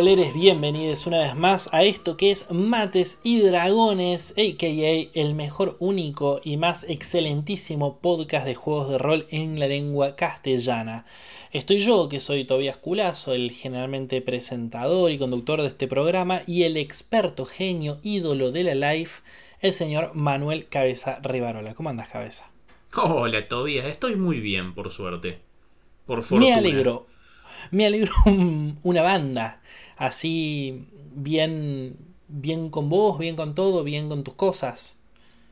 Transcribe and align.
roleres, 0.00 0.32
bienvenidos 0.32 1.06
una 1.06 1.18
vez 1.18 1.36
más 1.36 1.68
a 1.74 1.84
esto 1.84 2.16
que 2.16 2.30
es 2.30 2.50
Mates 2.50 3.20
y 3.22 3.42
Dragones, 3.42 4.30
a.k.a. 4.30 5.10
el 5.12 5.34
mejor, 5.34 5.76
único 5.78 6.40
y 6.42 6.56
más 6.56 6.84
excelentísimo 6.88 7.98
podcast 7.98 8.46
de 8.46 8.54
juegos 8.54 8.88
de 8.88 8.96
rol 8.96 9.26
en 9.28 9.60
la 9.60 9.66
lengua 9.66 10.16
castellana. 10.16 11.04
Estoy 11.52 11.80
yo, 11.80 12.08
que 12.08 12.18
soy 12.18 12.46
Tobias 12.46 12.78
Culazo, 12.78 13.34
el 13.34 13.50
generalmente 13.50 14.22
presentador 14.22 15.12
y 15.12 15.18
conductor 15.18 15.60
de 15.60 15.68
este 15.68 15.86
programa, 15.86 16.44
y 16.46 16.62
el 16.62 16.78
experto 16.78 17.44
genio 17.44 17.98
ídolo 18.02 18.52
de 18.52 18.74
la 18.74 18.94
life, 18.94 19.20
el 19.60 19.74
señor 19.74 20.12
Manuel 20.14 20.66
Cabeza 20.66 21.20
Rivarola. 21.22 21.74
¿Cómo 21.74 21.90
andas, 21.90 22.08
Cabeza? 22.08 22.50
Hola, 22.96 23.48
Tobias, 23.48 23.84
estoy 23.84 24.16
muy 24.16 24.40
bien, 24.40 24.72
por 24.72 24.90
suerte. 24.90 25.40
Por 26.06 26.22
fortuna. 26.22 26.40
Me 26.40 26.54
alegro, 26.54 27.06
me 27.70 27.84
alegro 27.84 28.14
una 28.82 29.02
banda 29.02 29.60
así 30.00 30.86
bien 31.14 31.96
bien 32.30 32.70
con 32.70 32.88
vos, 32.88 33.18
bien 33.18 33.36
con 33.36 33.54
todo, 33.54 33.84
bien 33.84 34.08
con 34.08 34.24
tus 34.24 34.34
cosas. 34.34 34.96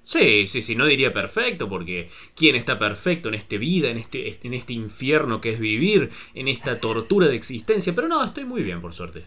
Sí, 0.03 0.47
sí, 0.47 0.63
sí, 0.63 0.75
no 0.75 0.87
diría 0.87 1.13
perfecto, 1.13 1.69
porque 1.69 2.09
¿quién 2.35 2.57
está 2.57 2.79
perfecto 2.79 3.29
en 3.29 3.35
esta 3.35 3.57
vida, 3.57 3.91
en 3.91 3.99
este, 3.99 4.39
en 4.43 4.55
este 4.55 4.73
infierno 4.73 5.41
que 5.41 5.51
es 5.51 5.59
vivir, 5.59 6.11
en 6.35 6.49
esta 6.49 6.81
tortura 6.81 7.27
de 7.27 7.37
existencia? 7.37 7.95
Pero 7.95 8.09
no, 8.09 8.25
estoy 8.25 8.45
muy 8.45 8.63
bien, 8.63 8.81
por 8.81 8.95
suerte. 8.95 9.27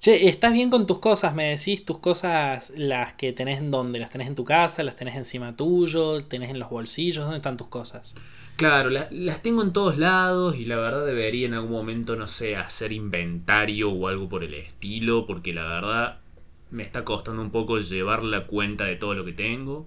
Che, 0.00 0.28
¿estás 0.28 0.52
bien 0.52 0.70
con 0.70 0.88
tus 0.88 0.98
cosas? 0.98 1.36
Me 1.36 1.56
decís 1.56 1.84
tus 1.84 2.00
cosas, 2.00 2.72
las 2.74 3.12
que 3.12 3.32
tenés 3.32 3.60
en 3.60 3.70
dónde? 3.70 4.00
¿Las 4.00 4.10
tenés 4.10 4.26
en 4.26 4.34
tu 4.34 4.44
casa? 4.44 4.82
¿Las 4.82 4.96
tenés 4.96 5.14
encima 5.14 5.54
tuyo? 5.54 6.24
¿Tenés 6.24 6.50
en 6.50 6.58
los 6.58 6.70
bolsillos? 6.70 7.22
¿Dónde 7.22 7.36
están 7.36 7.56
tus 7.56 7.68
cosas? 7.68 8.16
Claro, 8.56 8.90
las 8.90 9.42
tengo 9.42 9.62
en 9.62 9.72
todos 9.72 9.98
lados 9.98 10.56
y 10.56 10.66
la 10.66 10.76
verdad 10.76 11.04
debería 11.04 11.46
en 11.46 11.54
algún 11.54 11.72
momento, 11.72 12.16
no 12.16 12.28
sé, 12.28 12.56
hacer 12.56 12.92
inventario 12.92 13.90
o 13.90 14.08
algo 14.08 14.28
por 14.28 14.44
el 14.44 14.54
estilo, 14.54 15.26
porque 15.26 15.52
la 15.52 15.64
verdad 15.64 16.18
me 16.70 16.82
está 16.82 17.04
costando 17.04 17.42
un 17.42 17.50
poco 17.50 17.78
llevar 17.78 18.22
la 18.22 18.46
cuenta 18.46 18.84
de 18.84 18.96
todo 18.96 19.14
lo 19.14 19.24
que 19.24 19.32
tengo. 19.32 19.86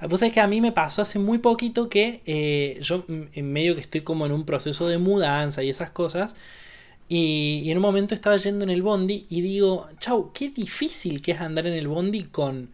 Ah, 0.00 0.06
vos 0.06 0.20
sabés 0.20 0.32
que 0.32 0.40
a 0.40 0.46
mí 0.46 0.60
me 0.60 0.72
pasó 0.72 1.02
hace 1.02 1.18
muy 1.18 1.38
poquito 1.38 1.88
que 1.88 2.22
eh, 2.24 2.78
yo 2.80 3.04
en 3.08 3.52
medio 3.52 3.74
que 3.74 3.82
estoy 3.82 4.00
como 4.00 4.24
en 4.24 4.32
un 4.32 4.46
proceso 4.46 4.88
de 4.88 4.98
mudanza 4.98 5.62
y 5.62 5.68
esas 5.68 5.90
cosas, 5.90 6.34
y, 7.08 7.70
en 7.70 7.76
un 7.78 7.82
momento 7.82 8.14
estaba 8.14 8.36
yendo 8.36 8.64
en 8.64 8.70
el 8.70 8.82
bondi 8.82 9.26
y 9.28 9.40
digo, 9.40 9.88
chau, 9.98 10.32
qué 10.32 10.50
difícil 10.50 11.22
que 11.22 11.32
es 11.32 11.40
andar 11.40 11.66
en 11.66 11.74
el 11.74 11.86
bondi 11.88 12.24
con 12.24 12.70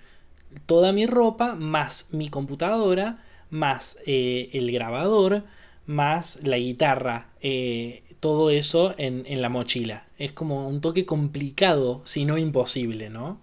toda 0.66 0.92
mi 0.92 1.06
ropa, 1.06 1.54
más 1.54 2.06
mi 2.12 2.30
computadora, 2.30 3.22
más 3.52 3.98
eh, 4.06 4.50
el 4.54 4.72
grabador, 4.72 5.44
más 5.86 6.40
la 6.44 6.58
guitarra. 6.58 7.28
Eh, 7.40 8.02
todo 8.18 8.50
eso 8.50 8.94
en, 8.98 9.24
en 9.26 9.42
la 9.42 9.48
mochila. 9.48 10.06
Es 10.18 10.32
como 10.32 10.68
un 10.68 10.80
toque 10.80 11.06
complicado, 11.06 12.02
si 12.04 12.24
no 12.24 12.38
imposible, 12.38 13.10
¿no? 13.10 13.40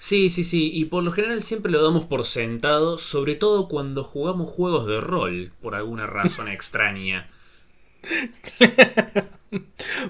Sí, 0.00 0.30
sí, 0.30 0.42
sí, 0.42 0.70
y 0.74 0.86
por 0.86 1.04
lo 1.04 1.12
general 1.12 1.42
siempre 1.42 1.70
lo 1.70 1.80
damos 1.82 2.04
por 2.06 2.24
sentado, 2.26 2.98
sobre 2.98 3.36
todo 3.36 3.68
cuando 3.68 4.02
jugamos 4.02 4.50
juegos 4.50 4.86
de 4.86 5.00
rol, 5.00 5.52
por 5.60 5.76
alguna 5.76 6.06
razón 6.06 6.48
extraña. 6.52 7.28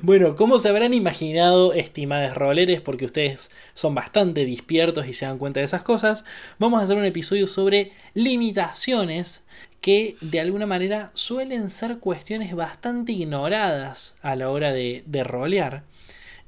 Bueno, 0.02 0.36
como 0.36 0.58
se 0.58 0.69
habrán 0.69 0.94
imaginado, 0.94 1.72
estimados 1.72 2.34
roleres, 2.34 2.80
porque 2.80 3.05
ustedes 3.05 3.50
son 3.74 3.94
bastante 3.94 4.46
despiertos 4.46 5.06
y 5.06 5.14
se 5.14 5.27
dan 5.27 5.38
cuenta 5.38 5.60
de 5.60 5.66
esas 5.66 5.83
cosas, 5.83 6.24
vamos 6.58 6.80
a 6.80 6.84
hacer 6.84 6.96
un 6.96 7.05
episodio 7.05 7.46
sobre 7.46 7.92
limitaciones 8.14 9.42
que 9.80 10.17
de 10.20 10.40
alguna 10.40 10.67
manera 10.67 11.11
suelen 11.14 11.70
ser 11.70 11.98
cuestiones 11.98 12.55
bastante 12.55 13.12
ignoradas 13.12 14.14
a 14.23 14.36
la 14.36 14.51
hora 14.51 14.73
de, 14.73 15.02
rolear. 15.24 15.84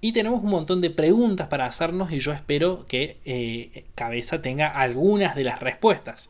Y 0.01 0.13
tenemos 0.13 0.43
un 0.43 0.51
montón 0.51 0.81
de 0.81 0.91
preguntas 0.91 1.47
para 1.47 1.65
hacernos 1.65 2.11
y 2.11 2.19
yo 2.19 2.33
espero 2.33 2.87
que 2.89 3.19
eh, 3.25 3.85
Cabeza 3.95 4.43
tenga 4.43 4.67
algunas 4.67 5.37
de 5.37 5.45
las 5.45 5.61
respuestas. 5.61 6.29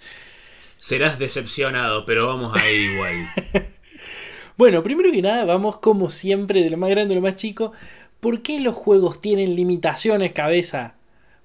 Serás 0.77 1.19
decepcionado, 1.19 2.05
pero 2.05 2.27
vamos 2.27 2.55
a 2.55 2.71
ir 2.71 2.91
igual. 2.93 3.29
Bueno, 4.57 4.83
primero 4.83 5.11
que 5.11 5.23
nada, 5.23 5.45
vamos 5.45 5.79
como 5.79 6.11
siempre, 6.11 6.63
de 6.63 6.71
lo 6.71 6.77
más 6.77 6.91
grande 6.91 7.15
a 7.15 7.17
lo 7.17 7.23
más 7.23 7.37
chico. 7.37 7.73
¿Por 8.21 8.43
qué 8.43 8.61
los 8.61 8.75
juegos 8.75 9.21
tienen 9.21 9.57
limitaciones, 9.57 10.33
cabeza? 10.33 10.95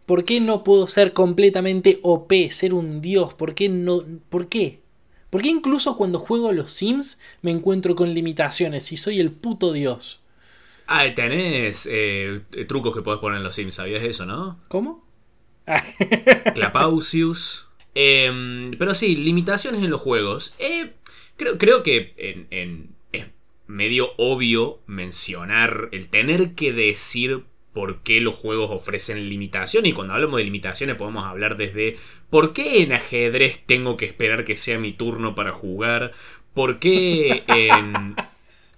¿Por 0.06 0.24
qué 0.24 0.40
no 0.40 0.64
puedo 0.64 0.88
ser 0.88 1.14
completamente 1.14 2.00
OP, 2.04 2.32
ser 2.50 2.74
un 2.74 3.02
dios? 3.02 3.34
¿Por 3.34 3.56
qué 3.56 3.70
no? 3.70 4.02
¿Por 4.30 4.48
qué? 4.48 4.80
¿Por 5.30 5.42
qué 5.42 5.50
incluso 5.50 5.98
cuando 5.98 6.20
juego 6.20 6.50
a 6.50 6.54
los 6.54 6.72
Sims 6.72 7.20
me 7.42 7.52
encuentro 7.52 7.96
con 7.96 8.14
limitaciones 8.14 8.86
si 8.86 8.96
soy 8.96 9.20
el 9.20 9.32
puto 9.32 9.74
dios? 9.74 10.22
Ah, 10.86 11.06
tenés 11.14 11.88
eh, 11.92 12.42
trucos 12.68 12.96
que 12.96 13.02
podés 13.02 13.20
poner 13.20 13.40
en 13.40 13.44
los 13.44 13.56
Sims, 13.56 13.76
¿sabías 13.76 14.04
eso, 14.04 14.26
no? 14.26 14.60
¿Cómo? 14.70 15.04
Clapausius. 16.56 17.68
Em, 17.94 18.72
pero 18.78 18.94
sí, 18.94 19.16
limitaciones 19.16 19.84
en 19.84 19.90
los 19.90 20.00
juegos. 20.00 20.54
Eh, 20.60 20.94
creo, 21.36 21.58
creo 21.58 21.84
que 21.84 22.14
en, 22.52 22.96
medio 23.68 24.12
obvio 24.18 24.80
mencionar 24.88 25.90
el 25.92 26.08
tener 26.08 26.56
que 26.56 26.74
decir 26.74 27.44
por 27.74 28.02
qué 28.02 28.22
los 28.22 28.36
juegos 28.36 28.72
ofrecen 28.72 29.30
limitaciones. 29.30 29.92
Y 29.92 29.94
cuando 29.94 30.16
hablamos 30.16 30.38
de 30.38 30.46
limitaciones 30.46 30.96
podemos 30.96 31.26
hablar 31.26 31.58
desde 31.58 31.96
por 32.30 32.54
qué 32.54 32.82
en 32.82 32.94
ajedrez 32.94 33.62
tengo 33.66 33.98
que 33.98 34.06
esperar 34.06 34.46
que 34.46 34.58
sea 34.58 34.80
mi 34.80 34.94
turno 34.94 35.36
para 35.36 35.52
jugar. 35.52 36.14
¿Por 36.54 36.80
qué 36.80 37.44
en, 37.48 38.16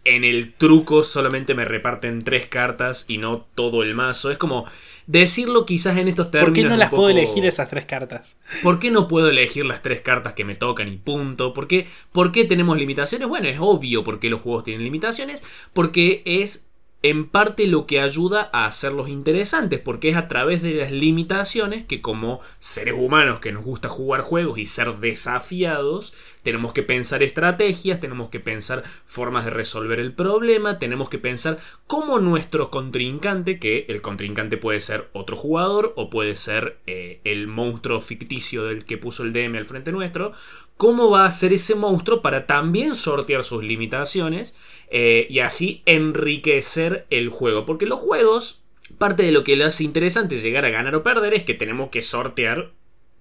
en 0.03 0.23
el 0.25 0.53
truco 0.53 1.05
solamente 1.05 1.53
me 1.53 1.63
reparten 1.63 2.25
tres 2.25 2.47
cartas 2.47 3.05
y 3.07 3.19
no 3.19 3.47
todo 3.55 3.83
el 3.83 3.95
mazo? 3.95 4.31
Es 4.31 4.37
como 4.37 4.65
decirlo 5.09 5.65
quizás 5.65 5.97
en 5.97 6.07
estos 6.07 6.29
términos. 6.29 6.51
¿Por 6.51 6.63
qué 6.63 6.69
no 6.69 6.77
las 6.77 6.91
puedo 6.91 7.09
elegir 7.09 7.43
esas 7.43 7.67
tres 7.67 7.85
cartas? 7.85 8.37
¿Por 8.61 8.77
qué 8.77 8.91
no 8.91 9.07
puedo 9.07 9.29
elegir 9.29 9.65
las 9.65 9.81
tres 9.81 10.01
cartas 10.01 10.33
que 10.33 10.45
me 10.45 10.53
tocan 10.53 10.87
y 10.87 10.97
punto? 10.97 11.51
¿Por 11.51 11.67
qué, 11.67 11.87
¿Por 12.11 12.31
qué 12.31 12.45
tenemos 12.45 12.77
limitaciones? 12.77 13.27
Bueno, 13.27 13.47
es 13.47 13.57
obvio 13.59 14.03
por 14.03 14.19
qué 14.19 14.29
los 14.29 14.41
juegos 14.41 14.65
tienen 14.65 14.83
limitaciones, 14.83 15.43
porque 15.73 16.21
es 16.25 16.69
en 17.01 17.27
parte 17.27 17.65
lo 17.65 17.87
que 17.87 18.01
ayuda 18.01 18.51
a 18.53 18.67
hacerlos 18.67 19.09
interesantes, 19.09 19.79
porque 19.79 20.09
es 20.09 20.15
a 20.15 20.27
través 20.27 20.61
de 20.61 20.75
las 20.75 20.91
limitaciones 20.91 21.85
que 21.85 22.01
como 22.01 22.41
seres 22.59 22.93
humanos 22.95 23.39
que 23.39 23.51
nos 23.51 23.63
gusta 23.63 23.89
jugar 23.89 24.21
juegos 24.21 24.59
y 24.59 24.67
ser 24.67 24.97
desafiados, 24.97 26.13
tenemos 26.43 26.73
que 26.73 26.83
pensar 26.83 27.23
estrategias, 27.23 27.99
tenemos 27.99 28.29
que 28.29 28.39
pensar 28.39 28.83
formas 29.05 29.45
de 29.45 29.51
resolver 29.51 29.99
el 29.99 30.13
problema, 30.13 30.79
tenemos 30.79 31.09
que 31.09 31.17
pensar 31.17 31.59
cómo 31.87 32.19
nuestro 32.19 32.69
contrincante, 32.71 33.59
que 33.59 33.85
el 33.89 34.01
contrincante 34.01 34.57
puede 34.57 34.79
ser 34.79 35.09
otro 35.13 35.35
jugador 35.35 35.93
o 35.95 36.09
puede 36.09 36.35
ser 36.35 36.77
eh, 36.87 37.19
el 37.23 37.47
monstruo 37.47 38.01
ficticio 38.01 38.65
del 38.65 38.85
que 38.85 38.97
puso 38.97 39.23
el 39.23 39.33
DM 39.33 39.57
al 39.57 39.65
frente 39.65 39.91
nuestro, 39.91 40.33
cómo 40.77 41.09
va 41.09 41.25
a 41.25 41.31
ser 41.31 41.51
ese 41.51 41.75
monstruo 41.75 42.21
para 42.21 42.45
también 42.45 42.95
sortear 42.95 43.43
sus 43.43 43.63
limitaciones 43.63 44.55
eh, 44.89 45.27
y 45.29 45.39
así 45.39 45.81
enriquecer 45.85 47.05
el 47.09 47.27
juego. 47.29 47.65
Porque 47.65 47.85
los 47.85 47.99
juegos, 47.99 48.61
parte 48.97 49.23
de 49.23 49.33
lo 49.33 49.43
que 49.43 49.57
le 49.57 49.65
hace 49.65 49.83
interesante 49.83 50.39
llegar 50.39 50.63
a 50.63 50.69
ganar 50.69 50.95
o 50.95 51.03
perder 51.03 51.33
es 51.33 51.43
que 51.43 51.53
tenemos 51.53 51.89
que 51.89 52.01
sortear 52.01 52.71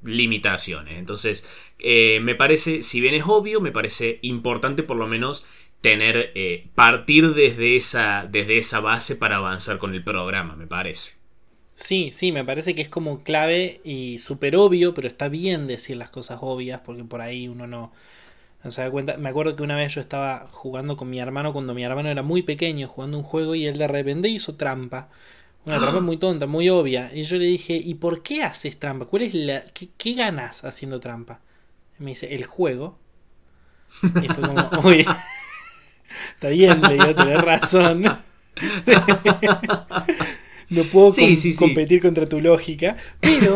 limitaciones. 0.03 0.99
Entonces, 0.99 1.45
eh, 1.79 2.21
me 2.23 2.35
parece, 2.35 2.83
si 2.83 3.01
bien 3.01 3.15
es 3.15 3.25
obvio, 3.27 3.61
me 3.61 3.73
parece 3.73 4.19
importante 4.23 4.83
por 4.83 4.97
lo 4.97 5.07
menos 5.07 5.45
tener, 5.81 6.33
eh, 6.35 6.71
partir 6.75 7.35
desde 7.35 7.77
esa, 7.77 8.27
desde 8.31 8.59
esa 8.59 8.81
base 8.81 9.17
para 9.17 9.37
avanzar 9.37 9.79
con 9.79 9.95
el 9.95 10.03
programa, 10.05 10.57
me 10.57 10.67
parece. 10.67 11.13
Sí, 11.77 12.11
sí, 12.13 12.33
me 12.33 12.45
parece 12.45 12.75
que 12.75 12.83
es 12.83 12.89
como 12.89 13.23
clave 13.23 13.81
y 13.85 14.19
súper 14.19 14.57
obvio, 14.57 14.95
pero 14.95 15.07
está 15.07 15.29
bien 15.29 15.67
decir 15.69 15.97
las 15.97 16.11
cosas 16.11 16.39
obvias 16.43 16.81
porque 16.85 17.05
por 17.05 17.21
ahí 17.21 17.47
uno 17.49 17.67
no, 17.69 17.93
no 18.65 18.71
se 18.73 18.83
da 18.83 18.91
cuenta. 18.91 19.19
Me 19.19 19.31
acuerdo 19.31 19.57
que 19.57 19.63
una 19.65 19.77
vez 19.77 19.95
yo 19.95 20.01
estaba 20.01 20.49
jugando 20.51 20.97
con 20.97 21.11
mi 21.11 21.21
hermano 21.21 21.53
cuando 21.53 21.75
mi 21.75 21.85
hermano 21.85 22.11
era 22.11 22.23
muy 22.23 22.43
pequeño, 22.43 22.89
jugando 22.89 23.19
un 23.19 23.25
juego 23.25 23.55
y 23.55 23.67
él 23.67 23.79
de 23.79 23.89
repente 23.89 24.29
hizo 24.29 24.57
trampa. 24.57 25.11
Una 25.69 25.81
trampa 25.81 26.01
muy 26.01 26.17
tonta, 26.17 26.47
muy 26.47 26.71
obvia. 26.71 27.11
Y 27.13 27.25
yo 27.25 27.37
le 27.37 27.45
dije, 27.45 27.75
¿y 27.75 27.93
por 27.95 28.23
qué 28.23 28.43
haces 28.43 28.79
trampa? 28.79 29.05
¿Cuál 29.05 29.25
es 29.25 29.35
la, 29.35 29.65
qué, 29.75 29.91
qué 29.99 30.15
ganas 30.15 30.65
haciendo 30.65 30.99
trampa? 30.99 31.43
Y 32.01 32.05
me 32.05 32.13
dice, 32.13 32.35
el 32.35 32.47
juego. 32.47 32.99
Y 34.23 34.29
fue 34.29 34.49
como, 34.49 34.71
uy, 34.85 35.05
está 36.35 36.49
bien, 36.49 36.81
le 36.81 36.95
digo, 36.95 37.15
tenés 37.15 37.43
razón. 37.43 38.03
no 40.71 40.85
puedo 40.85 41.11
competir 41.59 42.01
contra 42.01 42.27
tu 42.27 42.41
lógica, 42.41 42.97
pero, 43.21 43.55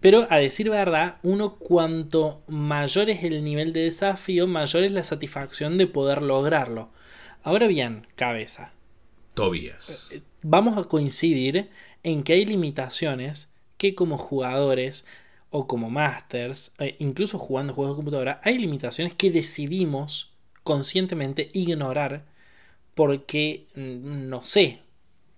pero 0.00 0.26
a 0.28 0.38
decir 0.38 0.70
verdad, 0.70 1.18
uno 1.22 1.54
cuanto 1.54 2.42
mayor 2.48 3.10
es 3.10 3.22
el 3.22 3.44
nivel 3.44 3.72
de 3.72 3.82
desafío, 3.82 4.48
mayor 4.48 4.82
es 4.82 4.90
la 4.90 5.04
satisfacción 5.04 5.78
de 5.78 5.86
poder 5.86 6.20
lograrlo. 6.20 6.90
Ahora 7.44 7.68
bien, 7.68 8.08
cabeza. 8.16 8.72
Tobías. 9.34 10.10
Vamos 10.42 10.78
a 10.78 10.84
coincidir 10.84 11.70
en 12.02 12.22
que 12.22 12.32
hay 12.34 12.46
limitaciones 12.46 13.52
que 13.76 13.94
como 13.94 14.18
jugadores 14.18 15.06
o 15.50 15.66
como 15.66 15.90
masters, 15.90 16.72
eh, 16.78 16.96
incluso 16.98 17.38
jugando 17.38 17.74
juegos 17.74 17.94
de 17.94 17.96
computadora, 17.96 18.40
hay 18.44 18.58
limitaciones 18.58 19.14
que 19.14 19.30
decidimos 19.30 20.32
conscientemente 20.62 21.50
ignorar 21.52 22.24
porque, 22.94 23.66
mm, 23.74 24.28
no 24.28 24.44
sé, 24.44 24.80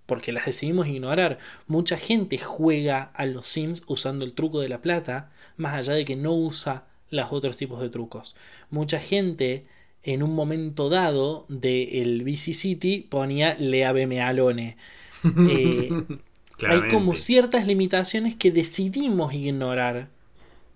porque 0.07 0.33
las 0.33 0.47
decidimos 0.47 0.87
ignorar. 0.89 1.39
Mucha 1.67 1.97
gente 1.97 2.39
juega 2.39 3.03
a 3.15 3.27
los 3.27 3.49
Sims 3.49 3.83
usando 3.87 4.25
el 4.25 4.35
truco 4.35 4.61
de 4.61 4.69
la 4.69 4.83
plata, 4.83 5.31
más 5.57 5.75
allá 5.75 5.95
de 5.95 6.05
que 6.05 6.17
no 6.17 6.33
usa 6.35 6.87
los 7.11 7.33
otros 7.33 7.57
tipos 7.57 7.81
de 7.81 7.91
trucos. 7.91 8.35
Mucha 8.71 8.99
gente 8.99 9.67
en 10.05 10.23
un 10.23 10.35
momento 10.35 10.89
dado 10.89 11.47
del 11.49 12.23
BC 12.25 12.55
City 12.55 13.07
ponía 13.09 13.57
Leaveme 13.59 14.21
Alone. 14.23 14.77
Eh, 15.49 15.89
hay 16.69 16.89
como 16.89 17.15
ciertas 17.15 17.67
limitaciones 17.67 18.37
que 18.37 18.51
decidimos 18.51 19.35
ignorar 19.35 20.11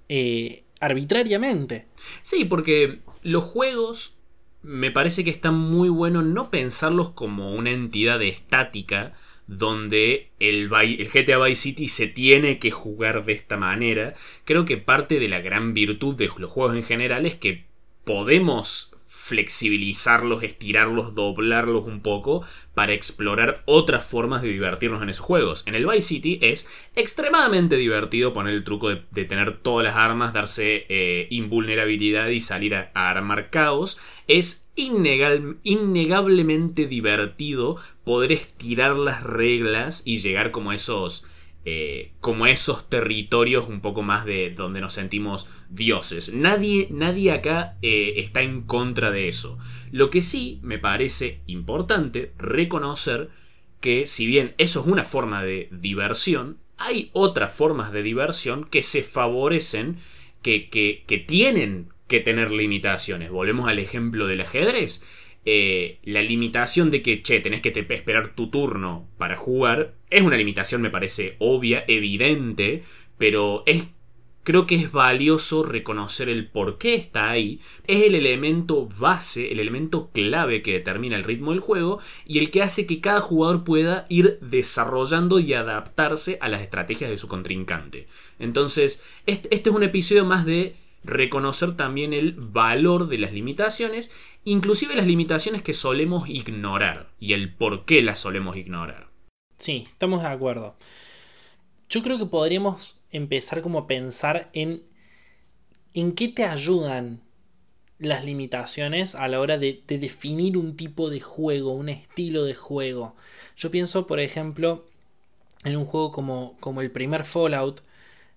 eh, 0.09 0.63
arbitrariamente. 0.81 1.87
Sí, 2.23 2.45
porque 2.45 3.01
los 3.23 3.45
juegos 3.45 4.15
me 4.63 4.91
parece 4.91 5.25
que 5.25 5.31
está 5.31 5.53
muy 5.53 5.89
bueno 5.89 6.23
no 6.23 6.51
pensarlos 6.51 7.11
como 7.11 7.55
una 7.55 7.71
entidad 7.71 8.23
estática 8.23 9.15
donde 9.47 10.31
el, 10.41 10.71
el, 10.73 11.09
GTA 11.09 11.39
Vice 11.39 11.63
City 11.63 11.89
se 11.89 12.09
tiene 12.09 12.59
que 12.59 12.73
jugar 12.73 13.25
de 13.25 13.33
esta 13.33 13.57
manera. 13.57 14.15
Creo 14.45 14.65
que 14.65 14.77
parte 14.77 15.21
de 15.21 15.29
la 15.29 15.41
gran 15.41 15.73
virtud 15.73 16.17
de 16.17 16.31
los 16.39 16.51
juegos 16.51 16.75
en 16.75 16.83
general 16.83 17.27
es 17.27 17.37
que 17.37 17.65
podemos 18.05 18.96
flexibilizarlos, 19.27 20.45
estirarlos, 20.45 21.17
doblarlos 21.17 21.85
un 21.85 22.01
poco 22.01 22.45
para 22.75 22.93
explorar 22.93 23.65
otras 23.65 24.05
formas 24.05 24.41
de 24.41 24.51
divertirnos 24.51 25.03
en 25.03 25.09
esos 25.09 25.25
juegos. 25.25 25.65
En 25.67 25.75
el 25.75 25.85
Vice 25.85 26.03
City 26.03 26.39
es 26.43 26.69
extremadamente 26.95 27.77
divertido 27.77 28.33
poner 28.33 28.55
el 28.55 28.63
truco 28.63 28.91
de, 28.91 29.25
tener 29.25 29.59
todas 29.59 29.85
las 29.85 29.97
armas, 29.97 30.33
darse 30.33 30.87
eh, 30.89 31.27
invulnerabilidad 31.31 32.29
y 32.29 32.41
salir 32.41 32.77
a, 32.77 32.93
armar 32.95 33.51
caos. 33.51 33.99
Es 34.29 34.65
innegablemente 34.77 36.87
divertido 36.87 37.79
poder 38.05 38.31
estirar 38.31 38.95
las 38.95 39.25
reglas 39.25 40.03
y 40.05 40.19
llegar 40.19 40.53
como 40.53 40.73
esos 40.73 41.27
eh, 41.69 42.13
como 42.21 42.47
esos 42.47 42.89
territorios 42.89 43.67
un 43.69 43.81
poco 43.81 44.03
más 44.03 44.25
de 44.25 44.51
donde 44.51 44.81
nos 44.81 44.93
sentimos 44.95 45.51
dioses. 45.69 46.33
Nadie, 46.33 46.87
nadie 46.93 47.33
acá 47.33 47.77
eh, 47.83 48.15
está 48.19 48.43
en 48.43 48.63
contra 48.63 49.11
de 49.11 49.27
eso. 49.27 49.59
Lo 49.91 50.09
que 50.09 50.23
sí 50.23 50.61
me 50.63 50.79
parece 50.79 51.41
importante 51.49 52.31
reconocer 52.39 53.31
que 53.81 54.07
si 54.07 54.29
bien 54.29 54.55
eso 54.59 54.79
es 54.81 54.87
una 54.87 55.05
forma 55.05 55.43
de 55.43 55.69
diversión, 55.73 56.59
hay 56.77 57.11
otras 57.13 57.53
formas 57.53 57.91
de 57.91 58.05
diversión 58.05 58.63
que 58.67 58.85
se 58.85 59.03
favorecen, 59.03 59.97
que, 60.43 60.69
que, 60.71 61.19
tienen 61.19 61.89
que 62.07 62.21
tener 62.21 62.53
limitaciones. 62.53 63.33
Volvemos 63.33 63.69
al 63.69 63.81
ejemplo 63.81 64.29
del 64.29 64.43
ajedrez. 64.43 65.03
Eh, 65.45 65.99
la 66.05 66.23
limitación 66.23 66.93
de 66.93 67.03
que, 67.03 67.25
che, 67.25 67.41
tenés 67.41 67.61
que 67.61 67.73
esperar 67.75 68.37
tu 68.37 68.51
turno 68.51 69.09
para 69.19 69.37
jugar, 69.37 69.96
es 70.11 70.23
una 70.23 70.37
limitación, 70.37 70.83
me 70.83 70.91
parece 70.91 71.37
obvia, 71.39 71.85
evidente, 71.89 72.85
pero 73.19 73.63
es, 73.67 73.87
creo 74.45 74.67
que 74.67 74.77
es 74.77 74.93
valioso 74.93 75.63
reconocer 75.63 76.29
el 76.29 76.49
por 76.49 76.79
qué 76.79 76.95
está 76.95 77.31
ahí. 77.31 77.61
Es 77.87 78.05
el 78.05 78.15
elemento 78.15 78.89
base, 78.99 79.51
el 79.53 79.61
elemento 79.61 80.11
clave 80.13 80.63
que 80.63 80.75
determina 80.75 81.17
el 81.17 81.25
ritmo 81.25 81.51
del 81.51 81.61
juego 81.61 81.99
y 82.25 82.39
el 82.39 82.51
que 82.51 82.63
hace 82.63 82.87
que 82.87 83.01
cada 83.01 83.21
jugador 83.21 83.65
pueda 83.65 84.07
ir 84.09 84.39
desarrollando 84.41 85.41
y 85.41 85.53
adaptarse 85.55 86.39
a 86.41 86.49
las 86.49 86.61
estrategias 86.61 87.11
de 87.11 87.19
su 87.19 87.29
contrincante. 87.29 88.07
Entonces, 88.39 89.03
este, 89.27 89.55
este 89.55 89.71
es 89.71 89.77
un 89.77 89.83
episodio 89.83 90.25
más 90.25 90.45
de 90.47 90.77
reconocer 91.05 91.77
también 91.77 92.13
el 92.13 92.33
valor 92.33 93.09
de 93.09 93.19
las 93.19 93.33
limitaciones 93.33 94.11
inclusive 94.47 94.95
las 94.95 95.07
limitaciones 95.09 95.61
que 95.61 95.75
solemos 95.75 96.29
ignorar 96.29 97.09
y 97.19 97.33
el 97.33 97.53
por 97.53 97.85
qué 97.85 98.01
las 98.01 98.21
solemos 98.21 98.57
ignorar. 98.57 99.09
Sí, 99.57 99.87
estamos 99.89 100.23
de 100.23 100.29
acuerdo. 100.29 100.75
Yo 101.89 102.03
creo 102.03 102.19
que 102.19 102.27
podríamos 102.27 103.01
empezar 103.11 103.63
como 103.63 103.81
a 103.81 103.87
pensar 103.87 104.51
en 104.53 104.83
en 105.97 106.13
qué 106.13 106.29
te 106.29 106.45
ayudan 106.45 107.23
las 107.99 108.25
limitaciones 108.25 109.15
a 109.15 109.29
la 109.29 109.41
hora 109.41 109.57
de, 109.57 109.83
definir 109.89 110.59
un 110.59 110.77
tipo 110.77 111.09
de 111.09 111.21
juego, 111.21 111.73
un 111.73 111.89
estilo 111.89 112.45
de 112.45 112.55
juego. 112.55 113.15
Yo 113.57 113.71
pienso, 113.71 114.07
por 114.07 114.21
ejemplo, 114.21 114.85
en 115.65 115.77
un 115.77 115.87
juego 115.87 116.13
como, 116.13 116.57
como 116.61 116.83
el 116.83 116.91
primer 116.91 117.25
Fallout, 117.25 117.81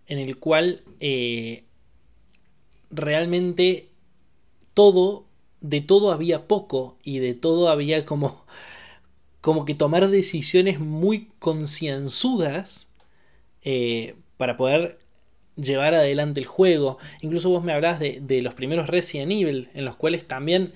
en 0.07 0.19
el 0.19 0.37
cual 0.37 0.83
eh, 1.01 1.65
realmente 2.89 3.89
todo 4.73 5.25
de 5.59 5.81
todo 5.81 6.13
había 6.13 6.47
poco 6.47 6.97
y 7.03 7.19
de 7.19 7.33
todo 7.33 7.67
había 7.67 8.05
como, 8.05 8.45
como 9.41 9.65
que 9.65 9.75
tomar 9.75 10.09
decisiones 10.09 10.79
muy 10.79 11.29
concienzudas 11.39 12.91
eh, 13.63 14.15
para 14.37 14.57
poder 14.57 14.99
llevar 15.55 15.93
adelante 15.93 16.39
el 16.39 16.45
juego. 16.45 16.97
Incluso 17.21 17.49
vos 17.49 17.63
me 17.63 17.73
hablás 17.73 17.99
de, 17.99 18.41
los 18.41 18.53
primeros 18.53 18.87
Resident 18.87 19.31
Evil, 19.31 19.69
en 19.73 19.85
los 19.85 19.95
cuales 19.95 20.27
también 20.27 20.73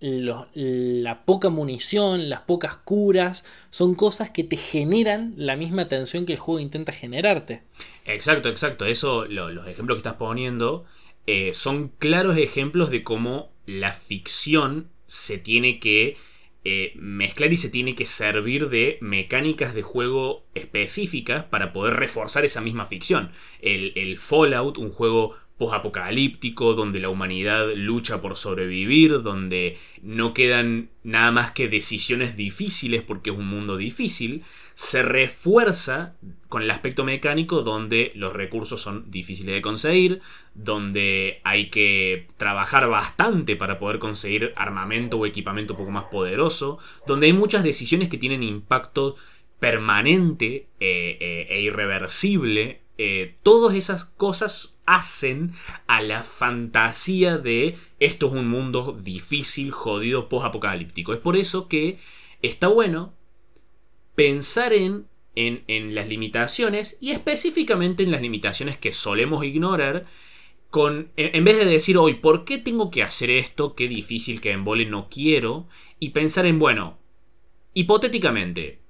la 0.00 1.24
poca 1.24 1.50
munición, 1.50 2.28
las 2.30 2.40
pocas 2.40 2.78
curas, 2.78 3.44
son 3.70 3.94
cosas 3.94 4.30
que 4.30 4.44
te 4.44 4.56
generan 4.56 5.34
la 5.36 5.56
misma 5.56 5.88
tensión 5.88 6.26
que 6.26 6.32
el 6.32 6.38
juego 6.38 6.60
intenta 6.60 6.92
generarte. 6.92 7.62
Exacto, 8.04 8.48
exacto. 8.48 8.86
Eso, 8.86 9.26
los 9.26 9.68
ejemplos 9.68 9.96
que 9.96 10.00
estás 10.00 10.14
poniendo 10.14 10.84
eh, 11.26 11.52
son 11.54 11.88
claros 11.98 12.36
ejemplos 12.38 12.90
de 12.90 13.02
cómo 13.02 13.50
la 13.66 13.92
ficción 13.92 14.88
se 15.06 15.38
tiene 15.38 15.80
que 15.80 16.16
eh, 16.68 16.94
mezclar 16.96 17.52
y 17.52 17.56
se 17.56 17.70
tiene 17.70 17.94
que 17.94 18.04
servir 18.04 18.68
de 18.68 18.98
mecánicas 19.00 19.72
de 19.72 19.82
juego 19.82 20.42
específicas 20.52 21.44
para 21.44 21.72
poder 21.72 21.94
reforzar 21.94 22.44
esa 22.44 22.60
misma 22.60 22.86
ficción. 22.86 23.30
El, 23.60 23.92
el 23.94 24.18
Fallout, 24.18 24.76
un 24.76 24.90
juego 24.90 25.36
post-apocalíptico, 25.58 26.74
donde 26.74 26.98
la 26.98 27.08
humanidad 27.08 27.68
lucha 27.76 28.20
por 28.20 28.34
sobrevivir, 28.34 29.22
donde 29.22 29.78
no 30.02 30.34
quedan 30.34 30.90
nada 31.04 31.30
más 31.30 31.52
que 31.52 31.68
decisiones 31.68 32.36
difíciles 32.36 33.02
porque 33.02 33.30
es 33.30 33.36
un 33.36 33.46
mundo 33.46 33.76
difícil, 33.76 34.42
se 34.76 35.02
refuerza 35.02 36.16
con 36.50 36.60
el 36.60 36.70
aspecto 36.70 37.02
mecánico 37.02 37.62
donde 37.62 38.12
los 38.14 38.34
recursos 38.34 38.82
son 38.82 39.10
difíciles 39.10 39.54
de 39.54 39.62
conseguir, 39.62 40.20
donde 40.54 41.40
hay 41.44 41.70
que 41.70 42.28
trabajar 42.36 42.86
bastante 42.90 43.56
para 43.56 43.78
poder 43.78 43.98
conseguir 43.98 44.52
armamento 44.54 45.16
o 45.16 45.24
equipamiento 45.24 45.72
un 45.72 45.78
poco 45.78 45.92
más 45.92 46.04
poderoso, 46.04 46.78
donde 47.06 47.24
hay 47.24 47.32
muchas 47.32 47.64
decisiones 47.64 48.10
que 48.10 48.18
tienen 48.18 48.42
impacto 48.42 49.16
permanente 49.58 50.68
eh, 50.78 51.16
eh, 51.20 51.46
e 51.48 51.62
irreversible. 51.62 52.82
Eh, 52.98 53.34
todas 53.42 53.74
esas 53.74 54.04
cosas 54.04 54.76
hacen 54.84 55.52
a 55.86 56.02
la 56.02 56.22
fantasía 56.22 57.38
de 57.38 57.78
esto 57.98 58.26
es 58.26 58.34
un 58.34 58.48
mundo 58.48 58.92
difícil, 58.92 59.70
jodido, 59.70 60.28
post-apocalíptico. 60.28 61.14
Es 61.14 61.20
por 61.20 61.38
eso 61.38 61.66
que 61.66 61.98
está 62.42 62.68
bueno 62.68 63.14
pensar 64.16 64.72
en, 64.72 65.06
en, 65.36 65.94
las 65.94 66.08
limitaciones 66.08 66.98
y 67.00 67.12
específicamente 67.12 68.02
en 68.02 68.10
las 68.10 68.22
limitaciones 68.22 68.76
que 68.76 68.92
solemos 68.92 69.44
ignorar. 69.44 70.06
Con, 70.70 71.12
en 71.16 71.44
vez 71.44 71.58
de 71.58 71.64
decir 71.64 71.96
hoy, 71.96 72.14
¿por 72.14 72.44
qué 72.44 72.58
tengo 72.58 72.90
que 72.90 73.04
hacer 73.04 73.30
esto? 73.30 73.76
Qué 73.76 73.86
difícil 73.86 74.40
que 74.40 74.50
embole, 74.50 74.86
no 74.86 75.08
quiero. 75.08 75.68
Y 76.00 76.10
pensar 76.10 76.44
en, 76.44 76.58
bueno, 76.58 76.98
hipotéticamente, 77.72 78.80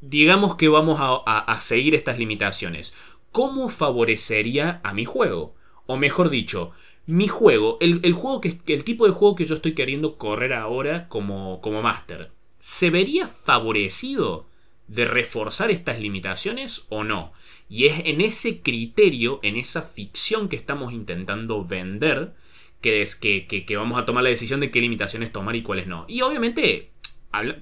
digamos 0.00 0.54
que 0.56 0.68
vamos 0.68 0.98
a, 1.00 1.60
seguir 1.60 1.94
estas 1.94 2.18
limitaciones. 2.18 2.94
¿Cómo 3.32 3.68
favorecería 3.68 4.80
a 4.84 4.94
mi 4.94 5.04
juego? 5.04 5.54
O 5.86 5.96
mejor 5.96 6.30
dicho, 6.30 6.70
mi 7.06 7.26
juego, 7.26 7.78
el, 7.80 8.12
juego 8.12 8.40
que, 8.40 8.58
el 8.68 8.84
tipo 8.84 9.06
de 9.06 9.12
juego 9.12 9.34
que 9.34 9.44
yo 9.44 9.56
estoy 9.56 9.74
queriendo 9.74 10.18
correr 10.18 10.52
ahora 10.52 11.08
como, 11.08 11.60
como 11.60 11.82
máster, 11.82 12.30
¿se 12.58 12.90
vería 12.90 13.28
favorecido 13.28 14.46
de 14.86 15.04
reforzar 15.04 15.70
estas 15.70 15.98
limitaciones 15.98 16.86
o 16.88 17.04
no. 17.04 17.32
Y 17.68 17.86
es 17.86 18.02
en 18.04 18.20
ese 18.20 18.60
criterio, 18.60 19.40
en 19.42 19.56
esa 19.56 19.82
ficción 19.82 20.48
que 20.48 20.56
estamos 20.56 20.92
intentando 20.92 21.64
vender, 21.64 22.34
que, 22.80 23.02
es, 23.02 23.14
que, 23.14 23.46
que, 23.46 23.76
vamos 23.76 23.98
a 23.98 24.04
tomar 24.04 24.24
la 24.24 24.30
decisión 24.30 24.60
de 24.60 24.70
qué 24.70 24.80
limitaciones 24.80 25.32
tomar 25.32 25.56
y 25.56 25.62
cuáles 25.62 25.86
no. 25.86 26.04
Y 26.06 26.20
obviamente, 26.20 26.90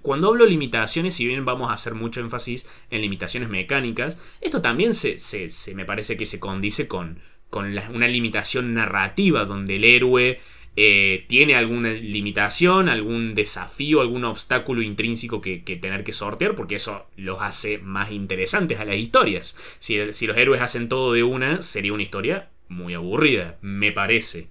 cuando 0.03 0.29
hablo 0.29 0.45
limitaciones, 0.47 1.15
si 1.15 1.27
bien 1.27 1.45
vamos 1.45 1.71
a 1.71 1.75
hacer 1.75 1.95
mucho 1.95 2.21
énfasis 2.21 2.67
en 2.91 3.01
limitaciones 3.01 3.49
mecánicas, 3.49 4.19
esto 4.41 4.61
también 4.61 4.95
se, 4.95 5.19
se, 5.19 5.75
me 5.75 5.85
parece 5.85 6.17
que 6.17 6.27
se 6.27 6.41
condice 6.41 6.89
con, 6.89 7.21
con 7.51 7.67
una 7.95 8.09
limitación 8.09 8.75
narrativa, 8.75 9.45
donde 9.45 9.77
el 9.77 9.85
héroe 9.85 10.41
eh, 10.75 11.25
tiene 11.29 11.55
alguna 11.55 11.93
limitación, 11.93 12.89
algún 12.89 13.35
desafío, 13.35 14.01
algún 14.01 14.25
obstáculo 14.25 14.83
intrínseco 14.83 15.41
que, 15.43 15.59
tener 15.59 16.03
que 16.03 16.13
sortear, 16.13 16.55
porque 16.55 16.77
eso 16.77 17.07
los 17.17 17.43
hace 17.43 17.79
más 17.79 18.11
interesantes 18.11 18.81
a 18.81 18.85
las 18.85 18.97
historias. 18.97 19.57
Si, 19.79 20.13
si 20.13 20.27
los 20.27 20.37
héroes 20.37 20.63
hacen 20.63 20.89
todo 20.89 21.13
de 21.13 21.23
una, 21.23 21.61
sería 21.63 21.93
una 21.93 22.03
historia 22.03 22.49
muy 22.69 22.95
aburrida, 22.95 23.59
me 23.61 23.93
parece. 23.93 24.49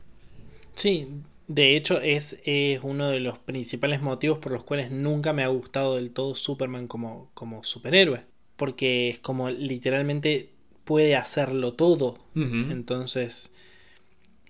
Sí, 0.75 1.07
De 1.47 1.75
hecho, 1.75 1.99
es, 2.01 2.39
es, 2.45 2.79
uno 2.83 3.09
de 3.09 3.19
los 3.19 3.37
principales 3.39 4.01
motivos 4.01 4.37
por 4.37 4.51
los 4.51 4.63
cuales 4.63 4.91
nunca 4.91 5.33
me 5.33 5.43
ha 5.43 5.47
gustado 5.47 5.95
del 5.95 6.11
todo 6.11 6.35
Superman 6.35 6.87
como, 6.87 7.31
como 7.33 7.63
superhéroe. 7.63 8.21
Porque 8.55 9.09
es 9.09 9.19
como 9.19 9.49
literalmente 9.49 10.49
puede 10.85 11.15
hacerlo 11.15 11.73
todo. 11.73 12.19
Entonces, 12.35 13.51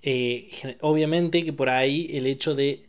eh, 0.01 0.77
obviamente 0.81 1.43
que 1.43 1.53
por 1.53 1.69
ahí 1.69 2.09
el 2.13 2.25
hecho 2.27 2.55
de 2.55 2.83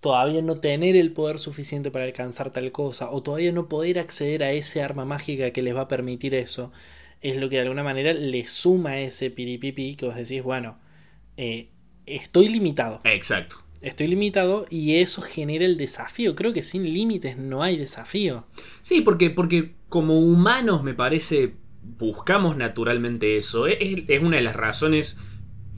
todavía 0.00 0.42
no 0.42 0.56
tener 0.56 0.96
el 0.96 1.12
poder 1.12 1.38
suficiente 1.38 1.90
para 1.90 2.04
alcanzar 2.04 2.52
tal 2.52 2.72
cosa 2.72 3.10
o 3.10 3.22
todavía 3.22 3.52
no 3.52 3.68
poder 3.68 3.98
acceder 3.98 4.42
a 4.42 4.52
ese 4.52 4.82
arma 4.82 5.04
mágica 5.04 5.50
que 5.50 5.62
les 5.62 5.76
va 5.76 5.82
a 5.82 5.88
permitir 5.88 6.34
eso, 6.34 6.72
es 7.20 7.36
lo 7.36 7.48
que 7.48 7.56
de 7.56 7.62
alguna 7.62 7.82
manera 7.82 8.14
le 8.14 8.46
suma 8.46 8.98
ese 8.98 9.30
piripipi 9.30 9.94
que 9.94 10.06
vos 10.06 10.16
decís, 10.16 10.42
bueno, 10.42 10.78
eh, 11.36 11.68
estoy 12.06 12.48
limitado. 12.48 13.00
Exacto. 13.04 13.56
Estoy 13.82 14.08
limitado 14.08 14.66
y 14.68 14.96
eso 14.96 15.22
genera 15.22 15.64
el 15.64 15.76
desafío. 15.76 16.34
Creo 16.34 16.52
que 16.52 16.62
sin 16.62 16.84
límites 16.84 17.36
no 17.38 17.62
hay 17.62 17.76
desafío. 17.78 18.46
Sí, 18.82 19.00
porque, 19.00 19.30
porque 19.30 19.72
como 19.88 20.18
humanos 20.18 20.82
me 20.82 20.94
parece 20.94 21.54
buscamos 21.82 22.56
naturalmente 22.56 23.36
eso. 23.36 23.66
Es, 23.66 23.78
es 24.06 24.22
una 24.22 24.36
de 24.36 24.42
las 24.42 24.56
razones 24.56 25.16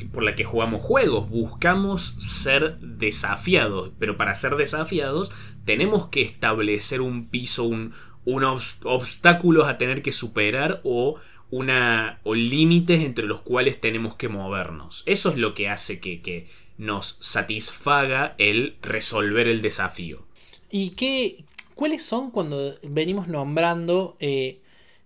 por 0.04 0.23
la 0.23 0.35
que 0.35 0.44
jugamos 0.44 0.82
juegos. 0.82 1.28
Buscamos 1.28 2.14
ser 2.18 2.78
desafiados, 2.78 3.92
pero 3.99 4.16
para 4.16 4.35
ser 4.35 4.56
desafiados 4.56 5.30
tenemos 5.64 6.09
que 6.09 6.23
establecer 6.23 7.00
un 7.00 7.28
piso, 7.28 7.64
un, 7.64 7.94
obstáculos 8.25 9.68
a 9.68 9.78
tener 9.78 10.02
que 10.02 10.12
superar 10.12 10.80
o, 10.85 11.18
o 11.50 12.35
límites 12.35 13.00
entre 13.00 13.26
los 13.26 13.40
cuales 13.40 13.80
tenemos 13.80 14.14
que 14.14 14.28
movernos. 14.28 15.02
Eso 15.06 15.30
es 15.30 15.37
lo 15.37 15.54
que 15.54 15.68
hace 15.68 16.00
que, 16.00 16.49
nos 16.78 17.16
satisfaga 17.21 18.35
el 18.38 18.76
resolver 18.82 19.47
el 19.47 19.62
desafío. 19.62 20.25
¿Y 20.71 20.90
qué, 20.90 21.44
cuáles 21.75 22.02
son 22.02 22.30
cuando 22.30 22.75
venimos 22.82 23.28
nombrando 23.28 24.16
eh, 24.18 24.59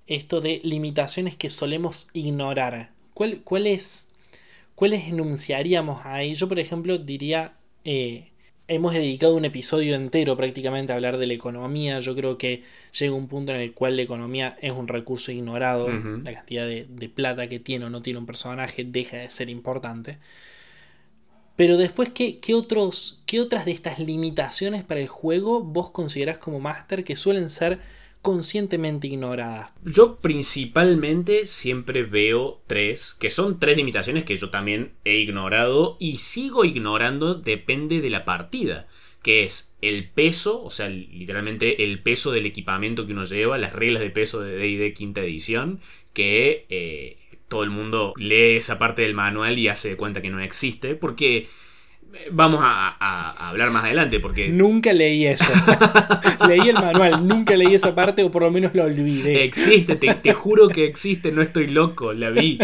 esto 0.07 0.41
de 0.41 0.61
limitaciones 0.63 1.37
que 1.37 1.51
solemos 1.51 2.09
ignorar? 2.15 2.93
¿Cuál, 3.13 3.41
cuál 3.43 3.67
es 3.67 4.07
¿Cuáles 4.77 5.09
enunciaríamos 5.09 6.05
ahí? 6.05 6.35
Yo, 6.35 6.49
por 6.49 6.59
ejemplo, 6.59 6.99
diría, 6.99 7.55
eh, 7.87 8.29
hemos 8.69 8.93
dedicado 8.93 9.35
un 9.35 9.47
episodio 9.47 9.95
entero 9.95 10.37
prácticamente 10.37 10.93
a 10.93 10.97
hablar 10.97 11.17
de 11.17 11.27
la 11.27 11.33
economía. 11.33 11.99
Yo 12.01 12.15
creo 12.15 12.37
que 12.37 12.63
llega 12.93 13.15
un 13.15 13.27
punto 13.27 13.53
en 13.53 13.61
el 13.63 13.73
cual 13.73 13.97
la 13.97 14.03
economía 14.03 14.55
es 14.61 14.73
un 14.73 14.87
recurso 14.87 15.33
ignorado. 15.33 15.89
La 15.89 16.35
cantidad 16.35 16.67
de, 16.67 17.11
plata 17.15 17.49
que 17.49 17.59
tiene 17.59 17.87
o 17.87 17.91
no 17.91 18.03
tiene 18.03 18.19
un 18.19 18.27
personaje 18.27 18.85
deja 18.85 19.17
de 19.17 19.31
ser 19.31 19.49
importante. 19.49 20.19
Pero 21.57 21.79
después, 21.79 22.11
¿qué, 22.11 22.39
otros, 22.55 23.23
¿qué 23.25 23.41
otras 23.41 23.65
de 23.65 23.73
estas 23.73 23.99
limitaciones 23.99 24.85
para 24.85 25.01
el 25.01 25.09
juego 25.09 25.63
vos 25.63 25.91
considerás 25.91 26.37
como 26.37 26.61
máster 26.61 27.03
que 27.03 27.17
suelen 27.17 27.49
ser 27.49 27.79
conscientemente 28.27 29.07
ignorada. 29.07 29.73
Yo 29.85 30.17
principalmente 30.17 31.47
siempre 31.47 32.03
veo 32.03 32.61
tres, 32.67 33.15
que 33.15 33.31
son 33.31 33.61
tres 33.61 33.77
limitaciones 33.77 34.25
que 34.25 34.37
yo 34.37 34.51
también 34.51 34.95
he 35.05 35.19
ignorado 35.19 35.97
y 36.01 36.17
sigo 36.17 36.65
ignorando, 36.65 37.37
depende 37.37 38.01
de 38.01 38.11
la 38.11 38.25
partida, 38.25 38.89
que 39.23 39.45
es 39.45 39.77
el 39.81 40.09
peso, 40.09 40.61
o 40.61 40.71
sea, 40.71 40.89
literalmente 40.89 41.85
el 41.85 42.03
peso 42.03 42.33
del 42.33 42.47
equipamiento 42.47 43.07
que 43.07 43.13
uno 43.13 43.27
lleva, 43.27 43.59
las 43.59 43.73
reglas 43.73 44.03
de 44.03 44.11
peso 44.11 44.41
de 44.41 44.57
D&D 44.57 44.93
quinta 44.93 45.21
edición, 45.21 45.79
que 46.13 46.67
eh, 46.69 47.19
todo 47.47 47.63
el 47.63 47.71
mundo 47.71 48.13
lee 48.17 48.57
esa 48.57 48.77
parte 48.77 49.03
del 49.03 49.15
manual 49.15 49.57
y 49.57 49.69
hace 49.69 49.91
de 49.91 49.97
cuenta 49.97 50.21
que 50.21 50.31
no 50.31 50.41
existe, 50.41 50.97
porque 50.97 51.47
vamos 52.31 52.61
a, 52.63 53.49
hablar 53.49 53.71
más 53.71 53.85
adelante 53.85 54.21
porque... 54.21 54.49
Nunca 54.49 54.93
leí 54.93 55.27
eso. 55.27 55.53
leí 56.49 56.69
el 56.69 56.75
manual, 56.75 57.27
nunca 57.27 57.57
leí 57.57 57.75
esa 57.75 57.95
parte 57.95 58.23
o 58.23 58.31
por 58.31 58.43
lo 58.43 58.51
menos 58.51 58.75
lo 58.75 58.85
olvidé. 58.85 59.45
Existe, 59.45 59.97
te, 59.97 60.33
juro 60.33 60.69
que 60.69 60.85
existe, 60.85 61.33
no 61.33 61.43
estoy 61.43 61.69
loco, 61.69 62.13
la 62.13 62.31
vi. 62.31 62.59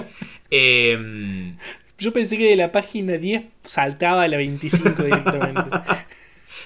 Em, 0.50 1.56
Yo 1.98 2.12
pensé 2.12 2.36
que 2.36 2.48
de 2.48 2.56
la 2.56 2.72
página 2.72 3.16
10 3.16 3.44
saltaba 3.62 4.22
a 4.22 4.28
la 4.28 4.36
25 4.36 5.02
directamente. 5.02 5.70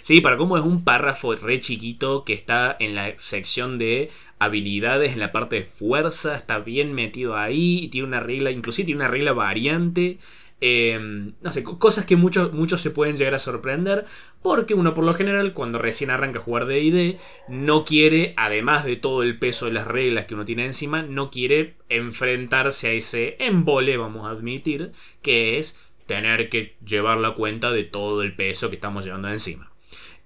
Sí, 0.07 0.21
para 0.21 0.37
cómo 0.37 0.57
es 0.57 0.63
un 0.63 0.85
párrafo 0.85 1.35
re 1.35 1.59
chiquito 1.59 2.25
que 2.25 2.33
está 2.33 2.77
en 2.79 2.95
la 2.95 3.15
sección 3.19 3.77
de 3.77 4.11
habilidades, 4.39 5.15
en 5.15 5.19
la 5.19 5.33
parte 5.33 5.57
de 5.57 5.65
fuerza, 5.65 6.37
está 6.37 6.61
bien 6.61 6.93
metido 6.93 7.37
ahí 7.37 7.81
y 7.83 7.89
tiene 7.89 8.07
una 8.07 8.21
regla, 8.21 8.53
inclusive 8.53 8.87
tiene 8.87 9.01
una 9.01 9.11
regla 9.11 9.33
variante. 9.33 10.19
Em, 10.61 11.35
no 11.43 11.53
sé, 11.53 11.63
cosas 11.63 12.07
que 12.07 12.17
muchos, 12.17 12.81
se 12.81 12.91
pueden 12.91 13.17
llegar 13.17 13.35
a 13.35 13.39
sorprender. 13.39 14.07
Porque 14.43 14.75
uno 14.75 14.95
por 14.95 15.05
lo 15.05 15.15
general 15.15 15.53
cuando 15.53 15.79
recién 15.79 16.11
arranca 16.11 16.39
a 16.39 16.43
jugar 16.43 16.67
DD 16.67 17.19
no 17.49 17.85
quiere, 17.85 18.35
además 18.37 18.85
de 18.85 18.97
todo 18.97 19.23
el 19.23 19.39
peso 19.39 19.67
de 19.67 19.73
las 19.73 19.87
reglas 19.87 20.27
que 20.27 20.35
uno 20.35 20.45
tiene 20.45 20.65
encima, 20.65 21.03
no 21.03 21.31
quiere 21.31 21.75
enfrentarse 21.89 22.89
a 22.89 22.93
ese 22.93 23.37
embole, 23.39 23.97
vamos 23.97 24.27
a 24.27 24.31
admitir, 24.31 24.93
que 25.23 25.59
es 25.59 25.79
tener 26.07 26.49
que 26.49 26.77
llevar 26.85 27.19
la 27.19 27.35
cuenta 27.35 27.73
de 27.73 27.85
todo 27.85 28.23
el 28.23 28.35
peso 28.35 28.71
que 28.71 28.77
estamos 28.77 29.05
llevando 29.05 29.29
encima. 29.29 29.73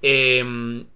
Em, 0.03 0.87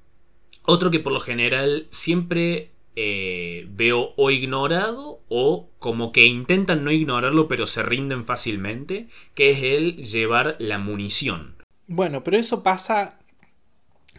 otro 0.64 0.90
que 0.90 1.00
por 1.00 1.12
lo 1.12 1.20
general 1.20 1.86
siempre 1.90 2.70
eh, 2.96 3.66
veo 3.70 4.12
o 4.16 4.30
ignorado 4.30 5.20
o 5.28 5.68
como 5.78 6.12
que 6.12 6.26
intentan 6.26 6.84
no 6.84 6.92
ignorarlo 6.92 7.48
pero 7.48 7.66
se 7.66 7.82
rinden 7.82 8.24
fácilmente, 8.24 9.08
que 9.34 9.50
es 9.50 9.62
el 9.62 9.96
llevar 9.96 10.56
la 10.58 10.78
munición. 10.78 11.56
Bueno, 11.86 12.24
pero 12.24 12.36
eso 12.36 12.62
pasa 12.62 13.18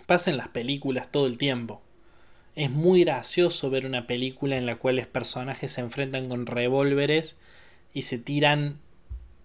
pasa 0.05 0.29
en 0.29 0.37
las 0.37 0.49
películas 0.49 1.11
todo 1.11 1.25
el 1.27 1.37
tiempo. 1.37 1.81
Es 2.55 2.71
muy 2.71 3.03
gracioso 3.03 3.69
ver 3.69 3.85
una 3.85 4.07
película 4.07 4.57
en 4.57 4.65
la 4.65 4.77
cual 4.77 4.97
los 4.97 5.07
personajes 5.07 5.73
se 5.73 5.81
enfrentan 5.81 6.29
con 6.29 6.45
revólveres 6.45 7.39
y 7.93 8.03
se 8.03 8.17
tiran 8.17 8.79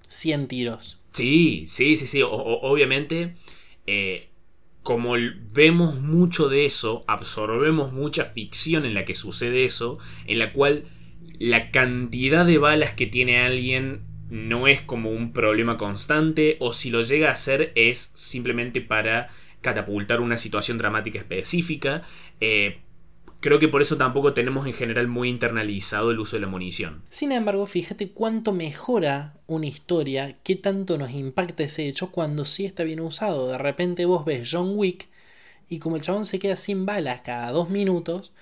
100 0.09 0.49
tiros. 0.49 0.99
Sí, 1.13 1.65
sí, 1.67 1.97
sí, 1.97 2.07
sí. 2.07 2.23
obviamente 2.23 3.35
eh, 3.87 4.30
como 4.83 5.15
vemos 5.53 6.01
mucho 6.01 6.49
de 6.49 6.65
eso, 6.65 7.03
absorbemos 7.07 7.93
mucha 7.93 8.25
ficción 8.25 8.85
en 8.85 8.95
la 8.95 9.05
que 9.05 9.15
sucede 9.15 9.65
eso, 9.65 9.99
en 10.27 10.39
la 10.39 10.53
cual 10.53 10.85
la 11.39 11.71
cantidad 11.71 12.47
de 12.47 12.59
balas 12.59 12.93
que 12.93 13.07
tiene 13.07 13.41
alguien 13.41 14.03
no 14.31 14.69
es 14.69 14.81
como 14.81 15.11
un 15.11 15.33
problema 15.33 15.77
constante, 15.77 16.57
o 16.61 16.73
si 16.73 16.91
lo 16.91 17.03
llega 17.03 17.31
a 17.31 17.37
ser 17.37 17.73
es 17.75 18.13
simplemente 18.15 18.81
para 18.81 19.29
catapultar 19.61 20.21
una 20.21 20.39
situación 20.39 20.79
dramática 20.79 21.19
específica. 21.19 22.03
Eh, 22.41 22.79
Creo 23.41 23.59
que 23.59 23.69
por 23.69 23.81
eso 23.81 23.97
tampoco 23.97 24.35
tenemos 24.35 24.67
en 24.67 24.75
general 24.75 25.09
muy 25.09 25.31
internalizado 25.31 26.11
el 26.11 26.21
uso 26.21 26.37
de 26.37 26.41
la 26.43 26.47
munición. 26.47 27.03
Sin 27.09 27.33
embargo, 27.33 27.65
fíjate 27.65 28.11
cuánto 28.11 28.53
mejora 28.53 29.35
una 29.47 29.67
historia, 29.67 30.37
qué 30.43 30.57
tanto 30.57 30.99
nos 30.99 31.11
impacta 31.13 31.63
ese 31.63 31.89
hecho 31.89 32.13
cuando 32.13 32.45
sí 32.45 32.67
está 32.67 32.85
bien 32.85 33.01
usado. 33.01 33.49
De 33.49 33.57
repente 33.57 34.05
vos 34.05 34.27
ves 34.27 34.49
John 34.53 34.73
Wick 34.77 35.09
y 35.71 35.79
como 35.79 35.97
el 35.97 36.03
chabón 36.03 36.27
se 36.27 36.39
queda 36.39 36.57
sin 36.57 36.85
balas 36.85 37.23
cada 37.23 37.51
dos 37.51 37.71
minutos, 37.71 38.33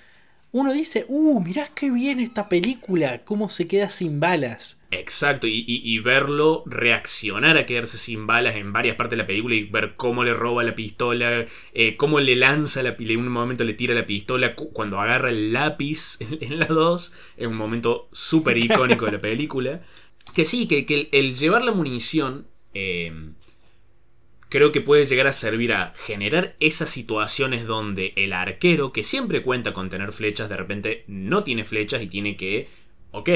uno 0.50 0.72
dice, 0.72 1.04
uh, 1.08 1.40
mirá 1.40 1.68
qué 1.74 1.90
bien 1.90 2.20
esta 2.20 2.48
película, 2.48 3.22
cómo 3.24 3.50
se 3.50 3.68
queda 3.68 3.90
sin 3.90 4.18
balas. 4.18 4.82
Exacto, 4.90 5.46
y, 5.46 5.98
verlo 5.98 6.62
reaccionar 6.64 7.58
a 7.58 7.66
quedarse 7.66 7.98
sin 7.98 8.26
balas 8.26 8.56
en 8.56 8.72
varias 8.72 8.96
partes 8.96 9.10
de 9.10 9.22
la 9.22 9.26
película 9.26 9.54
y 9.54 9.64
ver 9.64 9.94
cómo 9.96 10.24
le 10.24 10.32
roba 10.32 10.64
la 10.64 10.74
pistola, 10.74 11.44
eh, 11.74 11.96
cómo 11.96 12.20
le 12.20 12.36
lanza 12.36 12.82
la 12.82 12.96
pistola, 12.96 13.20
en 13.20 13.26
un 13.26 13.32
momento 13.32 13.64
le 13.64 13.74
tira 13.74 13.94
la 13.94 14.06
pistola, 14.06 14.54
cuando 14.54 14.98
agarra 14.98 15.28
el 15.28 15.52
lápiz 15.52 16.16
en, 16.20 16.58
las 16.58 16.68
dos, 16.68 17.12
es 17.36 17.46
un 17.46 17.56
momento 17.56 18.08
súper 18.12 18.56
icónico 18.56 19.04
de 19.04 19.12
la 19.12 19.20
película. 19.20 19.82
Que 20.34 20.46
sí, 20.46 20.66
que, 20.66 21.08
el, 21.12 21.34
llevar 21.34 21.62
la 21.62 21.72
munición... 21.72 22.46
Eh, 22.72 23.12
creo 24.48 24.72
que 24.72 24.80
puede 24.80 25.04
llegar 25.04 25.26
a 25.26 25.32
servir 25.32 25.72
a 25.72 25.92
generar 26.06 26.56
esas 26.60 26.88
situaciones 26.90 27.66
donde 27.66 28.12
el 28.16 28.32
arquero, 28.32 28.92
que 28.92 29.04
siempre 29.04 29.42
cuenta 29.42 29.74
con 29.74 29.88
tener 29.88 30.12
flechas, 30.12 30.48
de 30.48 30.56
repente 30.56 31.04
no 31.06 31.44
tiene 31.44 31.64
flechas 31.64 32.02
y 32.02 32.06
tiene 32.06 32.36
que, 32.36 32.68
ok, 33.12 33.30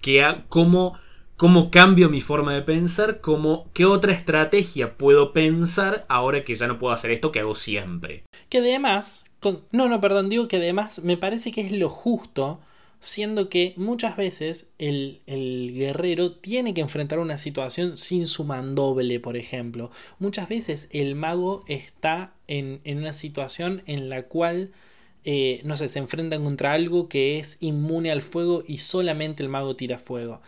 ¿qué 0.00 0.36
cómo, 0.48 0.98
¿cómo 1.36 1.70
cambio 1.70 2.08
mi 2.08 2.20
forma 2.20 2.54
de 2.54 2.62
pensar? 2.62 3.20
¿Cómo, 3.20 3.70
¿Qué 3.72 3.84
otra 3.84 4.12
estrategia 4.12 4.96
puedo 4.96 5.32
pensar 5.32 6.04
ahora 6.08 6.44
que 6.44 6.54
ya 6.54 6.66
no 6.66 6.78
puedo 6.78 6.92
hacer 6.92 7.10
esto 7.10 7.32
que 7.32 7.40
hago 7.40 7.54
siempre? 7.54 8.24
Que 8.48 8.58
además, 8.58 9.24
no, 9.72 9.88
no, 9.88 10.00
perdón, 10.00 10.28
digo 10.28 10.48
que 10.48 10.56
además 10.56 11.02
me 11.02 11.16
parece 11.16 11.50
que 11.52 11.62
es 11.62 11.72
lo 11.72 11.88
justo 11.88 12.60
siendo 13.00 13.48
que 13.48 13.74
muchas 13.76 14.16
veces 14.16 14.70
el, 14.78 15.20
guerrero 15.26 16.32
tiene 16.32 16.74
que 16.74 16.80
enfrentar 16.80 17.18
una 17.18 17.38
situación 17.38 17.96
sin 17.96 18.26
su 18.26 18.44
mandoble, 18.44 19.20
por 19.20 19.36
ejemplo. 19.36 19.90
Muchas 20.18 20.48
veces 20.48 20.88
el 20.90 21.14
mago 21.14 21.64
está 21.68 22.32
en, 22.46 22.80
una 22.86 23.12
situación 23.12 23.82
en 23.86 24.08
la 24.08 24.24
cual, 24.24 24.72
eh, 25.24 25.60
no 25.64 25.76
sé, 25.76 25.88
se 25.88 25.98
enfrentan 25.98 26.44
contra 26.44 26.72
algo 26.72 27.08
que 27.08 27.38
es 27.38 27.56
inmune 27.60 28.10
al 28.10 28.22
fuego 28.22 28.64
y 28.66 28.78
solamente 28.78 29.42
el 29.42 29.48
mago 29.48 29.76
tira 29.76 29.98
fuego. 29.98 30.40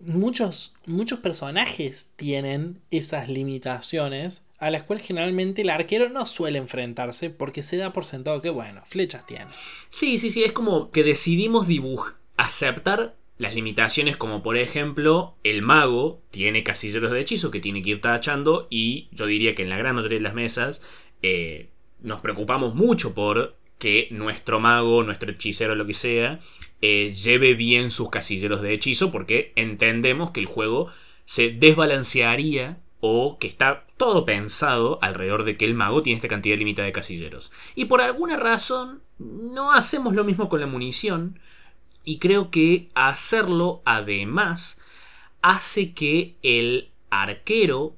Muchos, 0.00 0.74
muchos 0.86 1.20
personajes 1.20 2.10
tienen 2.16 2.80
esas 2.90 3.28
limitaciones 3.28 4.44
a 4.58 4.70
las 4.70 4.82
cuales 4.82 5.06
generalmente 5.06 5.62
el 5.62 5.70
arquero 5.70 6.08
no 6.08 6.26
suele 6.26 6.58
enfrentarse 6.58 7.30
porque 7.30 7.62
se 7.62 7.76
da 7.76 7.92
por 7.92 8.04
sentado 8.04 8.42
que, 8.42 8.50
bueno, 8.50 8.82
flechas 8.84 9.26
tiene. 9.26 9.46
Sí, 9.88 10.18
sí, 10.18 10.30
sí, 10.30 10.42
es 10.42 10.52
como 10.52 10.90
que 10.90 11.04
decidimos 11.04 11.68
dibujar, 11.68 12.14
aceptar 12.36 13.14
las 13.38 13.54
limitaciones 13.54 14.16
como 14.16 14.42
por 14.42 14.56
ejemplo 14.56 15.36
el 15.44 15.62
mago 15.62 16.20
tiene 16.30 16.64
casilleros 16.64 17.12
de 17.12 17.20
hechizo 17.20 17.52
que 17.52 17.60
tiene 17.60 17.82
que 17.82 17.90
ir 17.90 18.00
tachando 18.00 18.66
y 18.68 19.08
yo 19.12 19.26
diría 19.26 19.54
que 19.54 19.62
en 19.62 19.70
la 19.70 19.78
gran 19.78 19.94
mayoría 19.94 20.18
de 20.18 20.24
las 20.24 20.34
mesas 20.34 20.82
eh, 21.22 21.68
nos 22.00 22.20
preocupamos 22.20 22.74
mucho 22.74 23.14
por 23.14 23.56
que 23.78 24.08
nuestro 24.10 24.60
mago, 24.60 25.02
nuestro 25.02 25.30
hechicero, 25.30 25.74
lo 25.74 25.86
que 25.86 25.92
sea, 25.92 26.40
eh, 26.80 27.12
lleve 27.12 27.54
bien 27.54 27.90
sus 27.90 28.10
casilleros 28.10 28.60
de 28.62 28.72
hechizo 28.72 29.10
porque 29.10 29.52
entendemos 29.56 30.30
que 30.30 30.40
el 30.40 30.46
juego 30.46 30.88
se 31.24 31.50
desbalancearía 31.50 32.78
o 33.00 33.38
que 33.38 33.46
está 33.46 33.86
todo 33.96 34.24
pensado 34.24 34.98
alrededor 35.02 35.44
de 35.44 35.56
que 35.56 35.64
el 35.64 35.74
mago 35.74 36.02
tiene 36.02 36.16
esta 36.16 36.28
cantidad 36.28 36.56
limitada 36.56 36.86
de 36.86 36.92
casilleros. 36.92 37.52
Y 37.74 37.86
por 37.86 38.00
alguna 38.00 38.36
razón 38.36 39.02
no 39.18 39.72
hacemos 39.72 40.14
lo 40.14 40.24
mismo 40.24 40.48
con 40.48 40.60
la 40.60 40.66
munición 40.66 41.38
y 42.04 42.18
creo 42.18 42.50
que 42.50 42.88
hacerlo 42.94 43.82
además 43.84 44.80
hace 45.42 45.92
que 45.92 46.36
el 46.42 46.90
arquero 47.10 47.96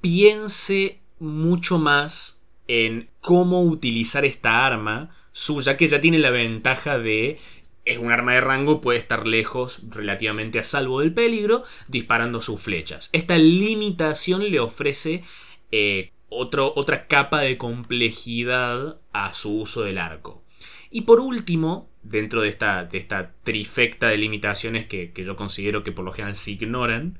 piense 0.00 1.00
mucho 1.18 1.78
más 1.78 2.39
en 2.70 3.10
cómo 3.20 3.64
utilizar 3.64 4.24
esta 4.24 4.64
arma 4.64 5.10
suya, 5.32 5.76
que 5.76 5.88
ya 5.88 6.00
tiene 6.00 6.18
la 6.18 6.30
ventaja 6.30 7.00
de 7.00 7.38
es 7.84 7.98
un 7.98 8.12
arma 8.12 8.34
de 8.34 8.40
rango, 8.40 8.80
puede 8.80 9.00
estar 9.00 9.26
lejos, 9.26 9.82
relativamente 9.90 10.60
a 10.60 10.64
salvo 10.64 11.00
del 11.00 11.12
peligro, 11.12 11.64
disparando 11.88 12.40
sus 12.40 12.60
flechas. 12.60 13.10
Esta 13.12 13.36
limitación 13.38 14.48
le 14.48 14.60
ofrece 14.60 15.24
eh, 15.72 16.12
otra 16.28 17.08
capa 17.08 17.40
de 17.40 17.58
complejidad 17.58 19.00
a 19.12 19.34
su 19.34 19.62
uso 19.62 19.82
del 19.82 19.98
arco. 19.98 20.44
Y 20.92 21.02
por 21.02 21.18
último, 21.18 21.88
dentro 22.04 22.42
de 22.42 22.50
esta, 22.50 22.84
de 22.84 22.98
esta 22.98 23.32
trifecta 23.42 24.08
de 24.08 24.18
limitaciones 24.18 24.86
que, 24.86 25.12
yo 25.16 25.34
considero 25.34 25.82
que 25.82 25.90
por 25.90 26.04
lo 26.04 26.12
general 26.12 26.36
se 26.36 26.52
ignoran, 26.52 27.18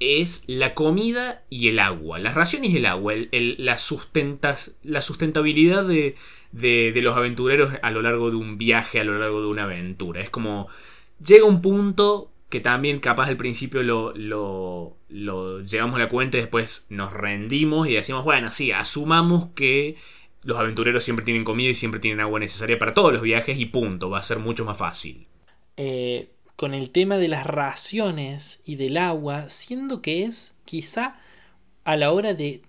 es 0.00 0.44
la 0.46 0.74
comida 0.74 1.44
y 1.50 1.68
el 1.68 1.78
agua. 1.78 2.18
Las 2.18 2.34
raciones 2.34 2.70
y 2.70 2.78
el 2.78 2.86
agua, 2.86 3.14
la, 3.32 3.78
sustentas, 3.78 4.74
la 4.82 5.02
sustentabilidad 5.02 5.84
de, 5.84 6.16
de, 6.52 7.00
los 7.02 7.16
aventureros 7.16 7.74
a 7.82 7.90
lo 7.90 8.02
largo 8.02 8.30
de 8.30 8.36
un 8.36 8.58
viaje, 8.58 8.98
a 8.98 9.04
lo 9.04 9.18
largo 9.18 9.42
de 9.42 9.48
una 9.48 9.64
aventura. 9.64 10.22
Es 10.22 10.30
como, 10.30 10.68
llega 11.24 11.44
un 11.44 11.60
punto 11.62 12.32
que 12.48 12.60
también 12.60 12.98
capaz 12.98 13.28
al 13.28 13.36
principio 13.36 13.82
lo, 13.82 14.12
lo, 14.16 14.96
lo 15.08 15.60
llevamos 15.60 15.96
a 15.96 16.00
la 16.00 16.08
cuenta 16.08 16.38
y 16.38 16.40
después 16.40 16.86
nos 16.88 17.12
rendimos 17.12 17.86
y 17.86 17.92
decimos, 17.92 18.24
bueno, 18.24 18.50
sí, 18.50 18.72
asumamos 18.72 19.50
que 19.54 19.96
los 20.42 20.58
aventureros 20.58 21.04
siempre 21.04 21.24
tienen 21.24 21.44
comida 21.44 21.68
y 21.68 21.74
siempre 21.74 22.00
tienen 22.00 22.20
agua 22.20 22.40
necesaria 22.40 22.78
para 22.78 22.94
todos 22.94 23.12
los 23.12 23.22
viajes 23.22 23.58
y 23.58 23.66
punto, 23.66 24.10
va 24.10 24.18
a 24.18 24.22
ser 24.22 24.38
mucho 24.38 24.64
más 24.64 24.78
fácil. 24.78 25.26
Eh, 25.76 26.30
con 26.60 26.74
el 26.74 26.90
tema 26.90 27.16
de 27.16 27.28
las 27.28 27.46
raciones 27.46 28.60
y 28.66 28.76
del 28.76 28.98
agua, 28.98 29.48
siendo 29.48 30.02
que 30.02 30.24
es 30.24 30.56
quizá 30.66 31.18
a 31.84 31.96
la 31.96 32.12
hora 32.12 32.34
de, 32.34 32.60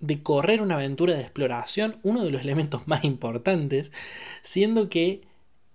de, 0.00 0.22
correr 0.22 0.62
una 0.62 0.76
aventura 0.76 1.12
de 1.12 1.20
exploración 1.20 1.98
uno 2.02 2.24
de 2.24 2.30
los 2.30 2.40
elementos 2.46 2.88
más 2.88 3.04
importantes, 3.04 3.92
siendo 4.42 4.88
que 4.88 5.20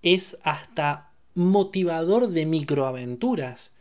es 0.01 0.39
hasta 0.41 1.12
motivador 1.35 2.29
de 2.29 2.47
microaventuras. 2.47 3.71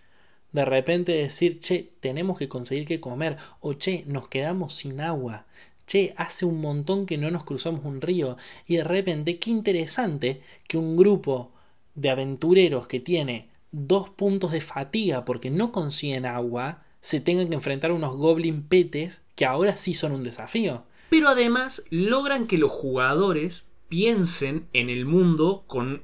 De 0.52 0.66
repente 0.66 1.12
decir, 1.12 1.60
che, 1.60 1.92
tenemos 2.00 2.36
que 2.36 2.50
conseguir 2.50 2.86
que 2.86 3.00
comer, 3.00 3.38
o 3.60 3.72
che, 3.72 4.04
nos 4.06 4.28
quedamos 4.28 4.74
sin 4.74 5.00
agua, 5.00 5.46
che, 5.86 6.12
hace 6.18 6.44
un 6.44 6.60
montón 6.60 7.06
que 7.06 7.16
no 7.16 7.30
nos 7.30 7.44
cruzamos 7.44 7.86
un 7.86 8.02
río 8.02 8.36
y 8.66 8.76
de 8.76 8.84
repente 8.84 9.38
qué 9.38 9.50
interesante 9.50 10.42
que 10.68 10.76
un 10.76 10.94
grupo 10.94 11.53
de 11.94 12.10
aventureros 12.10 12.86
que 12.88 13.00
tiene 13.00 13.50
dos 13.70 14.10
puntos 14.10 14.52
de 14.52 14.60
fatiga 14.60 15.24
porque 15.24 15.50
no 15.50 15.72
consiguen 15.72 16.26
agua 16.26 16.82
se 17.00 17.20
tengan 17.20 17.48
que 17.48 17.56
enfrentar 17.56 17.90
a 17.90 17.94
unos 17.94 18.16
goblin 18.16 18.62
petes 18.62 19.22
que 19.34 19.44
ahora 19.44 19.76
sí 19.76 19.94
son 19.94 20.12
un 20.12 20.24
desafío. 20.24 20.84
Pero 21.10 21.28
además 21.28 21.84
logran 21.90 22.46
que 22.46 22.58
los 22.58 22.70
jugadores 22.70 23.66
piensen 23.88 24.68
en 24.72 24.90
el 24.90 25.04
mundo 25.04 25.64
con 25.66 26.02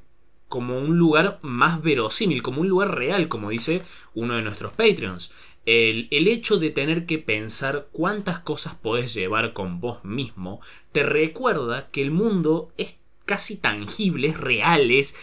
como 0.50 0.79
un 0.79 0.98
lugar 0.98 1.38
más 1.42 1.81
verosímil, 1.81 2.42
como 2.42 2.61
un 2.61 2.68
lugar 2.68 2.96
real, 2.96 3.29
como 3.29 3.50
dice 3.50 3.83
uno 4.14 4.35
de 4.35 4.42
nuestros 4.42 4.72
Patreons. 4.72 5.33
El, 5.64 6.09
hecho 6.11 6.57
de 6.57 6.70
tener 6.70 7.07
que 7.07 7.18
pensar 7.18 7.87
cuántas 7.92 8.40
cosas 8.40 8.74
podés 8.74 9.14
llevar 9.14 9.53
con 9.53 9.81
vos 9.81 10.05
mismo 10.05 10.61
te 10.90 11.05
recuerda 11.05 11.88
que 11.90 12.03
el 12.03 12.11
mundo 12.11 12.72
es 12.76 12.96
casi 13.31 13.59
tangible, 13.59 14.27
es 14.27 14.37
real, 14.37 14.90
es, 14.90 15.14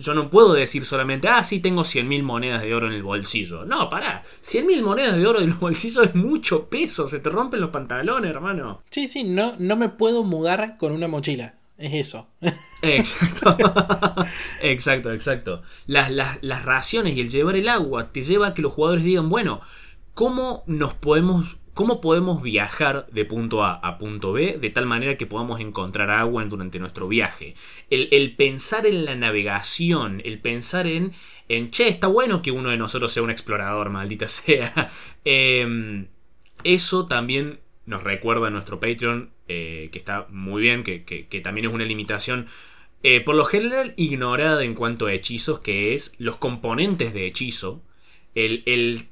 yo 0.00 0.14
no 0.14 0.30
puedo 0.30 0.52
decir 0.52 0.84
solamente, 0.84 1.26
ah, 1.26 1.42
sí 1.42 1.58
tengo 1.58 1.82
100.000 1.82 2.22
monedas 2.22 2.62
de 2.62 2.72
oro 2.72 2.86
en 2.86 2.92
el 2.92 3.02
bolsillo. 3.02 3.64
No, 3.64 3.88
pará, 3.88 4.22
100.000 4.40 4.82
monedas 4.82 5.16
de 5.16 5.26
oro 5.26 5.40
en 5.40 5.48
el 5.48 5.54
bolsillo 5.60 6.04
es 6.04 6.14
mucho 6.14 6.68
peso, 6.68 7.08
se 7.08 7.18
te 7.18 7.28
rompen 7.28 7.60
los 7.60 7.70
pantalones, 7.70 8.30
hermano. 8.30 8.84
Sí, 8.88 9.08
sí, 9.08 9.24
no, 9.24 9.54
no 9.58 9.74
me 9.74 9.88
puedo 9.88 10.22
mudar 10.22 10.76
con 10.76 10.92
una 10.92 11.08
mochila. 11.08 11.56
Es 11.76 11.92
eso. 11.92 12.28
Exacto. 12.82 13.56
exacto, 14.62 15.12
exacto. 15.12 15.62
Las, 15.88 16.12
las, 16.12 16.64
raciones 16.64 17.16
y 17.16 17.20
el 17.20 17.30
llevar 17.30 17.56
el 17.56 17.68
agua 17.68 18.12
te 18.12 18.20
lleva 18.20 18.46
a 18.46 18.54
que 18.54 18.62
los 18.62 18.72
jugadores 18.72 19.02
digan, 19.02 19.28
bueno, 19.28 19.60
¿cómo 20.14 20.62
nos 20.68 20.94
podemos 20.94 21.56
¿Cómo 21.74 22.00
podemos 22.00 22.42
viajar 22.42 23.06
de 23.12 23.24
punto 23.24 23.62
A 23.64 23.74
a 23.74 23.96
punto 23.96 24.32
B 24.32 24.58
de 24.60 24.70
tal 24.70 24.86
manera 24.86 25.16
que 25.16 25.26
podamos 25.26 25.60
encontrar 25.60 26.10
agua 26.10 26.44
durante 26.44 26.78
nuestro 26.78 27.06
viaje? 27.06 27.54
El, 27.90 28.34
pensar 28.36 28.86
en 28.86 29.04
la 29.04 29.14
navegación, 29.14 30.20
el 30.24 30.40
pensar 30.40 30.86
en, 30.86 31.12
en, 31.48 31.70
che, 31.70 31.88
está 31.88 32.08
bueno 32.08 32.42
que 32.42 32.50
uno 32.50 32.70
de 32.70 32.76
nosotros 32.76 33.12
sea 33.12 33.22
un 33.22 33.30
explorador, 33.30 33.90
maldita 33.90 34.28
sea. 34.28 34.90
Em, 35.24 36.08
eso 36.64 37.06
también 37.06 37.60
nos 37.86 38.02
recuerda 38.02 38.48
a 38.48 38.50
nuestro 38.50 38.80
Patreon 38.80 39.30
eh, 39.48 39.88
que 39.92 39.98
está 39.98 40.26
muy 40.30 40.62
bien, 40.62 40.82
que, 40.84 41.40
también 41.42 41.66
es 41.66 41.72
una 41.72 41.84
limitación 41.84 42.46
eh, 43.02 43.20
por 43.20 43.34
lo 43.34 43.44
general 43.44 43.94
ignorada 43.96 44.64
en 44.64 44.74
cuanto 44.74 45.06
a 45.06 45.12
hechizos, 45.12 45.60
que 45.60 45.94
es 45.94 46.14
los 46.18 46.36
componentes 46.36 47.14
de 47.14 47.26
hechizo. 47.26 47.82
El, 48.34 48.62
el, 48.66 49.08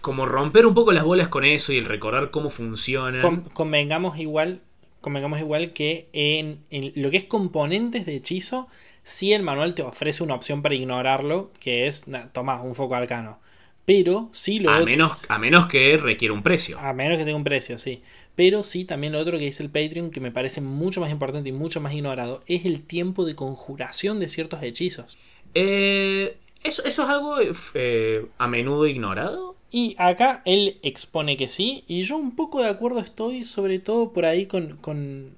como 0.00 0.26
romper 0.26 0.66
un 0.66 0.74
poco 0.74 0.92
las 0.92 1.04
bolas 1.04 1.28
con 1.28 1.44
eso 1.44 1.72
y 1.72 1.78
el 1.78 1.84
recordar 1.84 2.30
cómo 2.30 2.50
funciona. 2.50 3.18
convengamos 3.52 4.18
igual, 4.18 4.60
convengamos 5.00 5.40
igual 5.40 5.72
que 5.72 6.08
en, 6.12 6.60
lo 6.96 7.10
que 7.10 7.18
es 7.18 7.24
componentes 7.24 8.06
de 8.06 8.16
hechizo, 8.16 8.68
sí 9.02 9.32
el 9.32 9.42
manual 9.42 9.74
te 9.74 9.82
ofrece 9.82 10.22
una 10.22 10.34
opción 10.34 10.62
para 10.62 10.74
ignorarlo, 10.74 11.50
que 11.60 11.86
es, 11.86 12.06
toma, 12.32 12.62
un 12.62 12.74
foco 12.74 12.94
arcano. 12.94 13.38
Pero 13.84 14.28
sí 14.32 14.60
lo... 14.60 14.70
A 14.70 14.80
menos, 14.80 15.12
a 15.28 15.38
menos 15.38 15.66
que 15.66 15.96
requiera 15.96 16.32
un 16.32 16.42
precio. 16.42 16.78
A 16.78 16.92
menos 16.92 17.18
que 17.18 17.24
tenga 17.24 17.36
un 17.36 17.44
precio, 17.44 17.76
sí. 17.76 18.02
Pero 18.36 18.62
sí, 18.62 18.84
también 18.84 19.12
lo 19.12 19.18
otro 19.18 19.36
que 19.36 19.44
dice 19.44 19.62
el 19.62 19.70
Patreon, 19.70 20.10
que 20.10 20.20
me 20.20 20.30
parece 20.30 20.60
mucho 20.60 21.00
más 21.00 21.10
importante 21.10 21.48
y 21.48 21.52
mucho 21.52 21.80
más 21.80 21.92
ignorado, 21.92 22.42
es 22.46 22.64
el 22.64 22.82
tiempo 22.82 23.24
de 23.24 23.34
conjuración 23.34 24.20
de 24.20 24.28
ciertos 24.28 24.62
hechizos. 24.62 25.18
Eh, 25.54 26.36
¿eso, 26.62 26.84
¿Eso 26.84 27.02
es 27.02 27.08
algo 27.08 27.36
eh, 27.74 28.26
a 28.38 28.46
menudo 28.46 28.86
ignorado? 28.86 29.56
Y 29.70 29.94
acá 29.98 30.42
él 30.44 30.78
expone 30.82 31.36
que 31.36 31.48
sí, 31.48 31.84
y 31.86 32.02
yo 32.02 32.16
un 32.16 32.34
poco 32.34 32.60
de 32.60 32.68
acuerdo 32.68 32.98
estoy, 33.00 33.44
sobre 33.44 33.78
todo 33.78 34.12
por 34.12 34.24
ahí 34.24 34.46
con, 34.46 34.76
con, 34.78 35.36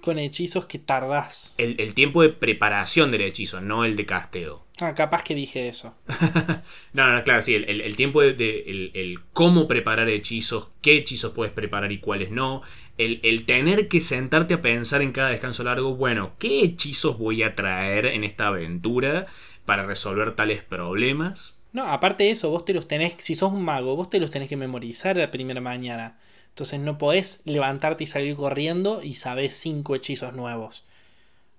con 0.00 0.18
hechizos 0.18 0.66
que 0.66 0.78
tardás. 0.78 1.54
El, 1.58 1.94
tiempo 1.94 2.22
de 2.22 2.28
preparación 2.30 3.10
del 3.10 3.22
hechizo, 3.22 3.60
no 3.60 3.84
el 3.84 3.96
de 3.96 4.06
casteo. 4.06 4.64
Ah, 4.80 4.94
capaz 4.94 5.24
que 5.24 5.34
dije 5.34 5.68
eso. 5.68 5.94
no, 6.92 7.12
no, 7.12 7.24
claro, 7.24 7.42
sí, 7.42 7.54
el, 7.54 7.96
tiempo 7.96 8.22
de, 8.22 8.90
el, 8.94 9.18
cómo 9.32 9.66
preparar 9.66 10.08
hechizos, 10.08 10.68
qué 10.82 10.96
hechizos 10.98 11.32
puedes 11.32 11.52
preparar 11.52 11.90
y 11.90 11.98
cuáles 11.98 12.30
no. 12.30 12.62
El, 12.96 13.44
tener 13.46 13.88
que 13.88 14.00
sentarte 14.00 14.54
a 14.54 14.62
pensar 14.62 15.02
en 15.02 15.12
cada 15.12 15.30
descanso 15.30 15.64
largo, 15.64 15.94
bueno, 15.94 16.32
¿qué 16.38 16.62
hechizos 16.62 17.18
voy 17.18 17.42
a 17.42 17.54
traer 17.54 18.06
en 18.06 18.24
esta 18.24 18.48
aventura 18.48 19.26
para 19.64 19.84
resolver 19.84 20.34
tales 20.34 20.62
problemas? 20.62 21.57
No, 21.78 21.86
aparte 21.86 22.24
de 22.24 22.30
eso, 22.30 22.50
vos 22.50 22.64
te 22.64 22.74
los 22.74 22.88
tenés, 22.88 23.14
si 23.18 23.36
sos 23.36 23.52
un 23.52 23.62
mago, 23.62 23.94
vos 23.94 24.10
te 24.10 24.18
los 24.18 24.32
tenés 24.32 24.48
que 24.48 24.56
memorizar 24.56 25.16
la 25.16 25.30
primera 25.30 25.60
mañana. 25.60 26.18
Entonces 26.48 26.80
no 26.80 26.98
podés 26.98 27.40
levantarte 27.44 28.02
y 28.02 28.08
salir 28.08 28.34
corriendo 28.34 29.00
y 29.00 29.14
sabés 29.14 29.54
cinco 29.54 29.94
hechizos 29.94 30.34
nuevos. 30.34 30.84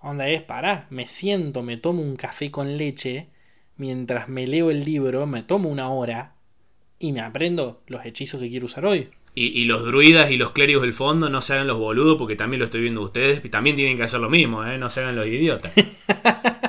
Onda 0.01 0.27
es, 0.27 0.41
pará, 0.41 0.87
me 0.89 1.07
siento, 1.07 1.63
me 1.63 1.77
tomo 1.77 2.01
un 2.01 2.17
café 2.17 2.51
con 2.51 2.75
leche, 2.75 3.27
mientras 3.77 4.27
me 4.27 4.45
leo 4.45 4.71
el 4.71 4.83
libro, 4.83 5.25
me 5.25 5.41
tomo 5.41 5.69
una 5.69 5.87
hora 5.87 6.33
y 6.99 7.13
me 7.13 7.21
aprendo 7.21 7.81
los 7.87 8.05
hechizos 8.05 8.41
que 8.41 8.49
quiero 8.49 8.65
usar 8.65 8.85
hoy. 8.85 9.11
Y, 9.35 9.63
los 9.63 9.85
druidas 9.85 10.31
y 10.31 10.35
los 10.35 10.51
clérigos 10.51 10.81
del 10.81 10.91
fondo 10.91 11.29
no 11.29 11.41
se 11.41 11.53
hagan 11.53 11.67
los 11.67 11.77
boludos 11.77 12.17
porque 12.17 12.35
también 12.35 12.59
lo 12.59 12.65
estoy 12.65 12.81
viendo 12.81 13.01
ustedes 13.01 13.39
y 13.45 13.47
también 13.47 13.77
tienen 13.77 13.95
que 13.95 14.03
hacer 14.03 14.19
lo 14.19 14.29
mismo, 14.29 14.65
¿eh? 14.65 14.77
no 14.77 14.89
se 14.89 14.99
hagan 14.99 15.15
los 15.15 15.27
idiotas. 15.27 15.71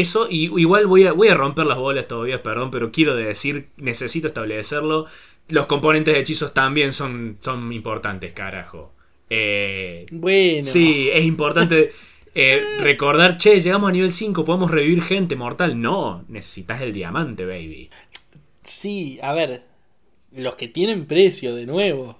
Eso, 0.00 0.26
y 0.28 0.44
igual 0.60 0.86
voy 0.86 1.06
a, 1.06 1.12
voy 1.12 1.28
a 1.28 1.34
romper 1.34 1.66
las 1.66 1.78
bolas 1.78 2.08
todavía, 2.08 2.42
perdón, 2.42 2.70
pero 2.70 2.90
quiero 2.90 3.14
decir, 3.14 3.68
necesito 3.76 4.26
establecerlo. 4.26 5.06
Los 5.48 5.66
componentes 5.66 6.14
de 6.14 6.20
hechizos 6.20 6.52
también 6.52 6.92
son, 6.92 7.36
son 7.40 7.72
importantes, 7.72 8.32
carajo. 8.32 8.92
Eh, 9.30 10.06
Bueno. 10.10 10.64
Sí, 10.64 11.08
es 11.12 11.24
importante 11.24 11.92
eh, 12.34 12.62
recordar, 12.80 13.36
che, 13.36 13.60
llegamos 13.60 13.88
a 13.88 13.92
nivel 13.92 14.10
5, 14.10 14.44
podemos 14.44 14.70
revivir 14.70 15.02
gente 15.02 15.36
mortal. 15.36 15.80
No, 15.80 16.24
necesitas 16.28 16.80
el 16.80 16.92
diamante, 16.92 17.46
baby. 17.46 17.88
Sí, 18.64 19.18
a 19.22 19.32
ver. 19.32 19.62
Los 20.32 20.56
que 20.56 20.66
tienen 20.66 21.06
precio, 21.06 21.54
de 21.54 21.66
nuevo. 21.66 22.18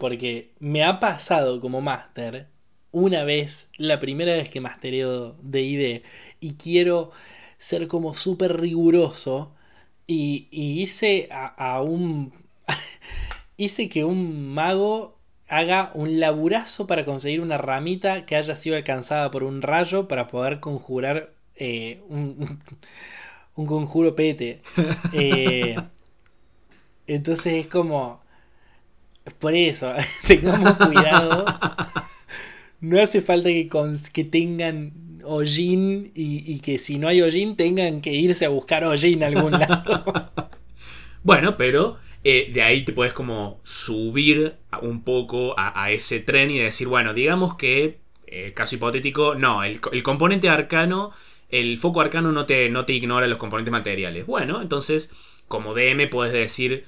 Porque 0.00 0.50
me 0.58 0.82
ha 0.82 0.98
pasado 0.98 1.60
como 1.60 1.80
máster 1.80 2.48
una 2.92 3.24
vez, 3.24 3.70
la 3.78 3.98
primera 3.98 4.34
vez 4.34 4.50
que 4.50 4.60
mastereo 4.60 5.36
D&D 5.42 6.02
y 6.40 6.54
quiero 6.54 7.10
ser 7.58 7.88
como 7.88 8.14
súper 8.14 8.60
riguroso 8.60 9.54
y, 10.06 10.48
y 10.50 10.80
hice 10.82 11.28
a, 11.32 11.46
a 11.46 11.82
un... 11.82 12.32
hice 13.56 13.88
que 13.88 14.04
un 14.04 14.48
mago 14.54 15.18
haga 15.48 15.90
un 15.94 16.20
laburazo 16.20 16.86
para 16.86 17.04
conseguir 17.04 17.40
una 17.40 17.58
ramita 17.58 18.24
que 18.26 18.36
haya 18.36 18.56
sido 18.56 18.76
alcanzada 18.76 19.30
por 19.30 19.44
un 19.44 19.62
rayo 19.62 20.08
para 20.08 20.28
poder 20.28 20.60
conjurar 20.60 21.34
eh, 21.56 22.02
un, 22.08 22.60
un 23.56 23.66
conjuro 23.66 24.14
pete. 24.16 24.62
Eh, 25.12 25.76
entonces 27.06 27.54
es 27.54 27.66
como... 27.66 28.20
Por 29.38 29.54
eso, 29.54 29.92
tengamos 30.26 30.74
cuidado. 30.76 31.44
No 32.82 33.00
hace 33.00 33.22
falta 33.22 33.48
que, 33.48 33.70
que 34.12 34.24
tengan 34.24 34.92
hollín 35.24 36.12
y, 36.14 36.58
que 36.60 36.78
si 36.78 36.98
no 36.98 37.08
hay 37.08 37.22
hollín 37.22 37.56
tengan 37.56 38.00
que 38.00 38.12
irse 38.12 38.44
a 38.44 38.50
buscar 38.50 38.84
hollín 38.84 39.22
a 39.24 39.28
algún 39.28 39.52
lado. 39.52 40.30
Bueno, 41.24 41.56
pero 41.56 41.98
eh, 42.24 42.50
de 42.52 42.62
ahí 42.62 42.84
te 42.84 42.92
puedes 42.92 43.12
como 43.12 43.60
subir 43.62 44.56
un 44.80 45.04
poco 45.04 45.54
a, 45.56 45.92
ese 45.92 46.18
tren 46.18 46.50
y 46.50 46.58
decir, 46.58 46.88
bueno, 46.88 47.14
digamos 47.14 47.54
que, 47.54 48.00
eh, 48.26 48.52
caso 48.56 48.74
hipotético, 48.74 49.36
no, 49.36 49.62
el 49.62 49.80
componente 50.02 50.48
arcano, 50.48 51.12
el 51.52 51.78
foco 51.78 52.00
arcano 52.00 52.32
no 52.32 52.46
te, 52.46 52.70
no 52.70 52.86
te 52.86 52.94
ignora 52.94 53.28
los 53.28 53.38
componentes 53.38 53.70
materiales. 53.70 54.26
Bueno, 54.26 54.62
entonces, 54.62 55.14
como 55.46 55.74
DM 55.74 56.08
puedes 56.08 56.32
decir, 56.32 56.86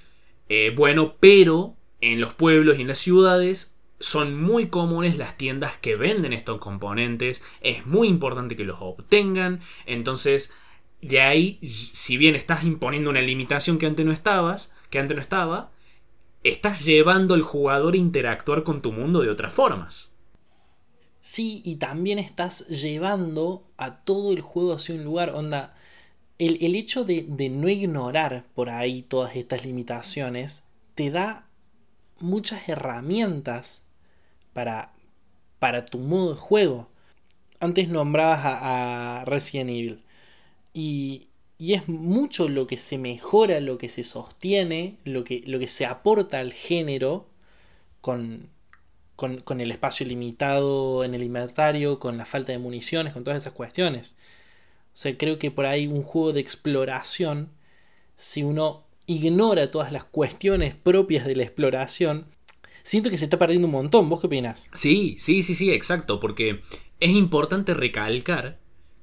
eh, 0.49 0.73
bueno, 0.75 1.17
pero 1.21 1.77
en 2.01 2.21
los 2.21 2.35
pueblos 2.35 2.79
y 2.79 2.83
en 2.83 2.89
las 2.89 2.99
ciudades 2.99 3.74
son 4.01 4.41
muy 4.41 4.69
comunes 4.69 5.17
las 5.17 5.37
tiendas 5.37 5.77
que 5.79 5.97
venden 5.97 6.33
estos 6.33 6.59
componentes, 6.59 7.43
es 7.61 7.87
muy 7.87 8.09
importante 8.09 8.57
que 8.57 8.65
los 8.65 8.79
obtengan, 8.81 9.61
entonces 9.87 10.53
de 11.01 11.21
ahí, 11.21 11.59
si 11.63 12.17
bien 12.17 12.35
estás 12.35 12.65
imponiendo 12.65 13.11
una 13.11 13.21
limitación 13.21 13.79
que 13.79 13.87
antes 13.87 14.07
no 14.07 14.13
estabas, 14.13 14.73
que 14.91 14.99
antes 14.99 15.15
no 15.15 15.21
estaba, 15.21 15.71
estás 16.43 16.85
llevando 16.85 17.35
al 17.35 17.43
jugador 17.43 17.95
a 17.95 17.99
interactuar 17.99 18.63
con 18.63 18.81
tu 18.81 18.91
mundo 18.91 19.21
de 19.21 19.31
otras 19.31 19.53
formas. 19.53 20.13
Sí, 21.21 21.63
y 21.65 21.77
también 21.77 22.19
estás 22.19 22.67
llevando 22.69 23.67
a 23.77 24.03
todo 24.05 24.33
el 24.33 24.41
juego 24.41 24.75
hacia 24.75 24.95
un 24.95 25.05
lugar, 25.05 25.31
onda, 25.31 25.75
el, 26.39 26.59
el 26.63 26.75
hecho 26.75 27.05
de, 27.05 27.25
de 27.29 27.49
no 27.49 27.69
ignorar 27.69 28.47
por 28.55 28.69
ahí 28.69 29.03
todas 29.03 29.37
estas 29.37 29.65
limitaciones 29.65 30.65
te 30.95 31.11
da 31.11 31.49
muchas 32.19 32.69
herramientas 32.69 33.84
para, 34.55 34.93
para 35.59 35.85
tu 35.85 35.99
modo 35.99 36.35
de 36.35 36.41
juego. 36.41 36.89
Antes 37.61 37.89
nombrabas 37.89 38.41
a, 38.45 39.25
Resident 39.27 39.71
Evil. 39.71 40.03
Y, 40.73 41.29
y 41.59 41.75
es 41.75 41.89
mucho 41.89 42.49
lo 42.49 42.67
que 42.67 42.79
se 42.79 42.99
mejora, 42.99 43.61
lo 43.61 43.79
que 43.79 43.89
se 43.89 44.05
sostiene, 44.05 44.99
lo 45.05 45.25
que, 45.25 45.43
lo 45.47 45.59
que 45.59 45.69
se 45.69 45.87
aporta 45.87 46.41
al 46.41 46.53
género 46.53 47.29
con, 48.01 48.51
con, 49.17 49.39
con 49.41 49.61
el 49.61 49.71
espacio 49.71 50.07
limitado 50.07 51.05
en 51.05 51.15
el 51.15 51.23
inventario, 51.23 51.99
con 52.01 52.19
la 52.19 52.25
falta 52.25 52.53
de 52.53 52.59
municiones, 52.59 53.13
con 53.13 53.25
todas 53.25 53.43
esas 53.43 53.53
cuestiones. 53.55 54.17
O 54.95 54.97
sea, 54.97 55.17
creo 55.19 55.39
que 55.39 55.51
por 55.51 55.67
ahí 55.67 55.87
un 55.87 56.03
juego 56.03 56.33
de 56.33 56.41
exploración, 56.41 57.51
si 58.17 58.43
uno 58.43 58.85
ignora 59.07 59.71
todas 59.71 59.93
las 59.93 60.05
cuestiones 60.05 60.75
propias 60.75 61.27
de 61.27 61.37
la 61.37 61.43
exploración, 61.43 62.34
siento 62.85 63.11
que 63.11 63.19
se 63.19 63.25
está 63.25 63.39
perdiendo 63.39 63.67
un 63.67 63.73
montón. 63.73 64.09
¿Vos 64.09 64.21
qué 64.21 64.29
opinas? 64.29 64.71
Sí, 64.73 65.17
sí, 65.19 65.43
sí, 65.43 65.55
sí, 65.55 65.73
exacto, 65.73 66.21
porque 66.21 66.61
es 67.01 67.11
importante 67.11 67.75
recalcar 67.75 68.61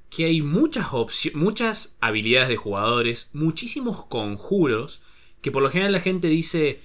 que 0.08 0.24
hay 0.26 0.42
muchas 0.42 0.86
muchas 1.34 1.96
habilidades 2.00 2.48
de 2.48 2.56
jugadores, 2.56 3.30
muchísimos 3.32 4.04
conjuros, 4.06 5.02
que 5.40 5.50
por 5.50 5.62
lo 5.62 5.70
general 5.70 5.92
la 5.92 6.00
gente 6.00 6.28
dice, 6.28 6.80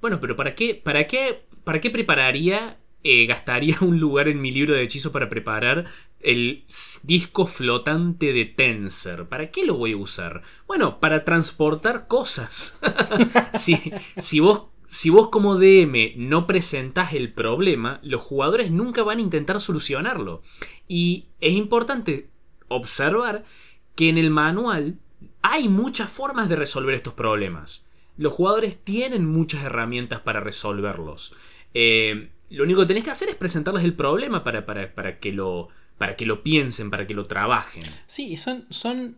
bueno, 0.00 0.20
pero 0.20 0.36
¿para 0.36 0.54
qué, 0.54 0.74
para 0.74 1.06
qué, 1.06 1.44
para 1.64 1.80
qué 1.80 1.90
prepararía, 1.90 2.78
eh, 3.04 3.26
gastaría 3.26 3.78
un 3.80 3.98
lugar 3.98 4.28
en 4.28 4.40
mi 4.40 4.50
libro 4.50 4.74
de 4.74 4.82
hechizos 4.82 5.12
para 5.12 5.28
preparar 5.28 5.86
el 6.20 6.64
disco 7.04 7.46
flotante 7.46 8.32
de 8.32 8.46
Tensor? 8.46 9.28
¿Para 9.28 9.50
qué 9.52 9.64
lo 9.64 9.76
voy 9.76 9.92
a 9.92 9.96
usar? 9.96 10.42
Bueno, 10.66 10.98
para 10.98 11.24
transportar 11.24 12.08
cosas. 12.08 12.78
si, 13.54 13.92
si 14.18 14.40
vos 14.40 14.71
si 14.92 15.08
vos 15.08 15.30
como 15.30 15.56
DM 15.56 16.12
no 16.18 16.46
presentás 16.46 17.14
el 17.14 17.32
problema, 17.32 17.98
los 18.02 18.20
jugadores 18.20 18.70
nunca 18.70 19.02
van 19.02 19.16
a 19.16 19.22
intentar 19.22 19.58
solucionarlo. 19.58 20.42
Y 20.86 21.28
es 21.40 21.54
importante 21.54 22.28
observar 22.68 23.46
que 23.94 24.10
en 24.10 24.18
el 24.18 24.28
manual 24.28 24.98
hay 25.40 25.70
muchas 25.70 26.10
formas 26.10 26.50
de 26.50 26.56
resolver 26.56 26.94
estos 26.94 27.14
problemas. 27.14 27.86
Los 28.18 28.34
jugadores 28.34 28.84
tienen 28.84 29.24
muchas 29.24 29.64
herramientas 29.64 30.20
para 30.20 30.40
resolverlos. 30.40 31.34
Eh, 31.72 32.28
lo 32.50 32.64
único 32.64 32.82
que 32.82 32.88
tenés 32.88 33.04
que 33.04 33.12
hacer 33.12 33.30
es 33.30 33.36
presentarles 33.36 33.84
el 33.84 33.94
problema 33.94 34.44
para, 34.44 34.66
para, 34.66 34.94
para 34.94 35.20
que, 35.20 35.32
lo, 35.32 35.70
para 35.96 36.16
que 36.16 36.26
lo 36.26 36.42
piensen, 36.42 36.90
para 36.90 37.06
que 37.06 37.14
lo 37.14 37.24
trabajen. 37.24 37.84
Sí, 38.06 38.36
son, 38.36 38.66
son 38.68 39.16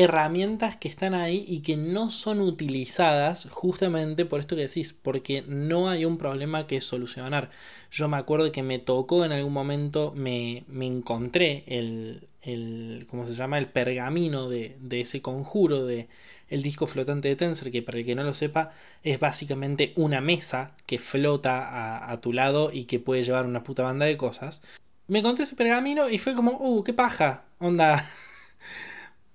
herramientas 0.00 0.76
que 0.76 0.86
están 0.86 1.12
ahí 1.12 1.44
y 1.48 1.60
que 1.60 1.76
no 1.76 2.10
son 2.10 2.40
utilizadas 2.40 3.48
justamente 3.50 4.24
por 4.24 4.38
esto 4.38 4.54
que 4.54 4.62
decís, 4.62 4.92
porque 4.92 5.42
no 5.48 5.88
hay 5.88 6.04
un 6.04 6.18
problema 6.18 6.68
que 6.68 6.80
solucionar. 6.80 7.50
Yo 7.90 8.08
me 8.08 8.16
acuerdo 8.16 8.52
que 8.52 8.62
me 8.62 8.78
tocó 8.78 9.24
en 9.24 9.32
algún 9.32 9.52
momento, 9.52 10.12
me, 10.14 10.62
me 10.68 10.86
encontré 10.86 11.64
el, 11.66 12.28
el, 12.42 13.08
¿cómo 13.10 13.26
se 13.26 13.34
llama? 13.34 13.58
El 13.58 13.66
pergamino 13.66 14.48
de, 14.48 14.76
de 14.80 15.00
ese 15.00 15.20
conjuro 15.20 15.84
de 15.84 16.06
el 16.48 16.62
disco 16.62 16.86
flotante 16.86 17.26
de 17.26 17.34
Tensor, 17.34 17.72
que 17.72 17.82
para 17.82 17.98
el 17.98 18.06
que 18.06 18.14
no 18.14 18.22
lo 18.22 18.34
sepa, 18.34 18.70
es 19.02 19.18
básicamente 19.18 19.92
una 19.96 20.20
mesa 20.20 20.76
que 20.86 21.00
flota 21.00 21.58
a, 21.68 22.12
a 22.12 22.20
tu 22.20 22.32
lado 22.32 22.70
y 22.72 22.84
que 22.84 23.00
puede 23.00 23.24
llevar 23.24 23.46
una 23.46 23.64
puta 23.64 23.82
banda 23.82 24.06
de 24.06 24.16
cosas. 24.16 24.62
Me 25.08 25.18
encontré 25.18 25.42
ese 25.42 25.56
pergamino 25.56 26.08
y 26.08 26.18
fue 26.18 26.34
como, 26.34 26.52
uh, 26.52 26.84
qué 26.84 26.92
paja, 26.92 27.46
onda. 27.58 28.02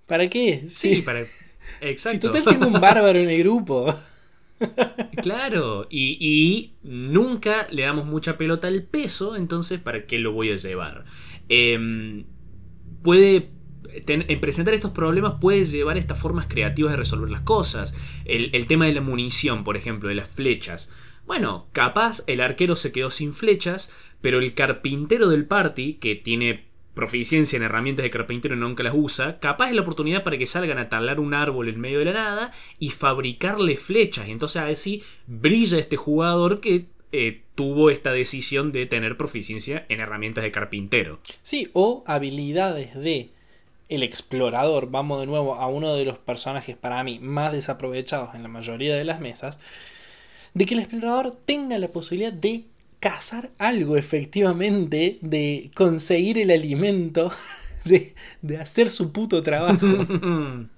¿Para 0.07 0.29
qué? 0.29 0.65
Sí, 0.69 0.95
Si- 0.97 1.01
para... 1.01 1.23
Si 1.73 1.87
Exacto. 1.89 2.31
total 2.31 2.45
tengo 2.45 2.67
un 2.67 2.79
bárbaro 2.79 3.19
en 3.19 3.29
el 3.29 3.39
grupo. 3.39 3.93
Claro, 5.21 5.87
y, 5.89 6.17
y 6.21 6.73
nunca 6.83 7.67
le 7.71 7.83
damos 7.83 8.05
mucha 8.05 8.37
pelota 8.37 8.67
al 8.67 8.83
peso, 8.83 9.35
entonces 9.35 9.79
¿para 9.79 10.05
qué 10.05 10.19
lo 10.19 10.31
voy 10.31 10.51
a 10.51 10.55
llevar? 10.55 11.05
Em, 11.49 12.25
puede 13.01 13.49
ten- 14.05 14.25
en 14.27 14.39
presentar 14.39 14.73
estos 14.73 14.91
problemas 14.91 15.35
puede 15.41 15.65
llevar 15.65 15.97
estas 15.97 16.19
formas 16.19 16.47
creativas 16.47 16.91
de 16.93 16.97
resolver 16.97 17.29
las 17.29 17.41
cosas. 17.41 17.93
El, 18.25 18.49
el 18.53 18.67
tema 18.67 18.85
de 18.85 18.93
la 18.93 19.01
munición, 19.01 19.63
por 19.63 19.75
ejemplo, 19.77 20.09
de 20.09 20.15
las 20.15 20.29
flechas. 20.29 20.89
Bueno, 21.25 21.67
capaz 21.73 22.23
el 22.27 22.41
arquero 22.41 22.75
se 22.75 22.91
quedó 22.91 23.09
sin 23.11 23.33
flechas, 23.33 23.91
pero 24.21 24.39
el 24.39 24.53
carpintero 24.53 25.29
del 25.29 25.45
party, 25.45 25.95
que 25.95 26.15
tiene 26.15 26.65
proficiencia 26.93 27.57
en 27.57 27.63
herramientas 27.63 28.03
de 28.03 28.09
carpintero 28.09 28.55
y 28.55 28.59
nunca 28.59 28.83
las 28.83 28.93
usa, 28.95 29.39
capaz 29.39 29.69
es 29.69 29.75
la 29.75 29.81
oportunidad 29.81 30.23
para 30.23 30.37
que 30.37 30.45
salgan 30.45 30.77
a 30.77 30.89
talar 30.89 31.19
un 31.19 31.33
árbol 31.33 31.69
en 31.69 31.79
medio 31.79 31.99
de 31.99 32.05
la 32.05 32.13
nada 32.13 32.51
y 32.79 32.89
fabricarle 32.89 33.77
flechas. 33.77 34.29
Entonces 34.29 34.61
así 34.61 35.03
brilla 35.27 35.79
este 35.79 35.97
jugador 35.97 36.61
que 36.61 36.85
eh, 37.11 37.43
tuvo 37.55 37.89
esta 37.89 38.11
decisión 38.11 38.71
de 38.71 38.85
tener 38.85 39.17
proficiencia 39.17 39.85
en 39.89 39.99
herramientas 39.99 40.43
de 40.43 40.51
carpintero. 40.51 41.19
Sí, 41.41 41.69
o 41.73 42.03
habilidades 42.07 42.95
de 42.95 43.29
el 43.89 44.03
explorador. 44.03 44.89
Vamos 44.89 45.19
de 45.19 45.27
nuevo 45.27 45.55
a 45.55 45.67
uno 45.67 45.95
de 45.95 46.05
los 46.05 46.17
personajes 46.17 46.75
para 46.75 47.03
mí 47.03 47.19
más 47.19 47.53
desaprovechados 47.53 48.33
en 48.35 48.43
la 48.43 48.49
mayoría 48.49 48.95
de 48.95 49.03
las 49.03 49.19
mesas. 49.19 49.59
De 50.53 50.65
que 50.65 50.73
el 50.73 50.81
explorador 50.81 51.35
tenga 51.45 51.77
la 51.77 51.87
posibilidad 51.87 52.33
de 52.33 52.65
cazar 53.03 53.51
algo 53.57 53.97
efectivamente, 53.97 55.19
de 55.21 55.71
conseguir 55.75 56.37
el 56.37 56.51
alimento, 56.51 57.33
de, 57.83 58.15
de 58.41 58.57
hacer 58.59 58.89
su 58.91 59.11
puto 59.11 59.41
trabajo. 59.41 59.85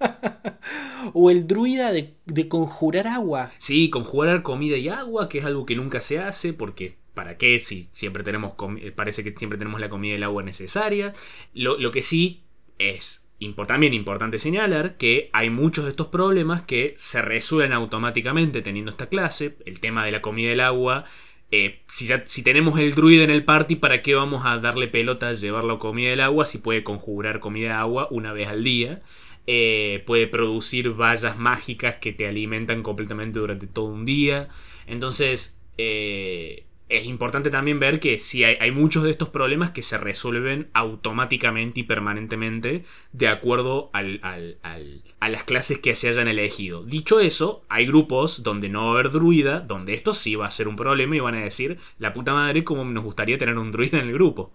o 1.13 1.29
el 1.29 1.45
druida 1.45 1.91
de, 1.91 2.15
de 2.25 2.47
conjurar 2.47 3.07
agua. 3.07 3.51
Sí, 3.59 3.91
conjugar 3.91 4.41
comida 4.41 4.75
y 4.77 4.89
agua, 4.89 5.29
que 5.29 5.37
es 5.37 5.45
algo 5.45 5.67
que 5.67 5.75
nunca 5.75 6.01
se 6.01 6.17
hace, 6.17 6.51
porque 6.53 6.97
¿para 7.13 7.37
qué? 7.37 7.59
Si 7.59 7.83
siempre 7.91 8.23
tenemos, 8.23 8.53
comi- 8.53 8.91
parece 8.91 9.23
que 9.23 9.33
siempre 9.37 9.59
tenemos 9.59 9.79
la 9.79 9.89
comida 9.89 10.13
y 10.13 10.15
el 10.17 10.23
agua 10.23 10.41
necesaria. 10.41 11.13
Lo, 11.53 11.77
lo 11.77 11.91
que 11.91 12.01
sí 12.01 12.41
es 12.79 13.21
también 13.67 13.93
importante 13.93 14.39
señalar 14.39 14.97
que 14.97 15.29
hay 15.33 15.49
muchos 15.51 15.83
de 15.85 15.91
estos 15.91 16.07
problemas 16.07 16.63
que 16.63 16.95
se 16.97 17.21
resuelven 17.21 17.73
automáticamente 17.73 18.63
teniendo 18.63 18.89
esta 18.89 19.09
clase. 19.09 19.57
El 19.65 19.79
tema 19.79 20.03
de 20.05 20.11
la 20.11 20.21
comida 20.21 20.49
y 20.49 20.53
el 20.53 20.61
agua. 20.61 21.05
Eh, 21.51 21.81
si, 21.87 22.43
tenemos 22.43 22.79
el 22.79 22.95
druida 22.95 23.23
en 23.23 23.29
el 23.29 23.45
party, 23.45 23.75
¿para 23.75 24.01
qué 24.01 24.15
vamos 24.15 24.45
a 24.45 24.57
darle 24.57 24.87
pelotas, 24.87 25.41
llevarlo 25.41 25.79
comida 25.79 26.09
y 26.09 26.13
el 26.13 26.21
agua 26.21 26.45
si 26.45 26.57
puede 26.57 26.83
conjurar 26.83 27.39
comida 27.39 27.67
y 27.67 27.71
agua 27.71 28.07
una 28.11 28.33
vez 28.33 28.47
al 28.47 28.63
día? 28.63 29.01
Eh, 29.47 30.03
puede 30.07 30.27
producir 30.27 30.89
vallas 30.89 31.37
mágicas 31.37 31.95
que 31.95 32.11
te 32.13 32.27
alimentan 32.27 32.81
completamente 32.83 33.39
durante 33.39 33.67
todo 33.67 33.85
un 33.85 34.05
día. 34.05 34.49
Entonces, 34.87 35.59
eh, 35.77 36.65
es 36.87 37.05
importante 37.05 37.49
también 37.49 37.79
ver 37.79 37.99
que 37.99 38.19
sí 38.19 38.43
hay, 38.43 38.71
muchos 38.71 39.03
de 39.03 39.11
estos 39.11 39.29
problemas 39.29 39.71
que 39.71 39.81
se 39.81 39.97
resuelven 39.97 40.69
automáticamente 40.73 41.79
y 41.79 41.83
permanentemente 41.83 42.83
de 43.11 43.27
acuerdo 43.27 43.89
al, 43.93 44.19
a 44.21 45.29
las 45.29 45.43
clases 45.43 45.79
que 45.79 45.95
se 45.95 46.09
hayan 46.09 46.27
elegido. 46.27 46.83
Dicho 46.83 47.19
eso, 47.19 47.63
hay 47.69 47.85
grupos 47.85 48.43
donde 48.43 48.69
no 48.69 48.85
va 48.85 48.87
a 48.87 48.93
haber 48.93 49.11
druida, 49.11 49.61
donde 49.61 49.93
esto 49.93 50.13
sí 50.13 50.35
va 50.35 50.47
a 50.47 50.51
ser 50.51 50.67
un 50.67 50.75
problema 50.75 51.15
y 51.15 51.19
van 51.19 51.35
a 51.35 51.43
decir, 51.43 51.79
la 51.97 52.13
puta 52.13 52.33
madre, 52.33 52.63
como 52.63 52.83
nos 52.85 53.03
gustaría 53.03 53.37
tener 53.37 53.57
un 53.57 53.71
druida 53.71 53.99
en 53.99 54.07
el 54.07 54.13
grupo. 54.13 54.51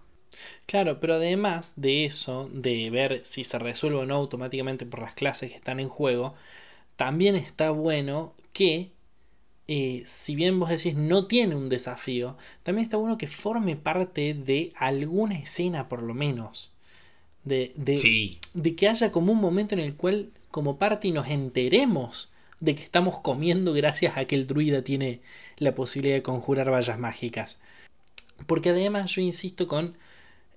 Claro, 0.67 1.01
pero 1.01 1.15
además 1.15 1.75
de 1.77 2.05
eso, 2.05 2.49
de 2.53 2.91
ver 2.91 3.23
si 3.25 3.45
se 3.45 3.59
resuelve 3.59 3.99
o 3.99 4.07
no 4.07 4.15
automáticamente 4.15 4.87
por 4.87 5.01
las 5.01 5.15
clases 5.15 5.51
que 5.51 5.57
están 5.57 5.81
en 5.81 5.89
juego, 5.89 6.35
también 6.97 7.35
está 7.35 7.71
bueno 7.71 8.35
que, 8.53 8.93
eh, 9.73 10.03
si 10.05 10.35
bien 10.35 10.59
vos 10.59 10.69
decís 10.69 10.97
no 10.97 11.29
tiene 11.29 11.55
un 11.55 11.69
desafío, 11.69 12.37
también 12.65 12.83
está 12.83 12.97
bueno 12.97 13.17
que 13.17 13.29
forme 13.29 13.77
parte 13.77 14.35
de 14.35 14.73
alguna 14.75 15.39
escena 15.39 15.89
por 15.89 16.03
lo 16.03 16.13
menos. 16.13 16.73
De, 17.45 17.73
de, 17.77 18.37
de 18.53 18.75
que 18.75 18.89
haya 18.89 19.13
como 19.13 19.31
un 19.31 19.41
momento 19.41 19.77
en 19.77 19.81
el 19.81 19.95
cual 19.95 20.31
como 20.51 20.77
party 20.77 21.13
nos 21.13 21.29
enteremos 21.29 22.33
de 22.59 22.75
que 22.75 22.83
estamos 22.83 23.21
comiendo 23.21 23.73
gracias 23.73 24.17
a 24.17 24.25
que 24.25 24.35
el 24.35 24.49
druida 24.49 24.83
tiene 24.83 25.21
la 25.59 25.73
posibilidad 25.73 26.17
de 26.17 26.25
conjurar 26.25 26.69
vallas 26.73 26.99
mágicas. 26.99 27.61
Porque 28.49 28.71
además 28.71 29.15
yo 29.15 29.23
insisto 29.23 29.69
con 29.69 29.97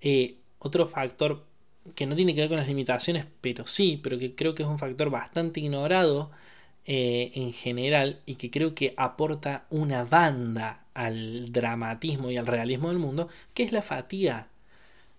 eh, 0.02 0.38
otro 0.58 0.88
factor 0.88 1.45
que 1.93 2.08
no 2.08 2.15
tiene 2.15 2.34
que 2.34 2.41
ver 2.41 2.49
con 2.49 2.58
las 2.58 2.67
limitaciones, 2.67 3.28
pero 3.41 3.67
sí, 3.67 3.99
pero 4.02 4.17
que 4.17 4.34
creo 4.34 4.56
que 4.56 4.63
es 4.63 4.69
un 4.69 4.80
factor 4.80 5.12
bastante 5.12 5.60
ignorado 5.60 6.32
eh, 6.86 7.32
en 7.36 7.54
general 7.54 8.22
y 8.26 8.36
que 8.36 8.52
creo 8.52 8.76
que 8.76 8.93
aporta 8.98 9.65
una 9.69 10.04
banda 10.04 10.86
al 10.93 11.52
dramatismo 11.52 12.30
y 12.30 12.38
al 12.38 12.48
realismo 12.48 12.89
del 12.89 13.00
mundo, 13.00 13.30
que 13.54 13.63
es 13.63 13.72
la 13.72 13.82
fatiga. 13.82 14.48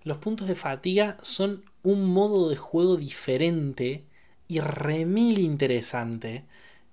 Los 0.03 0.19
puntos 0.19 0.49
de 0.49 0.55
fatiga 0.55 1.17
son 1.23 1.65
un 1.83 2.07
modo 2.07 2.51
de 2.51 2.57
juego 2.57 2.97
diferente 2.97 4.05
y 4.49 4.61
remil 4.61 5.39
interesante 5.39 6.45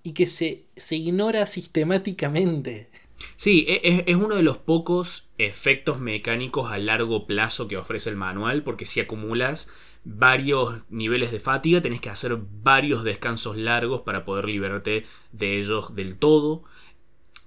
y 0.03 0.13
que 0.13 0.27
se, 0.27 0.63
se 0.75 0.95
ignora 0.95 1.45
sistemáticamente. 1.45 2.89
Sí, 3.35 3.65
e, 3.67 4.03
es, 4.07 4.15
uno 4.15 4.35
de 4.35 4.43
los 4.43 4.57
pocos 4.57 5.29
efectos 5.37 5.99
mecánicos 5.99 6.71
a 6.71 6.77
largo 6.77 7.27
plazo 7.27 7.67
que 7.67 7.77
ofrece 7.77 8.09
el 8.09 8.15
manual, 8.15 8.63
porque 8.63 8.85
si 8.85 8.99
acumulas 8.99 9.69
varios 10.03 10.81
niveles 10.89 11.31
de 11.31 11.39
fatiga, 11.39 11.81
tenés 11.81 12.01
que 12.01 12.09
hacer 12.09 12.37
varios 12.63 13.03
descansos 13.03 13.57
largos 13.57 14.01
para 14.01 14.25
poder 14.25 14.45
liberarte 14.45 15.05
de 15.31 15.59
ellos 15.59 15.95
del 15.95 16.17
todo. 16.17 16.63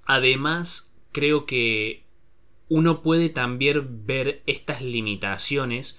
Además, 0.07 0.93
creo 1.13 1.47
que 1.47 2.05
uno 2.69 3.03
puede 3.03 3.29
también 3.29 4.07
ver 4.07 4.43
estas 4.47 4.83
limitaciones 4.83 5.99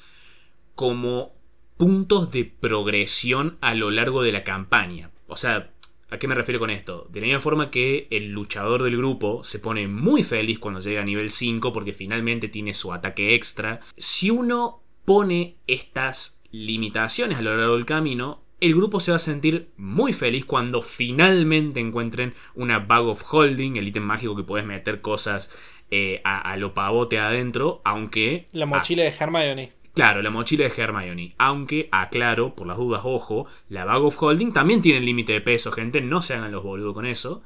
como 0.76 1.34
puntos 1.78 2.32
de 2.32 2.46
progresión 2.46 3.58
a 3.62 3.74
lo 3.74 3.92
largo 3.92 4.24
de 4.24 4.32
la 4.32 4.44
campaña. 4.44 5.12
O 5.28 5.38
sea, 5.38 5.72
¿A 6.12 6.20
qué 6.20 6.28
me 6.28 6.36
refiero 6.36 6.60
con 6.60 6.70
esto? 6.70 7.08
De 7.10 7.20
la 7.20 7.26
misma 7.26 7.42
forma 7.42 7.72
que 7.72 8.08
el 8.12 8.32
luchador 8.32 8.84
del 8.84 8.96
grupo 8.96 9.44
se 9.44 9.58
pone 9.58 9.88
muy 9.88 10.22
feliz 10.22 10.60
cuando 10.60 10.80
llega 10.80 11.02
a 11.02 11.06
nivel 11.06 11.32
5 11.32 11.74
porque 11.74 11.94
finalmente 11.94 12.48
tiene 12.48 12.76
su 12.76 12.94
ataque 12.94 13.34
extra. 13.34 13.82
Si 13.98 14.30
uno 14.30 14.84
pone 15.04 15.58
estas 15.66 16.35
limitaciones 16.64 17.38
a 17.38 17.42
lo 17.42 17.56
largo 17.58 17.76
del 17.76 17.86
camino, 17.86 18.42
el 18.62 18.76
grupo 18.76 19.00
se 19.00 19.12
va 19.12 19.18
a 19.18 19.20
sentir 19.20 19.70
muy 19.78 20.14
feliz 20.14 20.46
cuando 20.46 20.82
finalmente 20.82 21.80
encuentren 21.80 22.34
una 22.56 22.80
Bag 22.80 23.06
of 23.06 23.24
Holding, 23.30 23.76
el 23.76 23.88
ítem 23.88 24.04
mágico 24.04 24.36
que 24.36 24.44
puedes 24.44 24.66
meter 24.66 25.02
cosas 25.02 25.52
eh, 25.92 26.22
a, 26.24 26.56
lo 26.58 26.74
pavote 26.74 27.20
adentro, 27.20 27.82
aunque... 27.84 28.48
La 28.54 28.66
mochila 28.66 29.04
de 29.04 29.14
Hermione. 29.18 29.74
Claro, 29.94 30.22
la 30.22 30.30
mochila 30.30 30.68
de 30.68 30.82
Hermione. 30.82 31.36
Aunque, 31.38 31.90
aclaro, 31.92 32.56
por 32.56 32.68
las 32.68 32.78
dudas, 32.78 33.02
ojo, 33.04 33.48
la 33.70 33.86
Bag 33.86 34.04
of 34.04 34.22
Holding 34.22 34.54
también 34.54 34.82
tiene 34.82 35.02
límite 35.02 35.34
de 35.34 35.42
peso, 35.42 35.72
gente. 35.72 36.02
No 36.02 36.22
se 36.22 36.34
hagan 36.34 36.52
los 36.52 36.64
boludos 36.64 36.94
con 36.94 37.06
eso. 37.06 37.44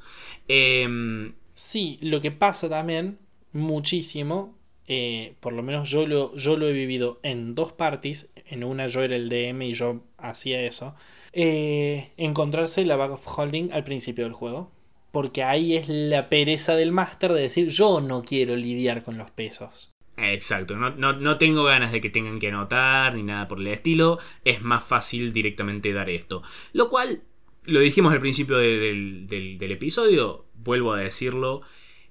Em, 0.48 1.34
sí, 1.54 1.98
lo 2.02 2.20
que 2.20 2.30
pasa 2.30 2.68
también, 2.68 3.18
muchísimo, 3.52 4.56
eh, 4.92 5.36
por 5.38 5.52
lo 5.52 5.62
menos 5.62 5.88
yo 5.88 6.04
lo, 6.04 6.36
yo 6.36 6.56
lo 6.56 6.66
he 6.66 6.72
vivido 6.72 7.20
en 7.22 7.54
dos 7.54 7.70
parties. 7.70 8.32
En 8.46 8.64
una 8.64 8.88
yo 8.88 9.02
era 9.02 9.14
el 9.14 9.28
DM 9.28 9.62
y 9.62 9.74
yo 9.74 10.02
hacía 10.18 10.60
eso. 10.62 10.96
Eh, 11.32 12.10
encontrarse 12.16 12.84
la 12.84 12.96
Bag 12.96 13.12
of 13.12 13.24
Holding 13.24 13.72
al 13.72 13.84
principio 13.84 14.24
del 14.24 14.32
juego. 14.32 14.72
Porque 15.12 15.44
ahí 15.44 15.76
es 15.76 15.88
la 15.88 16.28
pereza 16.28 16.74
del 16.74 16.90
máster 16.90 17.32
de 17.32 17.42
decir 17.42 17.68
yo 17.68 18.00
no 18.00 18.24
quiero 18.24 18.56
lidiar 18.56 19.04
con 19.04 19.16
los 19.16 19.30
pesos. 19.30 19.92
Exacto, 20.16 20.76
no, 20.76 21.38
tengo 21.38 21.62
ganas 21.62 21.92
de 21.92 22.00
que 22.00 22.10
tengan 22.10 22.40
que 22.40 22.48
anotar 22.48 23.14
ni 23.14 23.22
nada 23.22 23.46
por 23.46 23.60
el 23.60 23.68
estilo, 23.68 24.18
es 24.44 24.60
más 24.60 24.84
fácil 24.84 25.32
directamente 25.32 25.92
dar 25.92 26.10
esto. 26.10 26.42
Lo 26.72 26.90
cual, 26.90 27.22
lo 27.62 27.78
dijimos 27.80 28.12
al 28.12 28.20
principio 28.20 28.58
del, 28.58 29.56
episodio, 29.60 30.46
vuelvo 30.54 30.92
a 30.92 31.00
decirlo, 31.00 31.62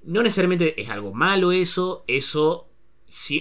no 0.01 0.23
necesariamente 0.23 0.81
es 0.81 0.89
algo 0.89 1.13
malo 1.13 1.51
eso, 1.51 2.03
eso 2.07 2.68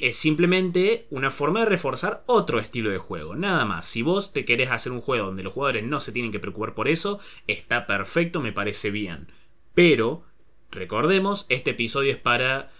es 0.02 0.16
simplemente 0.16 1.06
una 1.10 1.30
forma 1.30 1.60
de 1.60 1.66
reforzar 1.66 2.24
otro 2.26 2.58
estilo 2.58 2.90
de 2.90 2.98
juego, 2.98 3.36
nada 3.36 3.66
más. 3.66 3.86
Si 3.86 4.00
vos 4.00 4.32
te 4.32 4.44
querés 4.44 4.70
hacer 4.70 4.92
un 4.92 5.02
juego 5.02 5.26
donde 5.26 5.42
los 5.42 5.52
jugadores 5.52 5.84
no 5.84 6.00
se 6.00 6.12
tienen 6.12 6.32
que 6.32 6.40
preocupar 6.40 6.74
por 6.74 6.88
eso, 6.88 7.20
está 7.46 7.86
perfecto, 7.86 8.40
me 8.40 8.52
parece 8.52 8.90
bien. 8.90 9.30
Pero, 9.74 10.24
recordemos, 10.70 11.44
este 11.50 11.72
episodio 11.72 12.12
es 12.12 12.16
para 12.16 12.70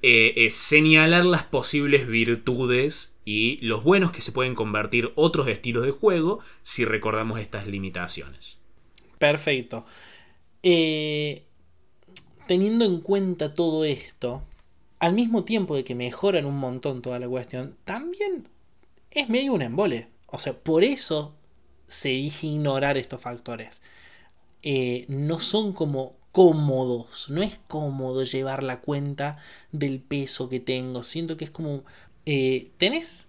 eh, 0.00 0.48
señalar 0.50 1.24
las 1.24 1.42
posibles 1.42 2.06
virtudes 2.06 3.18
y 3.24 3.58
los 3.60 3.82
buenos 3.82 4.12
que 4.12 4.22
se 4.22 4.30
pueden 4.30 4.54
convertir 4.54 5.10
otros 5.16 5.48
estilos 5.48 5.84
de 5.84 5.90
juego 5.90 6.38
si 6.62 6.84
recordamos 6.84 7.40
estas 7.40 7.66
limitaciones. 7.66 8.60
Perfecto. 9.18 9.84
Eh, 10.62 11.46
teniendo 12.46 12.84
en 12.84 13.00
cuenta 13.00 13.54
todo 13.54 13.84
esto, 13.84 14.44
al 14.98 15.14
mismo 15.14 15.44
tiempo 15.44 15.76
de 15.76 15.84
que 15.84 15.94
mejoran 15.94 16.44
un 16.44 16.56
montón 16.56 17.02
toda 17.02 17.18
la 17.18 17.28
cuestión, 17.28 17.76
también 17.84 18.48
es 19.10 19.28
medio 19.28 19.52
un 19.52 19.62
embole. 19.62 20.08
O 20.26 20.38
sea, 20.38 20.52
por 20.52 20.84
eso 20.84 21.34
se 21.86 22.10
dice 22.10 22.48
ignorar 22.48 22.98
estos 22.98 23.20
factores. 23.20 23.82
Eh, 24.62 25.06
no 25.08 25.38
son 25.38 25.72
como 25.72 26.16
cómodos. 26.32 27.30
No 27.30 27.42
es 27.42 27.60
cómodo 27.68 28.24
llevar 28.24 28.62
la 28.62 28.80
cuenta 28.80 29.38
del 29.72 30.00
peso 30.00 30.48
que 30.48 30.60
tengo. 30.60 31.02
Siento 31.02 31.36
que 31.36 31.44
es 31.44 31.50
como... 31.50 31.84
Eh, 32.26 32.70
¿Tenés 32.76 33.28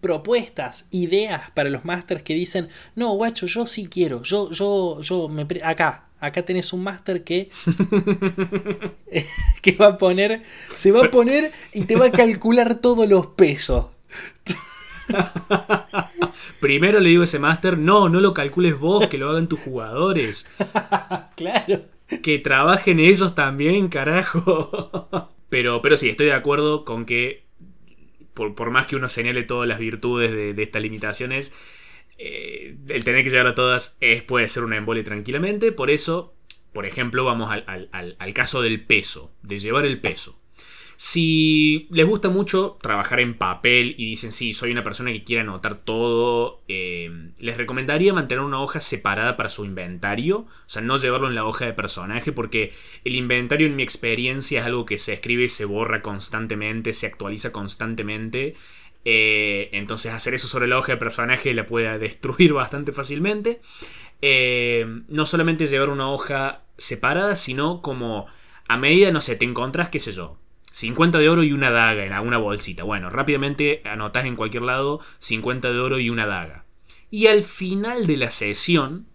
propuestas, 0.00 0.86
ideas 0.90 1.50
para 1.50 1.70
los 1.70 1.84
masters 1.84 2.22
que 2.22 2.34
dicen, 2.34 2.68
no, 2.94 3.14
guacho, 3.14 3.46
yo 3.46 3.66
sí 3.66 3.88
quiero, 3.88 4.22
yo, 4.22 4.50
yo, 4.52 5.00
yo, 5.00 5.28
me 5.28 5.46
acá, 5.64 6.05
acá 6.26 6.42
tenés 6.42 6.72
un 6.72 6.82
máster 6.82 7.24
que, 7.24 7.50
que 9.62 9.72
va 9.72 9.86
a 9.86 9.98
poner, 9.98 10.42
se 10.76 10.92
va 10.92 11.06
a 11.06 11.10
poner 11.10 11.52
y 11.72 11.84
te 11.84 11.96
va 11.96 12.06
a 12.06 12.12
calcular 12.12 12.76
todos 12.76 13.08
los 13.08 13.26
pesos. 13.28 13.86
Primero 16.60 17.00
le 17.00 17.10
digo 17.10 17.22
a 17.22 17.24
ese 17.24 17.38
máster, 17.38 17.78
no, 17.78 18.08
no 18.08 18.20
lo 18.20 18.34
calcules 18.34 18.78
vos, 18.78 19.06
que 19.08 19.18
lo 19.18 19.30
hagan 19.30 19.48
tus 19.48 19.60
jugadores. 19.60 20.46
claro. 21.36 21.82
Que 22.22 22.38
trabajen 22.38 23.00
ellos 23.00 23.34
también, 23.34 23.88
carajo. 23.88 25.30
Pero, 25.48 25.82
pero 25.82 25.96
sí, 25.96 26.08
estoy 26.08 26.26
de 26.26 26.32
acuerdo 26.32 26.84
con 26.84 27.04
que, 27.04 27.44
por, 28.34 28.70
más 28.70 28.86
que 28.86 28.96
uno 28.96 29.08
señale 29.08 29.42
todas 29.42 29.68
las 29.68 29.78
virtudes 29.78 30.56
de, 30.56 30.62
estas 30.62 30.82
limitaciones, 30.82 31.52
eh, 32.18 32.76
el 32.88 33.04
tener 33.04 33.24
que 33.24 33.30
llegar 33.30 33.46
a 33.46 33.54
todas 33.54 33.96
es, 34.00 34.22
puede 34.22 34.48
ser 34.48 34.64
una 34.64 34.76
embole 34.76 35.02
tranquilamente. 35.02 35.72
Por 35.72 35.90
eso, 35.90 36.34
por 36.72 36.86
ejemplo, 36.86 37.24
vamos 37.24 37.50
al 37.50 38.34
caso 38.34 38.62
del 38.62 38.84
peso, 38.84 39.32
de 39.42 39.58
llevar 39.58 39.86
el 39.86 40.00
peso. 40.00 40.38
Si 40.98 41.88
les 41.90 42.06
gusta 42.06 42.30
mucho 42.30 42.78
trabajar 42.80 43.20
en 43.20 43.36
papel 43.36 43.94
y 43.98 44.06
dicen, 44.06 44.32
sí, 44.32 44.54
soy 44.54 44.72
una 44.72 44.82
persona 44.82 45.12
que 45.12 45.24
quiere 45.24 45.42
anotar 45.42 45.84
todo, 45.84 46.62
eh, 46.68 47.10
les 47.38 47.58
recomendaría 47.58 48.14
mantener 48.14 48.42
una 48.42 48.62
hoja 48.62 48.80
separada 48.80 49.36
para 49.36 49.50
su 49.50 49.66
inventario, 49.66 50.38
o 50.38 50.48
sea, 50.64 50.80
no 50.80 50.96
llevarlo 50.96 51.28
en 51.28 51.34
la 51.34 51.44
hoja 51.44 51.66
de 51.66 51.74
personaje, 51.74 52.32
porque 52.32 52.72
el 53.04 53.14
inventario 53.14 53.66
en 53.66 53.76
mi 53.76 53.82
experiencia 53.82 54.60
es 54.60 54.66
algo 54.66 54.86
que 54.86 54.98
se 54.98 55.12
escribe 55.12 55.44
y 55.44 55.48
se 55.50 55.66
borra 55.66 56.00
constantemente, 56.00 56.94
se 56.94 57.06
actualiza 57.06 57.52
constantemente. 57.52 58.54
Eh, 59.08 59.70
entonces 59.70 60.12
hacer 60.12 60.34
eso 60.34 60.48
sobre 60.48 60.66
la 60.66 60.76
hoja 60.76 60.90
del 60.90 60.98
personaje 60.98 61.54
la 61.54 61.64
puede 61.64 61.96
destruir 61.96 62.52
bastante 62.52 62.90
fácilmente. 62.90 63.60
Eh, 64.20 64.84
no 65.06 65.26
solamente 65.26 65.66
llevar 65.66 65.90
una 65.90 66.10
hoja 66.10 66.64
separada, 66.76 67.36
sino 67.36 67.82
como 67.82 68.26
a 68.66 68.76
medida, 68.76 69.12
no 69.12 69.20
sé, 69.20 69.36
te 69.36 69.44
encontrás, 69.44 69.90
qué 69.90 70.00
sé 70.00 70.10
yo, 70.10 70.38
50 70.72 71.18
de 71.20 71.28
oro 71.28 71.44
y 71.44 71.52
una 71.52 71.70
daga 71.70 72.04
en 72.04 72.12
alguna 72.12 72.38
bolsita. 72.38 72.82
Bueno, 72.82 73.08
rápidamente 73.08 73.80
anotás 73.84 74.24
en 74.24 74.34
cualquier 74.34 74.64
lado 74.64 75.00
50 75.20 75.72
de 75.72 75.78
oro 75.78 76.00
y 76.00 76.10
una 76.10 76.26
daga. 76.26 76.64
Y 77.08 77.28
al 77.28 77.44
final 77.44 78.08
de 78.08 78.16
la 78.16 78.32
sesión, 78.32 79.06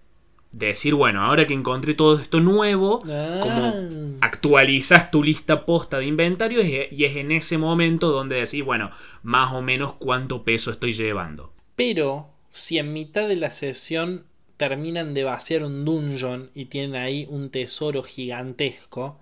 de 0.51 0.67
decir, 0.67 0.93
bueno, 0.95 1.23
ahora 1.23 1.47
que 1.47 1.53
encontré 1.53 1.93
todo 1.93 2.19
esto 2.19 2.39
nuevo, 2.41 2.99
como 2.99 3.09
Ah. 3.11 3.73
actualizas 4.21 5.09
tu 5.11 5.23
lista 5.23 5.65
posta 5.65 5.97
de 5.99 6.05
inventario 6.05 6.61
y 6.63 7.05
es 7.05 7.15
en 7.15 7.31
ese 7.31 7.57
momento 7.57 8.11
donde 8.11 8.35
decís, 8.35 8.63
bueno, 8.63 8.91
más 9.23 9.53
o 9.53 9.61
menos 9.61 9.93
cuánto 9.93 10.43
peso 10.43 10.71
estoy 10.71 10.93
llevando. 10.93 11.53
Pero 11.75 12.27
si 12.51 12.77
en 12.77 12.91
mitad 12.93 13.27
de 13.27 13.37
la 13.37 13.49
sesión 13.51 14.25
terminan 14.57 15.13
de 15.13 15.23
vaciar 15.23 15.63
un 15.63 15.85
dungeon 15.85 16.51
y 16.53 16.65
tienen 16.65 16.95
ahí 16.95 17.25
un 17.29 17.49
tesoro 17.49 18.03
gigantesco, 18.03 19.17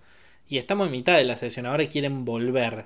y 0.47 0.57
estamos 0.57 0.87
en 0.87 0.91
mitad 0.93 1.15
de 1.15 1.23
la 1.25 1.37
sesión, 1.37 1.67
ahora 1.67 1.87
quieren 1.87 2.25
volver. 2.25 2.85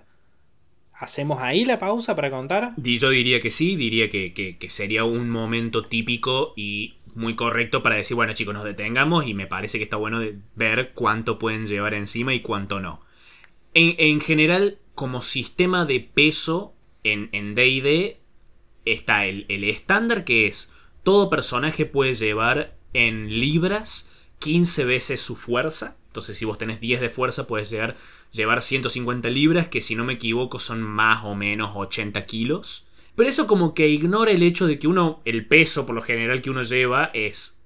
¿Hacemos 1.00 1.40
ahí 1.42 1.66
la 1.66 1.80
pausa 1.80 2.16
para 2.16 2.30
contar? 2.30 2.74
Yo 2.78 3.10
diría 3.10 3.42
que 3.42 3.50
sí, 3.52 3.76
diría 3.76 4.10
que, 4.10 4.34
que- 4.34 4.58
que 4.58 4.70
sería 4.70 5.04
un 5.06 5.30
momento 5.30 5.86
típico 5.86 6.54
y 6.56 6.94
muy 7.16 7.36
correcto 7.36 7.84
para 7.84 7.96
decir, 7.96 8.16
bueno 8.16 8.34
chicos, 8.34 8.54
nos 8.54 8.64
detengamos 8.64 9.28
y 9.28 9.34
me 9.34 9.48
parece 9.48 9.78
que 9.78 9.84
está 9.84 9.98
bueno 9.98 10.20
de 10.20 10.38
ver 10.56 10.92
cuánto 10.94 11.40
pueden 11.40 11.68
llevar 11.68 11.94
encima 11.94 12.34
y 12.34 12.42
cuánto 12.42 12.80
no. 12.80 13.02
En, 13.74 13.96
en 13.98 14.22
general, 14.22 14.78
como 14.96 15.22
sistema 15.22 15.86
de 15.86 16.00
peso 16.00 16.74
en 17.04 17.30
D&D 17.56 18.20
está 18.86 19.26
el, 19.26 19.46
el 19.50 19.64
estándar 19.64 20.24
que 20.24 20.48
es 20.48 20.72
todo 21.04 21.30
personaje 21.30 21.86
puede 21.86 22.14
llevar 22.14 22.76
en 22.94 23.40
libras 23.40 24.10
15 24.40 24.86
veces 24.86 25.22
su 25.22 25.36
fuerza. 25.36 25.98
Entonces 26.08 26.38
si 26.38 26.46
vos 26.46 26.58
tenés 26.58 26.80
10 26.80 27.02
de 27.02 27.10
fuerza 27.10 27.48
puedes 27.48 27.70
llegar, 27.70 27.98
llevar 28.32 28.62
150 28.62 29.30
libras, 29.30 29.68
que 29.68 29.82
si 29.82 29.96
no 29.96 30.04
me 30.04 30.14
equivoco 30.14 30.60
son 30.60 30.82
más 30.82 31.26
o 31.26 31.36
menos 31.36 31.72
80 31.76 32.26
kilos. 32.26 32.86
Pero 33.16 33.30
eso 33.30 33.48
como 33.48 33.74
que 33.74 33.88
ignora 33.88 34.32
el 34.32 34.44
hecho 34.44 34.68
de 34.68 34.80
que 34.80 34.88
uno, 34.88 35.22
el 35.26 35.46
peso 35.48 35.86
por 35.86 35.96
lo 35.96 36.02
general 36.02 36.42
que 36.42 36.50
uno 36.50 36.64
lleva 36.64 37.12
es 37.14 37.62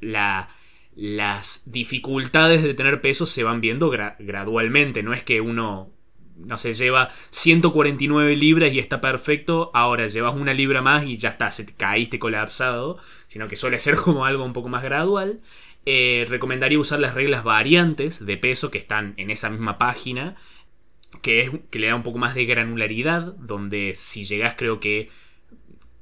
la, 0.00 0.48
las 0.94 1.62
dificultades 1.66 2.62
de 2.62 2.74
tener 2.74 3.00
peso 3.00 3.26
se 3.26 3.44
van 3.44 3.60
viendo 3.60 3.90
gra- 3.92 4.16
gradualmente. 4.18 5.02
No 5.02 5.12
es 5.12 5.22
que 5.22 5.40
uno, 5.40 5.90
no 6.36 6.58
sé, 6.58 6.72
lleva 6.74 7.10
149 7.30 8.36
libras 8.36 8.72
y 8.72 8.78
está 8.78 9.00
perfecto, 9.00 9.70
ahora 9.74 10.06
llevas 10.06 10.34
una 10.34 10.54
libra 10.54 10.80
más 10.82 11.04
y 11.04 11.18
ya 11.18 11.30
está, 11.30 11.50
se 11.50 11.64
te 11.64 11.74
caíste 11.74 12.18
colapsado, 12.18 12.98
sino 13.26 13.48
que 13.48 13.56
suele 13.56 13.78
ser 13.78 13.96
como 14.02 14.24
algo 14.24 14.44
un 14.44 14.52
poco 14.52 14.68
más 14.68 14.82
gradual. 14.82 15.40
Eh, 15.88 16.26
recomendaría 16.28 16.80
usar 16.80 16.98
las 16.98 17.14
reglas 17.14 17.44
variantes 17.44 18.24
de 18.24 18.36
peso 18.36 18.70
que 18.72 18.78
están 18.78 19.14
en 19.18 19.30
esa 19.30 19.50
misma 19.50 19.78
página, 19.78 20.34
que, 21.20 21.40
es, 21.42 21.50
que 21.70 21.78
le 21.78 21.88
da 21.88 21.94
un 21.94 22.02
poco 22.02 22.18
más 22.18 22.34
de 22.34 22.44
granularidad, 22.46 23.34
donde 23.36 23.92
si 23.94 24.24
llegas 24.24 24.54
creo 24.56 24.80
que 24.80 25.10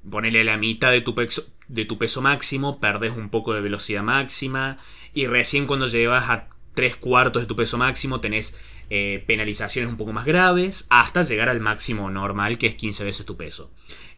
ponerle 0.09 0.45
la 0.45 0.57
mitad 0.57 0.91
de 0.91 1.01
tu, 1.01 1.15
peso, 1.15 1.45
de 1.69 1.85
tu 1.85 1.99
peso 1.99 2.21
máximo, 2.21 2.81
perdes 2.81 3.17
un 3.17 3.31
poco 3.31 3.55
de 3.55 3.61
velocidad 3.61 4.03
máxima, 4.03 4.79
y 5.13 5.27
recién 5.27 5.67
cuando 5.67 5.87
llegas 5.87 6.29
a 6.29 6.49
tres 6.75 6.97
cuartos 6.97 7.43
de 7.43 7.47
tu 7.47 7.57
peso 7.57 7.79
máximo 7.79 8.21
tenés 8.21 8.59
eh, 8.91 9.25
penalizaciones 9.27 9.91
un 9.91 9.97
poco 9.97 10.13
más 10.13 10.27
graves, 10.27 10.87
hasta 10.91 11.23
llegar 11.23 11.49
al 11.49 11.61
máximo 11.61 12.11
normal, 12.11 12.59
que 12.59 12.67
es 12.67 12.75
15 12.75 13.05
veces 13.05 13.27
tu 13.27 13.37
peso. 13.37 13.71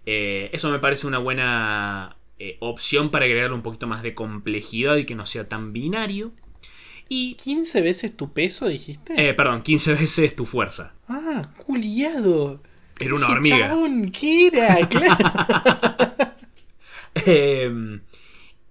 Eh, 0.06 0.50
eso 0.52 0.70
me 0.70 0.78
parece 0.78 1.06
una 1.06 1.18
buena 1.18 2.16
eh, 2.38 2.56
opción 2.60 3.10
para 3.10 3.24
agregarle 3.26 3.54
un 3.54 3.62
poquito 3.62 3.86
más 3.86 4.02
de 4.02 4.14
complejidad 4.14 4.96
y 4.96 5.06
que 5.06 5.14
no 5.14 5.26
sea 5.26 5.48
tan 5.48 5.72
binario. 5.72 6.32
Y, 7.08 7.36
¿15 7.36 7.82
veces 7.82 8.16
tu 8.16 8.32
peso 8.32 8.68
dijiste? 8.68 9.14
eh, 9.16 9.34
perdón, 9.34 9.62
15 9.62 9.94
veces 9.94 10.34
tu 10.34 10.44
fuerza. 10.44 10.94
ah, 11.08 11.50
culiado. 11.56 12.60
Era 12.98 13.14
una 13.14 13.28
hormiga. 13.28 13.58
Chabón, 13.58 14.10
¿qué 14.10 14.46
era? 14.48 14.78
Claro. 14.88 16.32
Eh, 17.24 18.00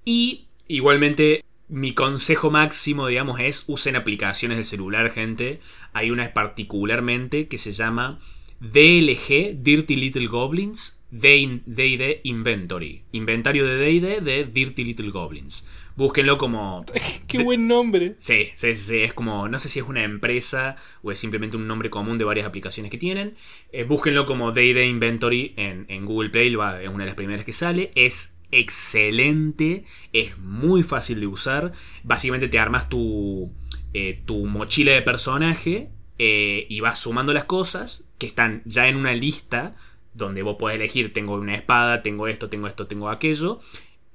y 0.03 0.45
igualmente, 0.67 1.43
mi 1.67 1.93
consejo 1.93 2.51
máximo, 2.51 3.07
digamos, 3.07 3.39
es 3.39 3.63
usen 3.67 3.95
aplicaciones 3.95 4.57
de 4.57 4.63
celular, 4.63 5.11
gente. 5.11 5.59
Hay 5.93 6.11
una 6.11 6.31
particularmente 6.33 7.47
que 7.47 7.57
se 7.57 7.71
llama 7.71 8.19
DLG, 8.59 9.61
Dirty 9.63 9.95
Little 9.95 10.27
Goblins, 10.27 11.01
D&D 11.11 12.21
Inventory. 12.23 13.03
Inventario 13.11 13.65
de 13.65 13.77
D&D 13.77 14.21
de 14.21 14.45
Dirty 14.45 14.83
Little 14.83 15.11
Goblins. 15.11 15.65
Búsquenlo 15.95 16.37
como... 16.37 16.85
Qué 17.27 17.43
buen 17.43 17.67
nombre. 17.67 18.15
Sí, 18.19 18.49
sí, 18.55 18.75
sí, 18.75 18.99
es 18.99 19.13
como, 19.13 19.47
no 19.47 19.59
sé 19.59 19.69
si 19.69 19.79
es 19.79 19.87
una 19.87 20.03
empresa 20.03 20.75
o 21.01 21.11
es 21.11 21.19
simplemente 21.19 21.55
un 21.55 21.67
nombre 21.67 21.89
común 21.89 22.17
de 22.17 22.25
varias 22.25 22.45
aplicaciones 22.45 22.91
que 22.91 22.97
tienen. 22.97 23.35
Eh, 23.71 23.83
búsquenlo 23.83 24.25
como 24.25 24.51
Day 24.51 24.77
Inventory 24.77 25.53
en, 25.55 25.85
en 25.87 26.05
Google 26.05 26.29
Play, 26.29 26.53
va, 26.55 26.81
es 26.81 26.89
una 26.89 27.03
de 27.03 27.07
las 27.07 27.15
primeras 27.15 27.45
que 27.45 27.53
sale. 27.53 27.91
Es 27.95 28.37
excelente, 28.51 29.85
es 30.11 30.37
muy 30.37 30.83
fácil 30.83 31.19
de 31.21 31.27
usar. 31.27 31.71
Básicamente 32.03 32.49
te 32.49 32.59
armas 32.59 32.89
tu, 32.89 33.51
eh, 33.93 34.21
tu 34.25 34.45
mochila 34.45 34.91
de 34.91 35.01
personaje 35.01 35.89
eh, 36.19 36.65
y 36.69 36.79
vas 36.81 36.99
sumando 36.99 37.33
las 37.33 37.45
cosas 37.45 38.05
que 38.17 38.27
están 38.27 38.61
ya 38.65 38.87
en 38.87 38.97
una 38.97 39.13
lista 39.13 39.75
donde 40.13 40.43
vos 40.43 40.55
podés 40.57 40.75
elegir, 40.75 41.11
tengo 41.11 41.35
una 41.35 41.55
espada, 41.55 42.01
tengo 42.01 42.27
esto, 42.27 42.49
tengo 42.49 42.67
esto, 42.67 42.87
tengo 42.87 43.09
aquello 43.09 43.59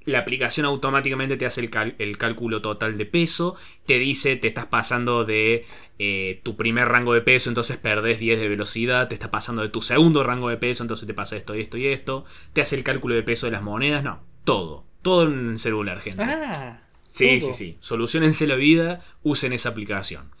la 0.05 0.19
aplicación 0.19 0.65
automáticamente 0.65 1.37
te 1.37 1.45
hace 1.45 1.61
el, 1.61 1.95
el 1.99 2.17
cálculo 2.17 2.61
total 2.61 2.97
de 2.97 3.05
peso, 3.05 3.55
te 3.85 3.99
dice 3.99 4.35
te 4.35 4.47
estás 4.47 4.65
pasando 4.65 5.25
de 5.25 5.65
eh, 5.99 6.39
tu 6.43 6.55
primer 6.55 6.87
rango 6.87 7.13
de 7.13 7.21
peso, 7.21 7.49
entonces 7.49 7.77
perdés 7.77 8.19
10 8.19 8.39
de 8.39 8.49
velocidad, 8.49 9.07
te 9.07 9.13
estás 9.15 9.29
pasando 9.29 9.61
de 9.61 9.69
tu 9.69 9.81
segundo 9.81 10.23
rango 10.23 10.49
de 10.49 10.57
peso, 10.57 10.83
entonces 10.83 11.05
te 11.07 11.13
pasa 11.13 11.37
esto 11.37 11.55
y 11.55 11.61
esto 11.61 11.77
y 11.77 11.87
esto, 11.87 12.25
te 12.53 12.61
hace 12.61 12.75
el 12.75 12.83
cálculo 12.83 13.15
de 13.15 13.23
peso 13.23 13.45
de 13.45 13.51
las 13.51 13.61
monedas, 13.61 14.03
no, 14.03 14.21
todo, 14.43 14.85
todo 15.03 15.23
en 15.27 15.51
el 15.51 15.57
celular, 15.57 15.99
gente. 15.99 16.23
Ah, 16.23 16.81
Sí, 17.07 17.39
todo. 17.39 17.53
sí, 17.53 17.53
sí. 17.53 17.77
Solucionense 17.81 18.47
la 18.47 18.55
vida, 18.55 19.03
usen 19.21 19.51
esa 19.53 19.69
aplicación. 19.69 20.31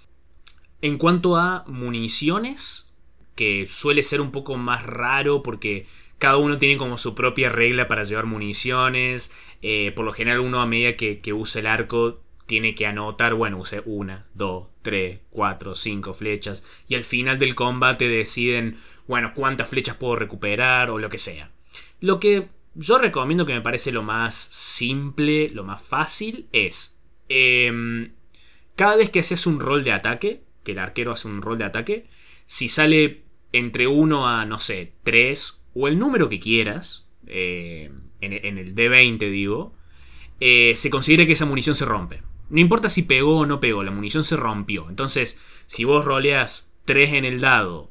En 0.81 0.97
cuanto 0.97 1.35
a 1.35 1.65
municiones, 1.67 2.91
que 3.35 3.67
suele 3.67 4.03
ser 4.03 4.21
un 4.21 4.31
poco 4.31 4.55
más 4.57 4.83
raro 4.85 5.43
porque 5.43 5.85
cada 6.21 6.37
uno 6.37 6.59
tiene 6.59 6.77
como 6.77 6.99
su 6.99 7.15
propia 7.15 7.49
regla 7.49 7.87
para 7.87 8.03
llevar 8.03 8.27
municiones. 8.27 9.31
eh, 9.63 9.91
por 9.95 10.05
lo 10.05 10.11
general 10.11 10.39
uno 10.41 10.61
a 10.61 10.67
medida 10.67 10.95
que, 10.95 11.19
que 11.19 11.33
usa 11.33 11.61
el 11.61 11.65
arco 11.65 12.21
tiene 12.45 12.75
que 12.75 12.85
anotar, 12.85 13.33
bueno, 13.33 13.57
use 13.57 13.81
una, 13.85 14.27
dos, 14.35 14.67
tres, 14.83 15.19
cuatro, 15.31 15.73
cinco 15.73 16.13
flechas. 16.13 16.63
Y 16.87 16.93
al 16.93 17.05
final 17.05 17.39
del 17.39 17.55
combate 17.55 18.07
deciden, 18.07 18.77
bueno, 19.07 19.33
cuántas 19.33 19.67
flechas 19.69 19.95
puedo 19.95 20.15
recuperar 20.15 20.91
o 20.91 20.99
lo 20.99 21.09
que 21.09 21.17
sea. 21.17 21.49
Lo 22.01 22.19
que 22.19 22.49
yo 22.75 22.99
recomiendo 22.99 23.47
que 23.47 23.53
me 23.55 23.61
parece 23.61 23.91
lo 23.91 24.03
más 24.03 24.35
simple, 24.35 25.49
lo 25.49 25.63
más 25.63 25.81
fácil, 25.81 26.47
es 26.51 26.99
em, 27.29 28.11
cada 28.75 28.95
vez 28.95 29.09
que 29.09 29.21
haces 29.21 29.47
un 29.47 29.59
rol 29.59 29.83
de 29.83 29.93
ataque, 29.93 30.43
que 30.63 30.73
el 30.73 30.79
arquero 30.79 31.13
hace 31.13 31.27
un 31.27 31.41
rol 31.41 31.57
de 31.57 31.65
ataque, 31.65 32.05
si 32.45 32.67
sale 32.67 33.23
entre 33.53 33.87
1 33.87 34.27
a, 34.27 34.45
no 34.45 34.59
sé, 34.59 34.93
3 35.03 35.60
o 35.73 35.87
el 35.87 35.99
número 35.99 36.29
que 36.29 36.39
quieras, 36.39 37.07
eh, 37.27 37.91
en, 38.21 38.57
el 38.57 38.75
D20 38.75 39.29
digo, 39.29 39.73
eh, 40.39 40.73
se 40.75 40.89
considera 40.89 41.25
que 41.25 41.33
esa 41.33 41.45
munición 41.45 41.75
se 41.75 41.85
rompe. 41.85 42.21
No 42.49 42.59
importa 42.59 42.89
si 42.89 43.03
pegó 43.03 43.39
o 43.39 43.45
no 43.45 43.59
pegó, 43.59 43.83
la 43.83 43.91
munición 43.91 44.23
se 44.23 44.35
rompió. 44.35 44.89
Entonces, 44.89 45.39
si 45.67 45.83
vos 45.85 46.03
roleas 46.03 46.69
3 46.85 47.13
en 47.13 47.25
el 47.25 47.39
dado 47.39 47.89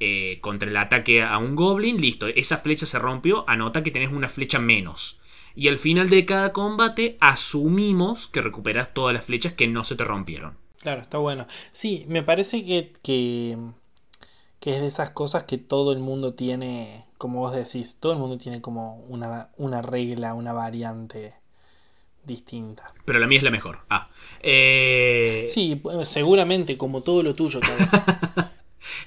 eh, 0.00 0.38
contra 0.40 0.70
el 0.70 0.76
ataque 0.76 1.22
a 1.22 1.36
un 1.38 1.56
goblin, 1.56 2.00
listo, 2.00 2.26
esa 2.28 2.58
flecha 2.58 2.86
se 2.86 2.98
rompió, 2.98 3.44
anota 3.48 3.82
que 3.82 3.90
tenés 3.90 4.10
una 4.10 4.28
flecha 4.28 4.58
menos. 4.58 5.20
Y 5.54 5.68
al 5.68 5.76
final 5.76 6.08
de 6.08 6.24
cada 6.24 6.52
combate 6.52 7.16
asumimos 7.20 8.28
que 8.28 8.40
recuperas 8.40 8.94
todas 8.94 9.12
las 9.12 9.24
flechas 9.24 9.54
que 9.54 9.66
no 9.66 9.84
se 9.84 9.96
te 9.96 10.04
rompieron. 10.04 10.56
Claro, 10.80 11.02
está 11.02 11.18
bueno. 11.18 11.46
Sí, 11.72 12.04
me 12.08 12.22
parece 12.22 12.64
que, 13.02 13.58
que 14.60 14.74
es 14.74 14.80
de 14.80 14.86
esas 14.86 15.10
cosas 15.10 15.44
que 15.44 15.58
todo 15.58 15.92
el 15.92 15.98
mundo 16.00 16.34
tiene, 16.34 17.04
como 17.18 17.40
vos 17.40 17.54
decís, 17.54 17.98
todo 18.00 18.12
el 18.12 18.18
mundo 18.18 18.38
tiene 18.38 18.60
como 18.60 18.96
una, 19.08 19.50
una 19.56 19.82
regla, 19.82 20.34
una 20.34 20.52
variante 20.52 21.34
distinta. 22.24 22.92
Pero 23.04 23.18
la 23.18 23.26
mía 23.26 23.38
es 23.38 23.44
la 23.44 23.50
mejor. 23.50 23.80
Ah. 23.88 24.10
Eh, 24.40 25.46
Sí, 25.48 25.80
seguramente, 26.04 26.76
como 26.76 27.02
todo 27.02 27.22
lo 27.22 27.34
tuyo. 27.34 27.60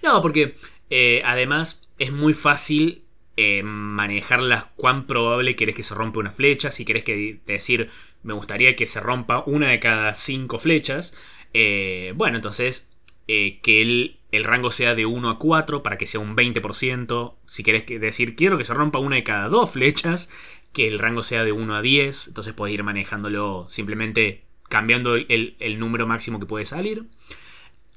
No, 0.03 0.21
porque 0.21 0.55
eh, 0.89 1.21
además 1.25 1.87
es 1.97 2.11
muy 2.11 2.33
fácil 2.33 3.03
eh, 3.37 3.63
manejar 3.63 4.41
las 4.41 4.65
cuán 4.75 5.07
probable 5.07 5.55
querés 5.55 5.75
que 5.75 5.83
se 5.83 5.95
rompa 5.95 6.19
una 6.19 6.31
flecha. 6.31 6.71
Si 6.71 6.85
querés 6.85 7.03
que 7.03 7.39
decir, 7.45 7.89
me 8.23 8.33
gustaría 8.33 8.75
que 8.75 8.85
se 8.85 8.99
rompa 8.99 9.43
una 9.45 9.69
de 9.69 9.79
cada 9.79 10.13
cinco 10.15 10.59
flechas. 10.59 11.13
eh, 11.53 12.13
bueno, 12.15 12.37
entonces 12.37 12.87
que 13.27 13.81
el, 13.81 14.19
el 14.31 14.45
rango 14.45 14.71
sea 14.71 14.95
de 14.95 15.05
1 15.05 15.29
a 15.29 15.37
4 15.37 15.83
para 15.83 15.97
que 15.97 16.05
sea 16.05 16.21
un 16.21 16.35
20%. 16.35 17.35
Si 17.47 17.63
querés 17.63 17.85
decir, 17.85 18.35
quiero 18.35 18.57
que 18.57 18.63
se 18.63 18.73
rompa 18.73 18.99
una 18.99 19.17
de 19.17 19.23
cada 19.23 19.49
dos 19.49 19.71
flechas, 19.71 20.29
que 20.71 20.87
el 20.87 20.99
rango 20.99 21.21
sea 21.21 21.43
de 21.43 21.51
1 21.51 21.75
a 21.75 21.81
10. 21.81 22.29
Entonces 22.29 22.53
puedes 22.53 22.73
ir 22.73 22.83
manejándolo 22.83 23.67
simplemente 23.69 24.45
cambiando 24.69 25.15
el, 25.15 25.79
número 25.79 26.07
máximo 26.07 26.39
que 26.39 26.45
puede 26.45 26.65
salir. 26.65 27.05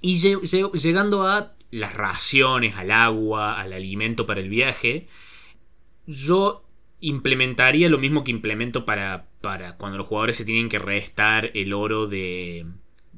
Y 0.00 0.16
llegando 0.16 1.26
a 1.26 1.54
las 1.70 1.94
raciones, 1.94 2.76
al 2.76 2.90
agua, 2.90 3.60
al 3.60 3.72
alimento 3.72 4.26
para 4.26 4.40
el 4.40 4.48
viaje, 4.48 5.06
yo 6.06 6.64
implementaría 7.00 7.88
lo 7.88 7.98
mismo 7.98 8.24
que 8.24 8.32
implemento 8.32 8.84
para, 8.84 9.28
para 9.40 9.76
cuando 9.76 9.98
los 9.98 10.06
jugadores 10.06 10.36
se 10.36 10.44
tienen 10.44 10.68
que 10.68 10.78
restar 10.78 11.52
el 11.54 11.72
oro 11.72 12.06
de, 12.06 12.66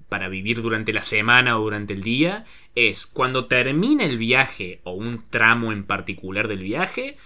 para 0.08 0.28
vivir 0.28 0.62
durante 0.62 0.92
la 0.92 1.02
semana 1.02 1.58
o 1.58 1.62
durante 1.62 1.92
el 1.94 2.02
día 2.02 2.44
es 2.74 3.06
cuando 3.06 3.46
termina 3.46 4.04
el 4.04 4.18
viaje 4.18 4.80
o 4.84 4.92
un 4.92 5.24
tramo 5.28 5.72
en 5.72 5.84
particular 5.84 6.48
del 6.48 6.60
viaje, 6.60 7.16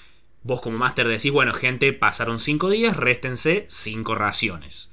vos 0.43 0.61
como 0.61 0.79
máster 0.79 1.07
decís, 1.07 1.31
bueno 1.31 1.53
gente, 1.53 1.93
pasaron 1.93 2.39
5 2.39 2.71
días, 2.71 2.97
réstense 2.97 3.67
5 3.69 4.15
raciones. 4.15 4.93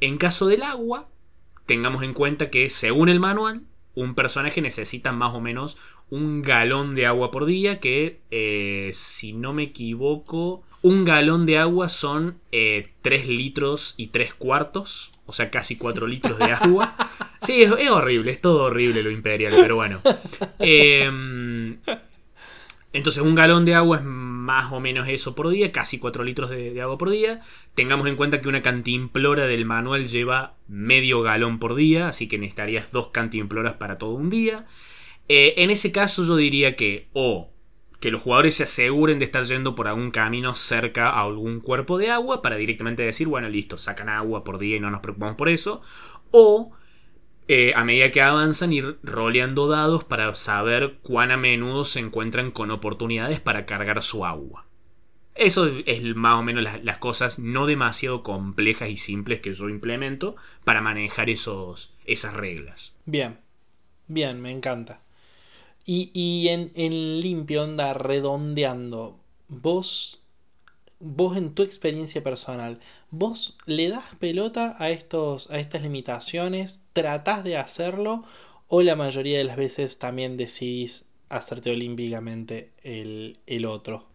En 0.00 0.18
caso 0.18 0.46
del 0.46 0.62
agua, 0.62 1.08
tengamos 1.66 2.02
en 2.02 2.14
cuenta 2.14 2.50
que 2.50 2.70
según 2.70 3.08
el 3.08 3.20
manual, 3.20 3.62
un 3.94 4.14
personaje 4.14 4.60
necesita 4.60 5.12
más 5.12 5.34
o 5.34 5.40
menos 5.40 5.76
un 6.10 6.42
galón 6.42 6.94
de 6.94 7.06
agua 7.06 7.30
por 7.30 7.46
día, 7.46 7.80
que 7.80 8.20
eh, 8.30 8.90
si 8.92 9.32
no 9.32 9.52
me 9.52 9.64
equivoco, 9.64 10.64
un 10.84 11.06
galón 11.06 11.46
de 11.46 11.56
agua 11.56 11.88
son 11.88 12.38
3 12.50 12.52
eh, 12.52 13.24
litros 13.26 13.94
y 13.96 14.08
3 14.08 14.34
cuartos, 14.34 15.12
o 15.24 15.32
sea, 15.32 15.50
casi 15.50 15.76
4 15.76 16.06
litros 16.06 16.38
de 16.38 16.52
agua. 16.52 16.94
Sí, 17.40 17.62
es, 17.62 17.70
horrible, 17.90 18.30
es 18.30 18.40
todo 18.40 18.64
horrible 18.64 19.02
lo 19.02 19.10
imperial, 19.10 19.54
pero 19.56 19.76
bueno. 19.76 20.00
Em, 20.58 21.78
entonces, 22.92 23.22
un 23.22 23.34
galón 23.34 23.64
de 23.64 23.74
agua 23.74 23.98
es 23.98 24.04
más 24.04 24.72
o 24.72 24.80
menos 24.80 25.08
eso 25.08 25.34
por 25.34 25.48
día, 25.48 25.72
casi 25.72 25.98
4 25.98 26.22
litros 26.22 26.50
de, 26.50 26.78
agua 26.82 26.98
por 26.98 27.08
día. 27.08 27.40
Tengamos 27.74 28.06
en 28.06 28.16
cuenta 28.16 28.42
que 28.42 28.48
una 28.48 28.60
cantimplora 28.60 29.46
del 29.46 29.64
manual 29.64 30.06
lleva 30.06 30.56
medio 30.68 31.22
galón 31.22 31.58
por 31.58 31.76
día, 31.76 32.08
así 32.08 32.28
que 32.28 32.36
necesitarías 32.36 32.92
dos 32.92 33.08
cantimploras 33.08 33.74
para 33.74 33.96
todo 33.96 34.10
un 34.10 34.28
día. 34.28 34.66
Eh, 35.28 35.54
en 35.56 35.70
ese 35.70 35.92
caso, 35.92 36.26
yo 36.26 36.36
diría 36.36 36.76
que 36.76 37.08
o 37.14 37.53
que 38.04 38.10
los 38.10 38.20
jugadores 38.20 38.56
se 38.56 38.64
aseguren 38.64 39.18
de 39.18 39.24
estar 39.24 39.44
yendo 39.44 39.74
por 39.74 39.88
algún 39.88 40.10
camino 40.10 40.52
cerca 40.52 41.08
a 41.08 41.22
algún 41.22 41.60
cuerpo 41.60 41.96
de 41.96 42.10
agua 42.10 42.42
para 42.42 42.56
directamente 42.56 43.02
decir, 43.02 43.28
bueno, 43.28 43.48
listo, 43.48 43.78
sacan 43.78 44.10
agua 44.10 44.44
por 44.44 44.58
día 44.58 44.76
y 44.76 44.80
no 44.80 44.90
nos 44.90 45.00
preocupamos 45.00 45.36
por 45.36 45.48
eso. 45.48 45.80
O 46.30 46.72
eh, 47.48 47.72
a 47.74 47.82
medida 47.86 48.10
que 48.10 48.20
avanzan 48.20 48.74
ir 48.74 48.98
roleando 49.02 49.68
dados 49.68 50.04
para 50.04 50.34
saber 50.34 50.98
cuán 51.00 51.30
a 51.30 51.38
menudo 51.38 51.86
se 51.86 51.98
encuentran 51.98 52.50
con 52.50 52.70
oportunidades 52.70 53.40
para 53.40 53.64
cargar 53.64 54.02
su 54.02 54.26
agua. 54.26 54.66
Eso 55.34 55.66
es 55.86 56.02
más 56.14 56.34
o 56.34 56.42
menos 56.42 56.62
las, 56.82 56.98
cosas 56.98 57.38
no 57.38 57.64
demasiado 57.64 58.22
complejas 58.22 58.90
y 58.90 58.98
simples 58.98 59.40
que 59.40 59.54
yo 59.54 59.70
implemento 59.70 60.36
para 60.64 60.82
manejar 60.82 61.30
esos, 61.30 61.94
esas 62.04 62.34
reglas. 62.34 62.92
Bien, 63.06 63.38
bien, 64.08 64.42
me 64.42 64.50
encanta. 64.50 65.00
Y, 65.86 66.48
en, 66.48 67.20
limpio, 67.20 67.64
onda, 67.64 67.92
redondeando, 67.92 69.20
vos, 69.48 70.22
vos 70.98 71.36
en 71.36 71.54
tu 71.54 71.62
experiencia 71.62 72.22
personal, 72.22 72.80
vos 73.10 73.58
le 73.66 73.90
das 73.90 74.14
pelota 74.18 74.76
a, 74.78 74.88
estos, 74.90 75.50
a 75.50 75.58
estas 75.58 75.82
limitaciones, 75.82 76.80
tratás 76.94 77.44
de 77.44 77.58
hacerlo 77.58 78.24
o 78.68 78.80
la 78.80 78.96
mayoría 78.96 79.36
de 79.36 79.44
las 79.44 79.56
veces 79.56 79.98
también 79.98 80.38
decidís 80.38 81.04
hacerte 81.28 81.70
olímpicamente 81.70 82.72
el, 82.82 83.38
el 83.46 83.66
otro. 83.66 84.06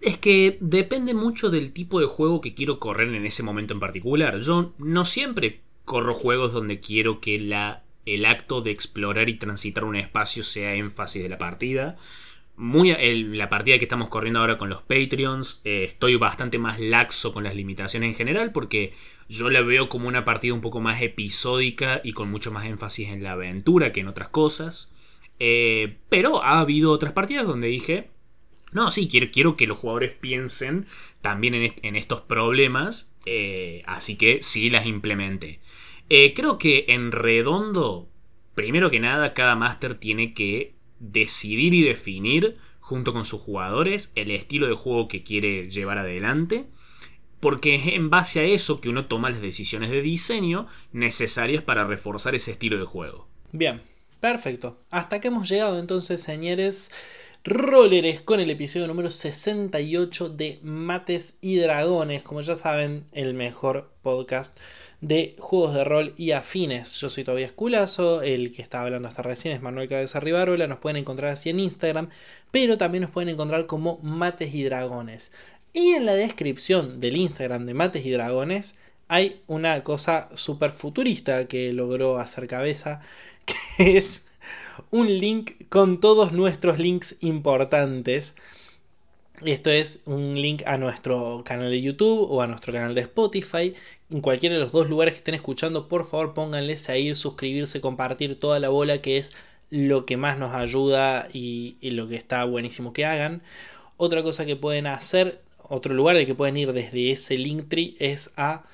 Es 0.00 0.16
que 0.16 0.56
depende 0.60 1.12
mucho 1.12 1.50
del 1.50 1.72
tipo 1.72 2.00
de 2.00 2.06
juego 2.06 2.40
que 2.40 2.54
quiero 2.54 2.78
correr 2.78 3.14
en 3.14 3.26
ese 3.26 3.42
momento 3.42 3.74
en 3.74 3.80
particular. 3.80 4.38
Yo 4.40 4.72
no 4.78 5.04
siempre 5.04 5.60
corro 5.84 6.14
juegos 6.14 6.52
donde 6.52 6.80
quiero 6.80 7.20
que 7.20 7.38
la 7.38 7.82
el 8.06 8.24
acto 8.26 8.60
de 8.60 8.70
explorar 8.70 9.28
y 9.28 9.34
transitar 9.34 9.84
un 9.84 9.96
espacio 9.96 10.42
sea 10.42 10.74
énfasis 10.74 11.22
de 11.22 11.28
la 11.28 11.38
partida. 11.38 11.96
Muy, 12.56 12.94
la 13.24 13.48
partida 13.48 13.78
que 13.78 13.84
estamos 13.84 14.08
corriendo 14.08 14.40
ahora 14.40 14.58
con 14.58 14.68
los 14.68 14.82
Patreons, 14.82 15.62
eh, 15.64 15.84
estoy 15.84 16.16
bastante 16.16 16.58
más 16.58 16.78
laxo 16.78 17.32
con 17.32 17.44
las 17.44 17.54
limitaciones 17.54 18.10
en 18.10 18.14
general 18.14 18.52
porque 18.52 18.92
yo 19.28 19.48
la 19.48 19.62
veo 19.62 19.88
como 19.88 20.08
una 20.08 20.24
partida 20.24 20.52
un 20.52 20.60
poco 20.60 20.80
más 20.80 21.00
episódica 21.00 22.00
y 22.04 22.12
con 22.12 22.30
mucho 22.30 22.50
más 22.50 22.66
énfasis 22.66 23.08
en 23.08 23.22
la 23.22 23.32
aventura 23.32 23.92
que 23.92 24.00
en 24.00 24.08
otras 24.08 24.28
cosas. 24.28 24.90
Eh, 25.38 25.96
pero 26.10 26.42
ha 26.42 26.60
habido 26.60 26.92
otras 26.92 27.14
partidas 27.14 27.46
donde 27.46 27.68
dije, 27.68 28.10
no, 28.72 28.90
sí, 28.90 29.08
quiero, 29.08 29.30
quiero 29.32 29.56
que 29.56 29.66
los 29.66 29.78
jugadores 29.78 30.12
piensen 30.12 30.86
también 31.22 31.54
en, 31.54 31.96
estos 31.96 32.20
problemas, 32.20 33.10
eh, 33.26 33.82
así 33.86 34.16
que 34.16 34.42
sí 34.42 34.70
las 34.70 34.86
implementé. 34.86 35.60
Eh, 36.10 36.34
creo 36.34 36.58
que 36.58 36.86
en 36.88 37.12
redondo, 37.12 38.08
primero 38.56 38.90
que 38.90 38.98
nada, 38.98 39.32
cada 39.32 39.54
máster 39.54 39.96
tiene 39.96 40.34
que 40.34 40.74
decidir 40.98 41.72
y 41.72 41.82
definir, 41.82 42.56
junto 42.80 43.12
con 43.12 43.24
sus 43.24 43.40
jugadores, 43.40 44.10
el 44.16 44.32
estilo 44.32 44.66
de 44.66 44.74
juego 44.74 45.06
que 45.06 45.22
quiere 45.22 45.66
llevar 45.66 45.98
adelante. 45.98 46.66
Porque 47.38 47.76
es 47.76 47.86
en 47.86 48.10
base 48.10 48.40
a 48.40 48.44
eso 48.44 48.80
que 48.80 48.88
uno 48.88 49.06
toma 49.06 49.30
las 49.30 49.40
decisiones 49.40 49.88
de 49.88 50.02
diseño 50.02 50.66
necesarias 50.92 51.62
para 51.62 51.86
reforzar 51.86 52.34
ese 52.34 52.50
estilo 52.50 52.76
de 52.76 52.84
juego. 52.84 53.28
Bien, 53.52 53.80
perfecto. 54.18 54.78
Hasta 54.90 55.20
que 55.20 55.28
hemos 55.28 55.48
llegado 55.48 55.78
entonces, 55.78 56.20
señores 56.20 56.90
rolleres, 57.44 58.20
con 58.20 58.40
el 58.40 58.50
episodio 58.50 58.86
número 58.86 59.10
68 59.10 60.28
de 60.28 60.58
Mates 60.62 61.38
y 61.40 61.56
Dragones. 61.56 62.22
Como 62.22 62.42
ya 62.42 62.56
saben, 62.56 63.06
el 63.12 63.32
mejor 63.32 63.90
podcast 64.02 64.58
de 65.00 65.34
juegos 65.38 65.74
de 65.74 65.84
rol 65.84 66.14
y 66.16 66.32
afines. 66.32 66.94
Yo 66.96 67.08
soy 67.08 67.24
Tobias 67.24 67.52
Culazo, 67.52 68.22
el 68.22 68.52
que 68.52 68.62
estaba 68.62 68.84
hablando 68.84 69.08
hasta 69.08 69.22
recién 69.22 69.54
es 69.54 69.62
Manuel 69.62 69.88
Cabeza 69.88 70.20
Rivarola, 70.20 70.66
nos 70.66 70.78
pueden 70.78 70.98
encontrar 70.98 71.32
así 71.32 71.50
en 71.50 71.60
Instagram, 71.60 72.10
pero 72.50 72.76
también 72.78 73.02
nos 73.02 73.10
pueden 73.10 73.30
encontrar 73.30 73.66
como 73.66 73.98
Mates 74.02 74.54
y 74.54 74.64
Dragones. 74.64 75.32
Y 75.72 75.90
en 75.90 76.04
la 76.06 76.14
descripción 76.14 77.00
del 77.00 77.16
Instagram 77.16 77.66
de 77.66 77.74
Mates 77.74 78.04
y 78.04 78.10
Dragones 78.10 78.74
hay 79.08 79.40
una 79.46 79.82
cosa 79.82 80.28
súper 80.34 80.70
futurista 80.70 81.46
que 81.48 81.72
logró 81.72 82.18
hacer 82.18 82.46
cabeza, 82.46 83.00
que 83.76 83.96
es 83.96 84.26
un 84.90 85.18
link 85.18 85.52
con 85.68 86.00
todos 86.00 86.32
nuestros 86.32 86.78
links 86.78 87.16
importantes 87.20 88.34
esto 89.44 89.70
es 89.70 90.02
un 90.04 90.34
link 90.40 90.62
a 90.66 90.76
nuestro 90.76 91.42
canal 91.44 91.70
de 91.70 91.80
YouTube 91.80 92.30
o 92.30 92.42
a 92.42 92.46
nuestro 92.46 92.72
canal 92.74 92.94
de 92.94 93.00
Spotify. 93.02 93.74
En 94.10 94.22
cualquiera 94.22 94.56
de 94.56 94.60
los 94.60 94.72
dos 94.72 94.88
lugares 94.88 95.14
que 95.14 95.18
estén 95.18 95.34
escuchando, 95.36 95.86
por 95.86 96.04
favor 96.04 96.34
pónganle 96.34 96.76
seguir, 96.76 97.14
suscribirse, 97.14 97.80
compartir 97.80 98.40
toda 98.40 98.58
la 98.58 98.68
bola 98.68 99.00
que 99.00 99.18
es 99.18 99.32
lo 99.70 100.04
que 100.04 100.16
más 100.16 100.36
nos 100.36 100.52
ayuda 100.52 101.28
y, 101.32 101.76
lo 101.80 102.08
que 102.08 102.16
está 102.16 102.42
buenísimo 102.44 102.92
que 102.92 103.06
hagan. 103.06 103.42
Otra 103.96 104.24
cosa 104.24 104.44
que 104.46 104.56
pueden 104.56 104.88
hacer, 104.88 105.42
otro 105.62 105.94
lugar 105.94 106.16
al 106.16 106.26
que 106.26 106.34
pueden 106.34 106.56
ir 106.56 106.72
desde 106.72 107.12
ese 107.12 107.36
Linktree 107.36 107.94
es 108.00 108.32
a 108.36 108.64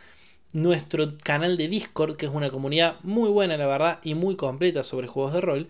nuestro 0.54 1.18
canal 1.22 1.58
de 1.58 1.68
Discord, 1.68 2.16
que 2.16 2.24
es 2.24 2.32
una 2.32 2.48
comunidad 2.48 2.96
muy 3.02 3.28
buena, 3.28 3.58
la 3.58 3.66
verdad, 3.66 4.00
y 4.02 4.14
muy 4.14 4.36
completa 4.36 4.82
sobre 4.84 5.06
juegos 5.06 5.34
de 5.34 5.42
rol. 5.42 5.68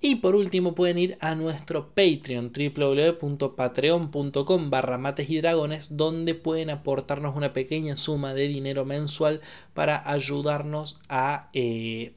Y 0.00 0.16
por 0.16 0.34
último 0.36 0.74
pueden 0.74 0.98
ir 0.98 1.16
a 1.20 1.34
nuestro 1.34 1.88
Patreon, 1.88 2.52
www.patreon.com 2.52 4.70
barra 4.70 4.96
mates 4.96 5.28
y 5.28 5.38
dragones, 5.38 5.96
donde 5.96 6.36
pueden 6.36 6.70
aportarnos 6.70 7.34
una 7.34 7.52
pequeña 7.52 7.96
suma 7.96 8.32
de 8.32 8.46
dinero 8.46 8.84
mensual 8.84 9.40
para 9.74 10.08
ayudarnos 10.08 11.00
a 11.08 11.48
eh, 11.52 12.12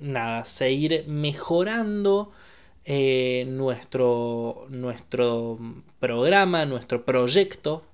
nada, 0.00 0.46
seguir 0.46 1.04
mejorando 1.08 2.32
eh, 2.86 3.44
nuestro, 3.48 4.64
nuestro 4.70 5.58
programa, 6.00 6.64
nuestro 6.64 7.04
proyecto 7.04 7.84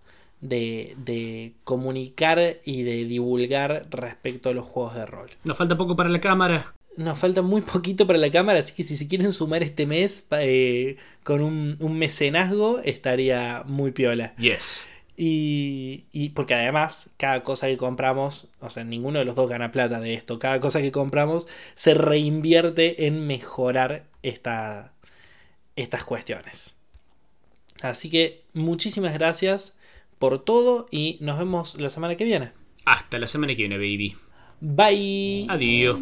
de, 0.41 0.95
de, 0.99 1.55
comunicar 1.65 2.59
y 2.65 2.83
de 2.83 3.07
divulgar 3.07 3.89
respecto 3.91 4.51
a 4.51 4.53
los 4.53 4.67
juegos 4.67 4.95
de 4.95 5.07
rol. 5.07 5.31
Nos 5.43 5.59
falta 5.59 5.77
poco 5.77 5.97
para 5.97 6.11
la 6.11 6.21
cámara 6.21 6.75
nos 6.97 7.19
falta 7.19 7.43
muy 7.43 7.61
poquito 7.63 8.07
para 8.07 8.19
la 8.19 8.31
cámara, 8.31 8.61
así 8.61 8.75
que 8.75 8.85
si 8.85 8.97
se 8.97 9.09
quieren 9.09 9.33
sumar 9.33 9.63
este 9.63 9.87
mes 9.87 10.27
eh, 10.33 10.97
con 11.25 11.41
un, 11.41 11.99
mecenazgo, 11.99 12.81
estaría 12.81 13.63
muy 13.67 13.93
piola. 13.93 14.35
Yes. 14.37 14.83
Y, 15.17 16.05
y, 16.13 16.31
porque 16.31 16.55
además, 16.55 17.11
cada 17.17 17.43
cosa 17.43 17.67
que 17.67 17.77
compramos, 17.77 18.51
o 18.61 18.71
sea, 18.71 18.83
ninguno 18.83 19.19
de 19.19 19.25
los 19.25 19.37
dos 19.37 19.49
gana 19.49 19.71
plata 19.71 20.01
de 20.01 20.15
esto, 20.15 20.39
cada 20.39 20.59
cosa 20.59 20.81
que 20.81 20.91
compramos 20.91 21.49
se 21.75 21.95
reinvierte 21.95 23.07
en 23.07 23.27
mejorar 23.27 24.07
esta, 24.23 24.93
estas 25.77 26.05
cuestiones. 26.05 26.77
Así 27.83 28.11
que 28.11 28.45
muchísimas 28.53 29.13
gracias 29.13 29.77
por 30.19 30.45
todo 30.45 30.87
y 30.91 31.19
nos 31.21 31.39
vemos 31.39 31.81
la 31.81 31.91
semana 31.91 32.15
que 32.17 32.25
viene. 32.25 32.53
Hasta 32.85 33.19
la 33.19 33.27
semana 33.27 33.55
que 33.55 33.63
viene, 33.63 33.77
baby. 33.77 34.17
Bye. 34.63 35.47
Adiós. 35.49 35.99